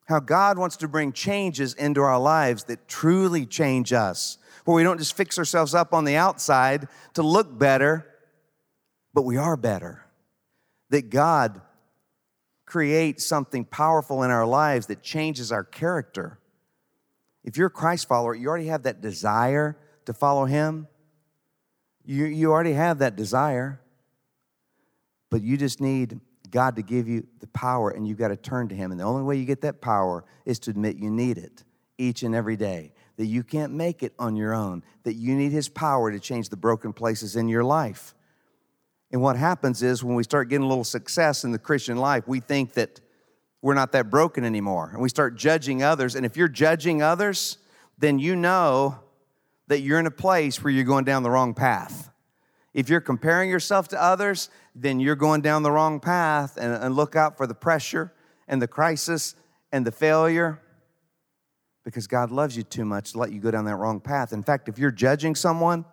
How 0.08 0.20
God 0.20 0.58
wants 0.58 0.78
to 0.78 0.88
bring 0.88 1.12
changes 1.12 1.74
into 1.74 2.00
our 2.00 2.18
lives 2.18 2.64
that 2.64 2.88
truly 2.88 3.44
change 3.44 3.92
us, 3.92 4.38
where 4.64 4.74
we 4.74 4.82
don't 4.82 4.96
just 4.96 5.14
fix 5.14 5.38
ourselves 5.38 5.74
up 5.74 5.92
on 5.92 6.04
the 6.04 6.16
outside 6.16 6.88
to 7.12 7.22
look 7.22 7.58
better, 7.58 8.06
but 9.12 9.22
we 9.22 9.36
are 9.36 9.56
better. 9.56 10.02
That 10.88 11.10
God 11.10 11.60
creates 12.64 13.26
something 13.26 13.66
powerful 13.66 14.22
in 14.22 14.30
our 14.30 14.46
lives 14.46 14.86
that 14.86 15.02
changes 15.02 15.52
our 15.52 15.64
character. 15.64 16.38
If 17.44 17.58
you're 17.58 17.66
a 17.66 17.70
Christ 17.70 18.08
follower, 18.08 18.34
you 18.34 18.48
already 18.48 18.68
have 18.68 18.84
that 18.84 19.02
desire 19.02 19.76
to 20.06 20.14
follow 20.14 20.46
Him. 20.46 20.88
You, 22.06 22.24
you 22.24 22.50
already 22.50 22.72
have 22.72 23.00
that 23.00 23.14
desire, 23.14 23.78
but 25.28 25.42
you 25.42 25.58
just 25.58 25.82
need 25.82 26.18
God 26.50 26.76
to 26.76 26.82
give 26.82 27.08
you 27.08 27.26
the 27.40 27.46
power, 27.48 27.90
and 27.90 28.06
you've 28.06 28.18
got 28.18 28.28
to 28.28 28.36
turn 28.36 28.68
to 28.68 28.74
Him. 28.74 28.90
And 28.90 29.00
the 29.00 29.04
only 29.04 29.22
way 29.22 29.36
you 29.36 29.44
get 29.44 29.60
that 29.62 29.80
power 29.80 30.24
is 30.44 30.58
to 30.60 30.70
admit 30.70 30.96
you 30.96 31.10
need 31.10 31.38
it 31.38 31.64
each 31.98 32.22
and 32.22 32.34
every 32.34 32.56
day, 32.56 32.92
that 33.16 33.26
you 33.26 33.42
can't 33.42 33.72
make 33.72 34.02
it 34.02 34.12
on 34.18 34.36
your 34.36 34.54
own, 34.54 34.82
that 35.02 35.14
you 35.14 35.34
need 35.34 35.52
His 35.52 35.68
power 35.68 36.10
to 36.10 36.20
change 36.20 36.48
the 36.48 36.56
broken 36.56 36.92
places 36.92 37.36
in 37.36 37.48
your 37.48 37.64
life. 37.64 38.14
And 39.10 39.22
what 39.22 39.36
happens 39.36 39.82
is 39.82 40.04
when 40.04 40.14
we 40.14 40.22
start 40.22 40.48
getting 40.48 40.64
a 40.64 40.68
little 40.68 40.84
success 40.84 41.44
in 41.44 41.50
the 41.50 41.58
Christian 41.58 41.96
life, 41.96 42.28
we 42.28 42.40
think 42.40 42.74
that 42.74 43.00
we're 43.62 43.74
not 43.74 43.92
that 43.92 44.10
broken 44.10 44.44
anymore. 44.44 44.90
And 44.92 45.00
we 45.00 45.08
start 45.08 45.34
judging 45.34 45.82
others. 45.82 46.14
And 46.14 46.24
if 46.24 46.36
you're 46.36 46.48
judging 46.48 47.02
others, 47.02 47.58
then 47.98 48.18
you 48.18 48.36
know 48.36 49.00
that 49.66 49.80
you're 49.80 49.98
in 49.98 50.06
a 50.06 50.10
place 50.10 50.62
where 50.62 50.72
you're 50.72 50.84
going 50.84 51.04
down 51.04 51.22
the 51.22 51.30
wrong 51.30 51.54
path. 51.54 52.10
If 52.74 52.88
you're 52.88 53.00
comparing 53.00 53.50
yourself 53.50 53.88
to 53.88 54.02
others, 54.02 54.50
then 54.74 55.00
you're 55.00 55.16
going 55.16 55.40
down 55.40 55.62
the 55.62 55.70
wrong 55.70 56.00
path 56.00 56.56
and, 56.56 56.72
and 56.72 56.94
look 56.94 57.16
out 57.16 57.36
for 57.36 57.46
the 57.46 57.54
pressure 57.54 58.12
and 58.46 58.60
the 58.60 58.68
crisis 58.68 59.34
and 59.72 59.86
the 59.86 59.92
failure 59.92 60.60
because 61.84 62.06
God 62.06 62.30
loves 62.30 62.54
you 62.54 62.62
too 62.62 62.84
much 62.84 63.12
to 63.12 63.18
let 63.18 63.32
you 63.32 63.40
go 63.40 63.50
down 63.50 63.64
that 63.64 63.76
wrong 63.76 63.98
path. 63.98 64.34
In 64.34 64.42
fact, 64.42 64.68
if 64.68 64.78
you're 64.78 64.90
judging 64.90 65.34
someone, 65.34 65.86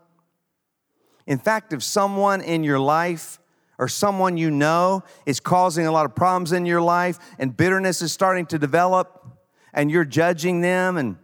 in 1.25 1.37
fact, 1.37 1.71
if 1.71 1.81
someone 1.81 2.41
in 2.41 2.65
your 2.65 2.79
life 2.79 3.39
or 3.77 3.87
someone 3.87 4.35
you 4.35 4.51
know 4.51 5.03
is 5.25 5.39
causing 5.39 5.87
a 5.87 5.91
lot 5.93 6.05
of 6.05 6.13
problems 6.13 6.51
in 6.51 6.65
your 6.65 6.81
life 6.81 7.17
and 7.39 7.55
bitterness 7.55 8.01
is 8.01 8.11
starting 8.11 8.45
to 8.47 8.59
develop 8.59 9.25
and 9.73 9.89
you're 9.89 10.03
judging 10.03 10.59
them, 10.59 10.97
and 10.97 11.15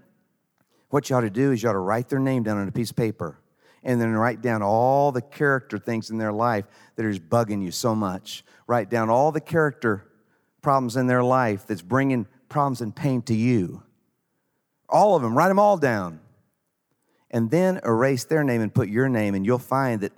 what 0.90 1.10
you 1.10 1.18
ought 1.18 1.22
to 1.22 1.30
do 1.30 1.52
is 1.52 1.62
you 1.62 1.70
ought 1.70 1.74
to 1.74 1.80
write 1.80 2.08
their 2.08 2.20
name 2.20 2.44
down 2.44 2.58
on 2.58 2.68
a 2.68 2.72
piece 2.72 2.92
of 2.92 2.96
paper 2.96 3.41
and 3.84 4.00
then 4.00 4.14
write 4.14 4.42
down 4.42 4.62
all 4.62 5.12
the 5.12 5.22
character 5.22 5.78
things 5.78 6.10
in 6.10 6.18
their 6.18 6.32
life 6.32 6.66
that 6.96 7.06
are 7.06 7.12
just 7.12 7.28
bugging 7.30 7.64
you 7.64 7.72
so 7.72 7.96
much. 7.96 8.44
Write 8.68 8.90
down 8.90 9.10
all 9.10 9.32
the 9.32 9.42
character 9.42 10.08
problems 10.62 10.96
in 10.96 11.08
their 11.08 11.24
life 11.24 11.66
that's 11.66 11.82
bringing 11.82 12.28
problems 12.50 12.82
and 12.82 12.96
pain 12.96 13.22
to 13.24 13.34
you. 13.34 13.84
All 14.88 15.16
of 15.16 15.22
them, 15.22 15.36
write 15.36 15.48
them 15.48 15.60
all 15.60 15.78
down. 15.78 16.20
And 17.32 17.50
then 17.50 17.80
erase 17.84 18.26
their 18.26 18.44
name 18.44 18.62
and 18.62 18.74
put 18.74 18.90
your 18.90 19.08
name, 19.08 19.36
and 19.36 19.46
you'll 19.46 19.58
find 19.58 20.02
that 20.02 20.12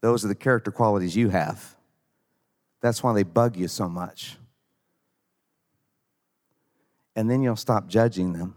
those 0.00 0.24
are 0.24 0.28
the 0.28 0.34
character 0.34 0.72
qualities 0.72 1.16
you 1.16 1.28
have. 1.30 1.76
That's 2.80 3.02
why 3.02 3.12
they 3.14 3.22
bug 3.22 3.56
you 3.56 3.68
so 3.68 3.88
much. 3.88 4.36
And 7.14 7.30
then 7.30 7.42
you'll 7.42 7.56
stop 7.56 7.86
judging 7.88 8.32
them. 8.32 8.56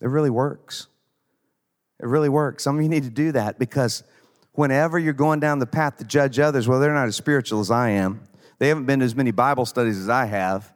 It 0.00 0.08
really 0.08 0.30
works. 0.30 0.88
It 2.00 2.06
really 2.06 2.28
works. 2.28 2.64
Some 2.64 2.76
of 2.76 2.82
you 2.82 2.88
need 2.88 3.04
to 3.04 3.10
do 3.10 3.32
that 3.32 3.58
because 3.58 4.02
whenever 4.52 4.98
you're 4.98 5.12
going 5.12 5.38
down 5.38 5.58
the 5.58 5.66
path 5.66 5.98
to 5.98 6.04
judge 6.04 6.38
others, 6.38 6.66
well, 6.66 6.80
they're 6.80 6.94
not 6.94 7.08
as 7.08 7.16
spiritual 7.16 7.60
as 7.60 7.70
I 7.70 7.90
am. 7.90 8.22
They 8.58 8.68
haven't 8.68 8.86
been 8.86 9.00
to 9.00 9.04
as 9.04 9.14
many 9.14 9.30
Bible 9.30 9.66
studies 9.66 9.98
as 9.98 10.08
I 10.08 10.24
have. 10.24 10.72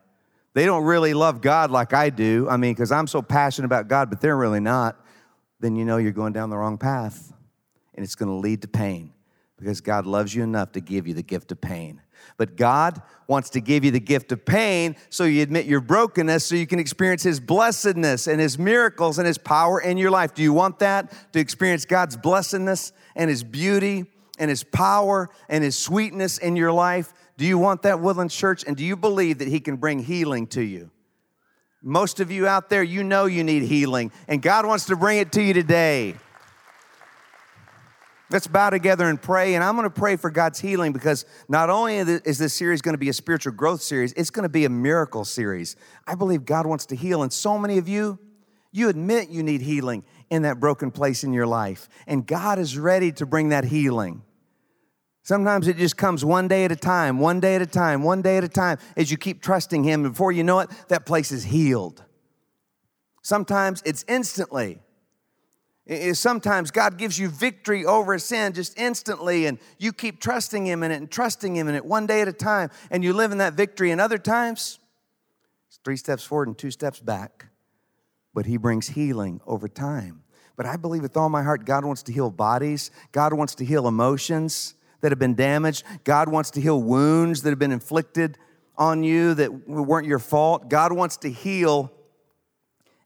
They 0.53 0.67
don't 0.67 0.85
really 0.85 1.15
love 1.15 1.41
God 1.41 1.71
like 1.71 1.93
I 1.93 2.11
do. 2.11 2.47
I 2.49 2.57
mean, 2.57 2.73
because 2.73 2.93
I'm 2.93 3.07
so 3.07 3.23
passionate 3.23 3.67
about 3.67 3.89
God, 3.89 4.11
but 4.11 4.21
they're 4.21 4.37
really 4.37 4.61
not. 4.61 5.03
Then 5.61 5.77
you 5.77 5.85
know 5.85 5.97
you're 5.97 6.13
going 6.13 6.33
down 6.33 6.51
the 6.51 6.57
wrong 6.57 6.79
path. 6.79 7.33
And 7.95 8.05
it's 8.05 8.15
going 8.15 8.29
to 8.29 8.35
lead 8.35 8.63
to 8.63 8.69
pain 8.69 9.13
because 9.57 9.81
God 9.81 10.07
loves 10.07 10.35
you 10.35 10.43
enough 10.43 10.73
to 10.73 10.81
give 10.81 11.07
you 11.07 11.15
the 11.15 11.23
gift 11.23 11.53
of 11.53 11.61
pain. 11.61 12.01
But 12.37 12.57
God 12.57 13.01
wants 13.27 13.51
to 13.51 13.61
give 13.61 13.85
you 13.85 13.91
the 13.91 14.01
gift 14.01 14.33
of 14.33 14.45
pain 14.45 14.97
so 15.11 15.25
you 15.25 15.43
admit 15.43 15.67
your 15.67 15.81
brokenness 15.81 16.45
so 16.45 16.55
you 16.55 16.67
can 16.67 16.79
experience 16.79 17.23
His 17.23 17.41
blessedness 17.41 18.27
and 18.27 18.41
His 18.41 18.59
miracles 18.59 19.19
and 19.19 19.27
His 19.27 19.39
power 19.39 19.81
in 19.81 19.97
your 19.97 20.11
life. 20.11 20.35
Do 20.35 20.43
you 20.43 20.53
want 20.53 20.79
that? 20.81 21.13
To 21.33 21.39
experience 21.39 21.85
God's 21.85 22.17
blessedness 22.17 22.93
and 23.15 23.31
His 23.31 23.43
beauty 23.45 24.07
and 24.39 24.49
His 24.49 24.65
power 24.65 25.31
and 25.49 25.65
His 25.65 25.79
sweetness 25.79 26.39
in 26.39 26.57
your 26.57 26.73
life? 26.73 27.13
Do 27.37 27.45
you 27.45 27.59
want 27.59 27.83
that, 27.83 28.01
Woodlands 28.01 28.35
Church? 28.35 28.65
And 28.67 28.77
do 28.77 28.85
you 28.85 28.97
believe 28.97 29.39
that 29.39 29.49
He 29.49 29.61
can 29.61 29.77
bring 29.77 30.01
healing 30.01 30.47
to 30.49 30.63
you? 30.63 30.91
Most 31.83 32.19
of 32.19 32.31
you 32.31 32.47
out 32.47 32.71
there, 32.71 32.83
you 32.83 33.05
know 33.05 33.27
you 33.27 33.45
need 33.45 33.63
healing, 33.63 34.11
and 34.27 34.41
God 34.41 34.65
wants 34.65 34.87
to 34.87 34.97
bring 34.97 35.19
it 35.19 35.33
to 35.33 35.43
you 35.43 35.53
today. 35.53 36.15
Let's 38.35 38.49
bow 38.49 38.71
together 38.71 39.09
and 39.09 39.23
pray. 39.23 39.55
And 39.55 39.63
I'm 39.63 39.77
going 39.77 39.89
to 39.89 39.95
pray 39.95 40.17
for 40.17 40.29
God's 40.29 40.59
healing 40.59 40.93
because 40.93 41.25
not 41.49 41.71
only 41.71 41.99
is 41.99 42.37
this 42.37 42.53
series 42.53 42.83
going 42.83 42.95
to 42.95 42.99
be 42.99 43.09
a 43.09 43.13
spiritual 43.13 43.53
growth 43.53 43.81
series, 43.81 44.13
it's 44.15 44.31
going 44.31 44.43
to 44.43 44.49
be 44.49 44.65
a 44.65 44.69
miracle 44.69 45.25
series. 45.25 45.77
I 46.05 46.17
believe 46.17 46.45
God 46.45 46.67
wants 46.67 46.87
to 46.87 46.97
heal. 46.97 47.23
And 47.23 47.33
so 47.33 47.57
many 47.57 47.79
of 47.79 47.87
you, 47.87 48.19
you 48.73 48.89
admit 48.89 49.29
you 49.31 49.45
need 49.45 49.61
healing 49.61 50.03
in 50.31 50.43
that 50.43 50.59
broken 50.59 50.91
place 50.91 51.23
in 51.23 51.33
your 51.33 51.47
life. 51.47 51.89
And 52.09 52.27
God 52.27 52.59
is 52.59 52.77
ready 52.77 53.13
to 53.13 53.25
bring 53.25 53.51
that 53.51 53.67
healing. 53.67 54.23
Sometimes 55.23 55.69
it 55.69 55.77
just 55.77 55.97
comes 55.97 56.25
one 56.25 56.49
day 56.49 56.65
at 56.65 56.73
a 56.73 56.77
time, 56.77 57.21
one 57.21 57.39
day 57.39 57.55
at 57.55 57.63
a 57.63 57.67
time, 57.67 58.03
one 58.03 58.21
day 58.21 58.37
at 58.37 58.43
a 58.43 58.49
time 58.49 58.79
as 58.97 59.13
you 59.13 59.17
keep 59.17 59.43
trusting 59.43 59.85
Him. 59.85 60.03
Before 60.03 60.33
you 60.33 60.43
know 60.43 60.59
it, 60.59 60.71
that 60.89 61.07
place 61.07 61.31
is 61.31 61.45
healed. 61.45 62.03
Sometimes 63.23 63.81
it's 63.87 64.05
instantly. 64.09 64.81
Is 65.87 66.19
sometimes 66.19 66.71
God 66.71 66.97
gives 66.97 67.19
you 67.19 67.29
victory 67.29 67.85
over 67.85 68.19
sin 68.19 68.55
just 68.55 68.79
instantly, 68.79 69.45
and 69.45 69.59
you 69.79 69.93
keep 69.93 70.19
trusting 70.19 70.67
Him 70.67 70.83
in 70.83 70.91
it 70.91 70.97
and 70.97 71.11
trusting 71.11 71.55
Him 71.55 71.69
in 71.69 71.75
it 71.75 71.85
one 71.85 72.07
day 72.07 72.23
at 72.23 72.29
a 72.29 72.33
time, 72.33 72.71
and 72.91 73.05
you 73.05 73.13
live 73.13 73.33
in 73.33 73.39
that 73.39 73.53
victory. 73.53 73.91
And 73.91 74.01
other 74.01 74.17
times, 74.17 74.79
it's 75.69 75.79
three 75.85 75.99
steps 75.99 76.25
forward 76.25 76.49
and 76.49 76.57
two 76.57 76.71
steps 76.71 77.01
back. 77.01 77.47
But 78.33 78.47
He 78.47 78.57
brings 78.57 78.89
healing 78.89 79.43
over 79.47 79.69
time. 79.69 80.23
But 80.57 80.65
I 80.65 80.77
believe 80.77 81.03
with 81.03 81.19
all 81.19 81.29
my 81.29 81.43
heart, 81.43 81.67
God 81.67 81.85
wants 81.85 82.03
to 82.05 82.13
heal 82.13 82.31
bodies, 82.31 82.91
God 83.13 83.35
wants 83.35 83.55
to 83.57 83.65
heal 83.65 83.87
emotions 83.87 84.75
that 85.03 85.13
have 85.13 85.19
been 85.19 85.35
damaged, 85.35 85.85
God 86.05 86.31
wants 86.31 86.51
to 86.53 86.63
heal 86.63 86.81
wounds 86.81 87.43
that 87.43 87.51
have 87.51 87.59
been 87.59 87.73
inflicted 87.73 88.39
on 88.79 89.05
you 89.05 89.35
that 89.35 89.69
weren't 89.69 90.07
your 90.07 90.19
fault. 90.19 90.71
God 90.71 90.93
wants 90.93 91.19
to 91.19 91.31
heal 91.31 91.93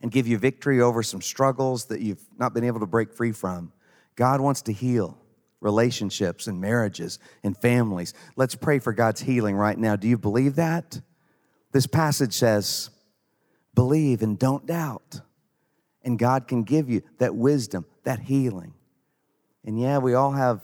and 0.01 0.11
give 0.11 0.29
you 0.29 0.39
victory 0.39 0.81
over 0.81 1.03
some 1.03 1.21
struggles 1.21 1.87
that 1.87 2.01
you've 2.01 2.25
not 2.39 2.55
been 2.55 2.65
able 2.65 2.81
to 2.81 2.87
break 2.87 3.13
free 3.13 3.33
from. 3.33 3.73
God 4.17 4.41
wants 4.41 4.63
to 4.63 4.73
heal 4.73 5.19
relationships 5.61 6.47
and 6.47 6.61
marriages 6.61 7.19
and 7.43 7.57
families. 7.57 8.15
Let's 8.37 8.55
pray 8.55 8.79
for 8.79 8.93
God's 8.93 9.21
healing 9.21 9.57
right 9.57 9.77
now. 9.77 9.97
Do 9.97 10.09
you 10.09 10.19
believe 10.19 10.55
that? 10.57 11.01
This 11.73 11.87
passage 11.87 12.33
says, 12.33 12.91
believe 13.75 14.23
and 14.23 14.39
don't 14.39 14.67
doubt. 14.67 15.21
And 16.03 16.19
God 16.19 16.47
can 16.47 16.63
give 16.63 16.89
you 16.89 17.03
that 17.19 17.35
wisdom, 17.35 17.85
that 18.05 18.21
healing. 18.21 18.75
And 19.65 19.79
yeah, 19.79 19.99
we 19.99 20.15
all 20.15 20.33
have 20.33 20.63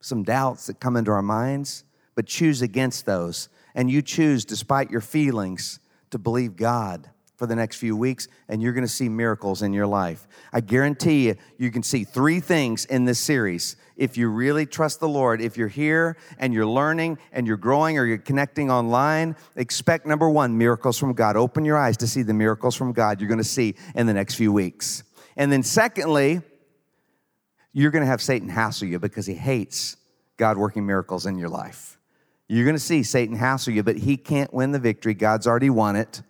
some 0.00 0.22
doubts 0.22 0.66
that 0.66 0.80
come 0.80 0.96
into 0.96 1.10
our 1.10 1.22
minds, 1.22 1.84
but 2.14 2.26
choose 2.26 2.62
against 2.62 3.04
those. 3.04 3.48
And 3.74 3.90
you 3.90 4.00
choose, 4.00 4.44
despite 4.44 4.90
your 4.90 5.00
feelings, 5.00 5.80
to 6.10 6.18
believe 6.18 6.56
God 6.56 7.10
for 7.40 7.46
the 7.46 7.56
next 7.56 7.76
few 7.76 7.96
weeks, 7.96 8.28
and 8.48 8.60
you're 8.60 8.74
going 8.74 8.84
to 8.84 8.92
see 8.92 9.08
miracles 9.08 9.62
in 9.62 9.72
your 9.72 9.86
life. 9.86 10.28
I 10.52 10.60
guarantee 10.60 11.28
you, 11.28 11.36
you 11.56 11.70
can 11.70 11.82
see 11.82 12.04
three 12.04 12.38
things 12.38 12.84
in 12.84 13.06
this 13.06 13.18
series. 13.18 13.76
If 13.96 14.18
you 14.18 14.28
really 14.28 14.66
trust 14.66 15.00
the 15.00 15.08
Lord, 15.08 15.40
if 15.40 15.56
you're 15.56 15.66
here 15.66 16.18
and 16.38 16.52
you're 16.52 16.66
learning 16.66 17.16
and 17.32 17.46
you're 17.46 17.56
growing 17.56 17.96
or 17.96 18.04
you're 18.04 18.18
connecting 18.18 18.70
online, 18.70 19.36
expect 19.56 20.04
number 20.04 20.28
one, 20.28 20.58
miracles 20.58 20.98
from 20.98 21.14
God. 21.14 21.34
Open 21.34 21.64
your 21.64 21.78
eyes 21.78 21.96
to 21.96 22.06
see 22.06 22.20
the 22.20 22.34
miracles 22.34 22.76
from 22.76 22.92
God 22.92 23.22
you're 23.22 23.28
going 23.28 23.38
to 23.38 23.42
see 23.44 23.74
in 23.94 24.06
the 24.06 24.12
next 24.12 24.34
few 24.34 24.52
weeks. 24.52 25.02
And 25.34 25.50
then, 25.50 25.62
secondly, 25.62 26.42
you're 27.72 27.90
going 27.90 28.02
to 28.02 28.10
have 28.10 28.20
Satan 28.20 28.50
hassle 28.50 28.86
you 28.86 28.98
because 28.98 29.24
he 29.24 29.32
hates 29.32 29.96
God 30.36 30.58
working 30.58 30.84
miracles 30.84 31.24
in 31.24 31.38
your 31.38 31.48
life. 31.48 31.98
You're 32.48 32.66
going 32.66 32.76
to 32.76 32.80
see 32.80 33.02
Satan 33.02 33.34
hassle 33.34 33.72
you, 33.72 33.82
but 33.82 33.96
he 33.96 34.18
can't 34.18 34.52
win 34.52 34.72
the 34.72 34.78
victory. 34.78 35.14
God's 35.14 35.46
already 35.46 35.70
won 35.70 35.96
it. 35.96 36.20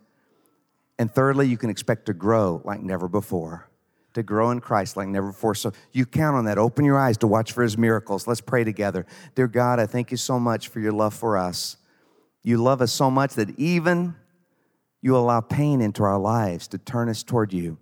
And 1.01 1.11
thirdly, 1.11 1.49
you 1.49 1.57
can 1.57 1.71
expect 1.71 2.05
to 2.07 2.13
grow 2.13 2.61
like 2.63 2.83
never 2.83 3.09
before, 3.09 3.71
to 4.13 4.23
grow 4.23 4.51
in 4.51 4.61
Christ 4.61 4.99
like 4.99 5.09
never 5.09 5.29
before. 5.29 5.55
So 5.55 5.73
you 5.93 6.05
count 6.05 6.37
on 6.37 6.45
that. 6.45 6.59
Open 6.59 6.85
your 6.85 6.99
eyes 6.99 7.17
to 7.19 7.27
watch 7.27 7.53
for 7.53 7.63
his 7.63 7.79
miracles. 7.79 8.27
Let's 8.27 8.43
pray 8.43 8.65
together. 8.65 9.07
Dear 9.35 9.49
God, 9.49 9.81
I 9.81 9.87
thank 9.87 10.11
you 10.11 10.19
so 10.19 10.39
much 10.39 10.69
for 10.69 10.79
your 10.79 10.93
love 10.93 11.15
for 11.15 11.39
us. 11.39 11.79
You 12.43 12.59
love 12.59 12.83
us 12.83 12.93
so 12.93 13.11
much 13.11 13.33
that 13.37 13.59
even 13.59 14.15
you 15.01 15.17
allow 15.17 15.41
pain 15.41 15.81
into 15.81 16.03
our 16.03 16.19
lives 16.19 16.69
to 16.69 16.77
turn 16.77 17.09
us 17.09 17.23
toward 17.23 17.55
you, 17.55 17.79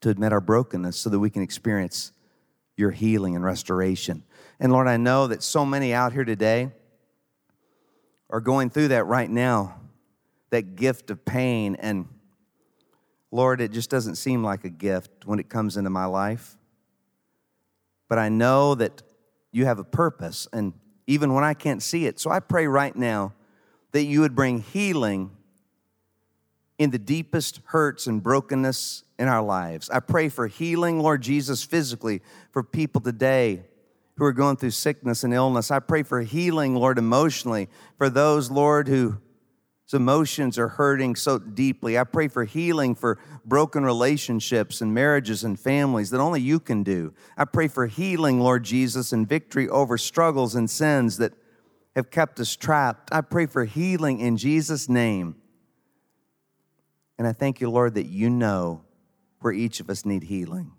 to 0.00 0.08
admit 0.08 0.32
our 0.32 0.40
brokenness 0.40 0.96
so 0.96 1.10
that 1.10 1.20
we 1.20 1.30
can 1.30 1.42
experience 1.42 2.10
your 2.76 2.90
healing 2.90 3.36
and 3.36 3.44
restoration. 3.44 4.24
And 4.58 4.72
Lord, 4.72 4.88
I 4.88 4.96
know 4.96 5.28
that 5.28 5.44
so 5.44 5.64
many 5.64 5.94
out 5.94 6.12
here 6.12 6.24
today 6.24 6.72
are 8.30 8.40
going 8.40 8.70
through 8.70 8.88
that 8.88 9.04
right 9.04 9.30
now 9.30 9.76
that 10.54 10.76
gift 10.76 11.10
of 11.10 11.24
pain 11.24 11.76
and 11.80 12.08
Lord, 13.34 13.60
it 13.60 13.72
just 13.72 13.90
doesn't 13.90 14.14
seem 14.14 14.44
like 14.44 14.62
a 14.64 14.70
gift 14.70 15.26
when 15.26 15.40
it 15.40 15.48
comes 15.48 15.76
into 15.76 15.90
my 15.90 16.04
life. 16.04 16.56
But 18.08 18.20
I 18.20 18.28
know 18.28 18.76
that 18.76 19.02
you 19.50 19.64
have 19.64 19.80
a 19.80 19.84
purpose, 19.84 20.46
and 20.52 20.72
even 21.08 21.34
when 21.34 21.42
I 21.42 21.52
can't 21.52 21.82
see 21.82 22.06
it. 22.06 22.20
So 22.20 22.30
I 22.30 22.38
pray 22.38 22.68
right 22.68 22.94
now 22.94 23.32
that 23.90 24.04
you 24.04 24.20
would 24.20 24.36
bring 24.36 24.60
healing 24.60 25.32
in 26.78 26.90
the 26.90 26.98
deepest 26.98 27.60
hurts 27.64 28.06
and 28.06 28.22
brokenness 28.22 29.02
in 29.18 29.26
our 29.26 29.42
lives. 29.42 29.90
I 29.90 29.98
pray 29.98 30.28
for 30.28 30.46
healing, 30.46 31.00
Lord 31.00 31.20
Jesus, 31.20 31.64
physically 31.64 32.22
for 32.52 32.62
people 32.62 33.00
today 33.00 33.64
who 34.16 34.24
are 34.24 34.32
going 34.32 34.58
through 34.58 34.70
sickness 34.70 35.24
and 35.24 35.34
illness. 35.34 35.72
I 35.72 35.80
pray 35.80 36.04
for 36.04 36.20
healing, 36.22 36.76
Lord, 36.76 36.98
emotionally 36.98 37.68
for 37.98 38.08
those, 38.08 38.48
Lord, 38.48 38.86
who 38.86 39.18
emotions 39.92 40.58
are 40.58 40.68
hurting 40.68 41.14
so 41.14 41.38
deeply. 41.38 41.98
I 41.98 42.04
pray 42.04 42.28
for 42.28 42.44
healing 42.44 42.94
for 42.94 43.18
broken 43.44 43.84
relationships 43.84 44.80
and 44.80 44.94
marriages 44.94 45.44
and 45.44 45.60
families 45.60 46.10
that 46.10 46.20
only 46.20 46.40
you 46.40 46.58
can 46.58 46.82
do. 46.82 47.12
I 47.36 47.44
pray 47.44 47.68
for 47.68 47.86
healing, 47.86 48.40
Lord 48.40 48.64
Jesus, 48.64 49.12
and 49.12 49.28
victory 49.28 49.68
over 49.68 49.98
struggles 49.98 50.54
and 50.54 50.70
sins 50.70 51.18
that 51.18 51.34
have 51.94 52.10
kept 52.10 52.40
us 52.40 52.56
trapped. 52.56 53.12
I 53.12 53.20
pray 53.20 53.46
for 53.46 53.64
healing 53.64 54.20
in 54.20 54.36
Jesus' 54.36 54.88
name. 54.88 55.36
And 57.18 57.26
I 57.28 57.32
thank 57.32 57.60
you, 57.60 57.70
Lord, 57.70 57.94
that 57.94 58.06
you 58.06 58.30
know 58.30 58.82
where 59.40 59.52
each 59.52 59.80
of 59.80 59.90
us 59.90 60.06
need 60.06 60.24
healing. 60.24 60.72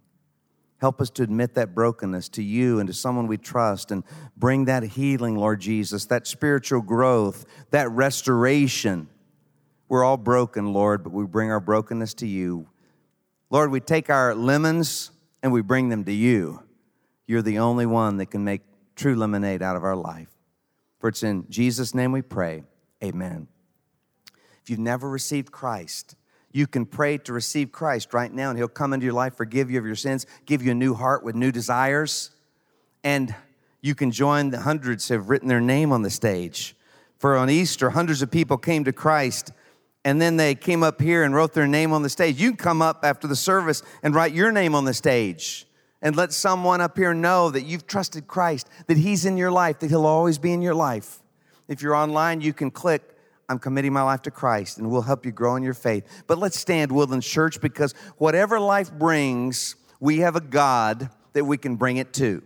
Help 0.86 1.02
us 1.02 1.10
to 1.10 1.24
admit 1.24 1.56
that 1.56 1.74
brokenness 1.74 2.30
to 2.30 2.44
you 2.44 2.78
and 2.78 2.86
to 2.86 2.94
someone 2.94 3.26
we 3.26 3.40
trust 3.40 3.90
and 3.90 4.04
bring 4.38 4.66
that 4.66 4.84
healing, 4.84 5.36
Lord 5.36 5.60
Jesus, 5.60 6.06
that 6.06 6.28
spiritual 6.28 6.82
growth, 6.82 7.44
that 7.72 7.90
restoration. 7.90 9.08
We're 9.90 10.04
all 10.04 10.18
broken, 10.18 10.74
Lord, 10.74 11.04
but 11.04 11.12
we 11.12 11.26
bring 11.26 11.50
our 11.50 11.60
brokenness 11.60 12.14
to 12.14 12.28
you. 12.28 12.70
Lord, 13.50 13.72
we 13.72 13.80
take 13.80 14.12
our 14.12 14.36
lemons 14.36 15.10
and 15.42 15.52
we 15.52 15.64
bring 15.64 15.90
them 15.90 16.04
to 16.04 16.14
you. 16.14 16.62
You're 17.26 17.42
the 17.42 17.58
only 17.58 17.88
one 17.88 18.18
that 18.18 18.28
can 18.28 18.44
make 18.44 18.62
true 18.96 19.16
lemonade 19.16 19.64
out 19.64 19.76
of 19.76 19.84
our 19.84 19.96
life. 19.96 20.30
For 21.00 21.08
it's 21.08 21.24
in 21.24 21.50
Jesus' 21.50 21.96
name 21.96 22.12
we 22.12 22.22
pray. 22.22 22.62
Amen. 23.04 23.48
If 24.62 24.70
you've 24.70 24.78
never 24.78 25.10
received 25.10 25.52
Christ, 25.52 26.16
you 26.56 26.68
can 26.68 26.86
pray 26.86 27.18
to 27.18 27.34
receive 27.34 27.74
Christ 27.74 28.14
right 28.14 28.34
now, 28.34 28.50
and 28.50 28.58
He'll 28.58 28.70
come 28.70 28.94
into 28.94 29.04
your 29.04 29.14
life, 29.14 29.36
forgive 29.36 29.70
you 29.70 29.78
of 29.78 29.86
your 29.86 29.94
sins, 29.94 30.26
give 30.46 30.64
you 30.64 30.72
a 30.72 30.76
new 30.76 30.94
heart 30.94 31.22
with 31.22 31.36
new 31.36 31.52
desires. 31.52 32.32
And 33.04 33.36
you 33.82 33.94
can 33.94 34.10
join 34.10 34.52
the 34.52 34.62
hundreds 34.62 35.10
have 35.10 35.30
written 35.30 35.50
their 35.50 35.60
name 35.60 35.92
on 35.92 36.02
the 36.02 36.10
stage. 36.10 36.74
For 37.18 37.36
on 37.36 37.50
Easter, 37.50 37.90
hundreds 37.90 38.22
of 38.22 38.32
people 38.32 38.58
came 38.58 38.86
to 38.86 38.94
Christ, 38.94 39.52
and 40.06 40.22
then 40.22 40.38
they 40.38 40.56
came 40.56 40.82
up 40.82 41.02
here 41.02 41.24
and 41.24 41.36
wrote 41.36 41.52
their 41.52 41.68
name 41.68 41.92
on 41.92 42.04
the 42.04 42.10
stage. 42.10 42.40
You 42.40 42.52
can 42.52 42.58
come 42.58 42.82
up 42.82 43.04
after 43.04 43.28
the 43.28 43.36
service 43.36 43.84
and 44.02 44.16
write 44.16 44.34
your 44.34 44.54
name 44.54 44.76
on 44.76 44.86
the 44.86 44.94
stage 44.94 45.68
and 46.02 46.16
let 46.16 46.32
someone 46.32 46.80
up 46.80 46.98
here 46.98 47.14
know 47.14 47.50
that 47.50 47.64
you've 47.64 47.86
trusted 47.86 48.28
Christ, 48.28 48.70
that 48.88 48.96
He's 48.96 49.26
in 49.26 49.36
your 49.36 49.52
life, 49.52 49.80
that 49.80 49.90
He'll 49.90 50.06
always 50.06 50.38
be 50.38 50.54
in 50.54 50.62
your 50.62 50.74
life. 50.74 51.22
If 51.68 51.82
you're 51.82 51.96
online, 51.96 52.40
you 52.40 52.54
can 52.54 52.72
click 52.72 53.15
I'm 53.48 53.60
committing 53.60 53.94
my 53.94 54.02
life 54.02 54.24
to 54.24 54.32
Christ, 54.32 54.78
and 54.78 54.90
we'll 54.90 55.04
help 55.04 55.26
you 55.26 55.32
grow 55.32 55.56
in 55.56 55.64
your 55.64 55.74
faith. 55.74 56.24
But 56.28 56.40
let's 56.40 56.60
stand, 56.60 56.92
Woodlands 56.92 57.28
Church, 57.28 57.62
because 57.62 57.94
whatever 58.18 58.60
life 58.60 58.92
brings, 58.92 59.76
we 60.00 60.20
have 60.20 60.36
a 60.36 60.42
God 60.42 61.10
that 61.34 61.46
we 61.46 61.58
can 61.58 61.76
bring 61.76 61.98
it 61.98 62.14
to. 62.14 62.42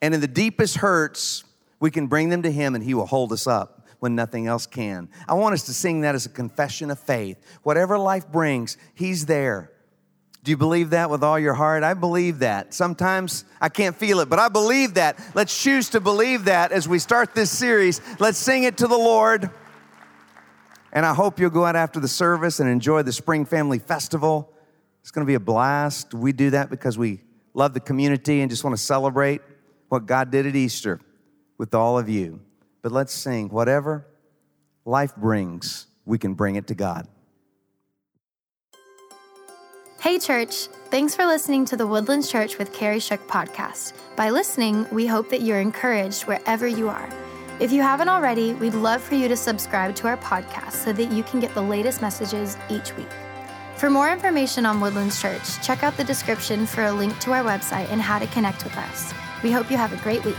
And 0.00 0.14
in 0.14 0.20
the 0.20 0.28
deepest 0.28 0.76
hurts, 0.76 1.44
we 1.78 1.90
can 1.90 2.06
bring 2.06 2.30
them 2.30 2.42
to 2.42 2.50
Him, 2.50 2.74
and 2.74 2.82
He 2.82 2.94
will 2.94 3.06
hold 3.06 3.32
us 3.32 3.46
up 3.46 3.86
when 3.98 4.14
nothing 4.14 4.46
else 4.46 4.66
can. 4.66 5.08
I 5.28 5.34
want 5.34 5.52
us 5.52 5.64
to 5.64 5.74
sing 5.74 6.00
that 6.00 6.14
as 6.14 6.26
a 6.26 6.30
confession 6.30 6.90
of 6.90 6.98
faith. 6.98 7.38
Whatever 7.62 7.98
life 7.98 8.26
brings, 8.30 8.78
He's 8.94 9.26
there. 9.26 9.70
Do 10.42 10.50
you 10.50 10.56
believe 10.56 10.90
that 10.90 11.08
with 11.08 11.22
all 11.22 11.38
your 11.38 11.54
heart? 11.54 11.84
I 11.84 11.94
believe 11.94 12.40
that. 12.40 12.74
Sometimes 12.74 13.44
I 13.60 13.68
can't 13.68 13.94
feel 13.94 14.18
it, 14.18 14.28
but 14.28 14.40
I 14.40 14.48
believe 14.48 14.94
that. 14.94 15.20
Let's 15.34 15.62
choose 15.62 15.90
to 15.90 16.00
believe 16.00 16.46
that 16.46 16.72
as 16.72 16.88
we 16.88 16.98
start 16.98 17.32
this 17.34 17.50
series. 17.50 18.00
Let's 18.18 18.38
sing 18.38 18.64
it 18.64 18.78
to 18.78 18.88
the 18.88 18.98
Lord. 18.98 19.50
And 20.92 21.06
I 21.06 21.14
hope 21.14 21.40
you'll 21.40 21.50
go 21.50 21.64
out 21.64 21.76
after 21.76 22.00
the 22.00 22.08
service 22.08 22.60
and 22.60 22.68
enjoy 22.68 23.02
the 23.02 23.12
Spring 23.12 23.44
Family 23.44 23.78
Festival. 23.78 24.52
It's 25.00 25.10
going 25.10 25.24
to 25.24 25.30
be 25.30 25.34
a 25.34 25.40
blast. 25.40 26.12
We 26.12 26.32
do 26.32 26.50
that 26.50 26.70
because 26.70 26.98
we 26.98 27.20
love 27.54 27.74
the 27.74 27.80
community 27.80 28.40
and 28.40 28.50
just 28.50 28.62
want 28.62 28.76
to 28.76 28.82
celebrate 28.82 29.40
what 29.88 30.06
God 30.06 30.30
did 30.30 30.46
at 30.46 30.54
Easter 30.54 31.00
with 31.58 31.74
all 31.74 31.98
of 31.98 32.08
you. 32.08 32.40
But 32.82 32.92
let's 32.92 33.12
sing 33.12 33.48
whatever 33.48 34.06
life 34.84 35.14
brings, 35.16 35.86
we 36.04 36.18
can 36.18 36.34
bring 36.34 36.56
it 36.56 36.66
to 36.68 36.74
God. 36.74 37.06
Hey, 40.00 40.18
church. 40.18 40.66
Thanks 40.90 41.14
for 41.14 41.24
listening 41.24 41.64
to 41.66 41.76
the 41.76 41.86
Woodlands 41.86 42.28
Church 42.28 42.58
with 42.58 42.72
Kerry 42.72 42.98
Shook 42.98 43.26
podcast. 43.28 43.92
By 44.16 44.30
listening, 44.30 44.86
we 44.90 45.06
hope 45.06 45.30
that 45.30 45.42
you're 45.42 45.60
encouraged 45.60 46.22
wherever 46.22 46.66
you 46.66 46.88
are. 46.88 47.08
If 47.62 47.70
you 47.70 47.80
haven't 47.80 48.08
already, 48.08 48.54
we'd 48.54 48.74
love 48.74 49.00
for 49.00 49.14
you 49.14 49.28
to 49.28 49.36
subscribe 49.36 49.94
to 49.94 50.08
our 50.08 50.16
podcast 50.16 50.72
so 50.72 50.92
that 50.94 51.12
you 51.12 51.22
can 51.22 51.38
get 51.38 51.54
the 51.54 51.62
latest 51.62 52.02
messages 52.02 52.56
each 52.68 52.96
week. 52.96 53.06
For 53.76 53.88
more 53.88 54.10
information 54.10 54.66
on 54.66 54.80
Woodlands 54.80 55.22
Church, 55.22 55.62
check 55.64 55.84
out 55.84 55.96
the 55.96 56.02
description 56.02 56.66
for 56.66 56.86
a 56.86 56.92
link 56.92 57.16
to 57.20 57.30
our 57.30 57.44
website 57.44 57.88
and 57.92 58.02
how 58.02 58.18
to 58.18 58.26
connect 58.26 58.64
with 58.64 58.76
us. 58.76 59.14
We 59.44 59.52
hope 59.52 59.70
you 59.70 59.76
have 59.76 59.92
a 59.92 60.02
great 60.02 60.24
week. 60.24 60.34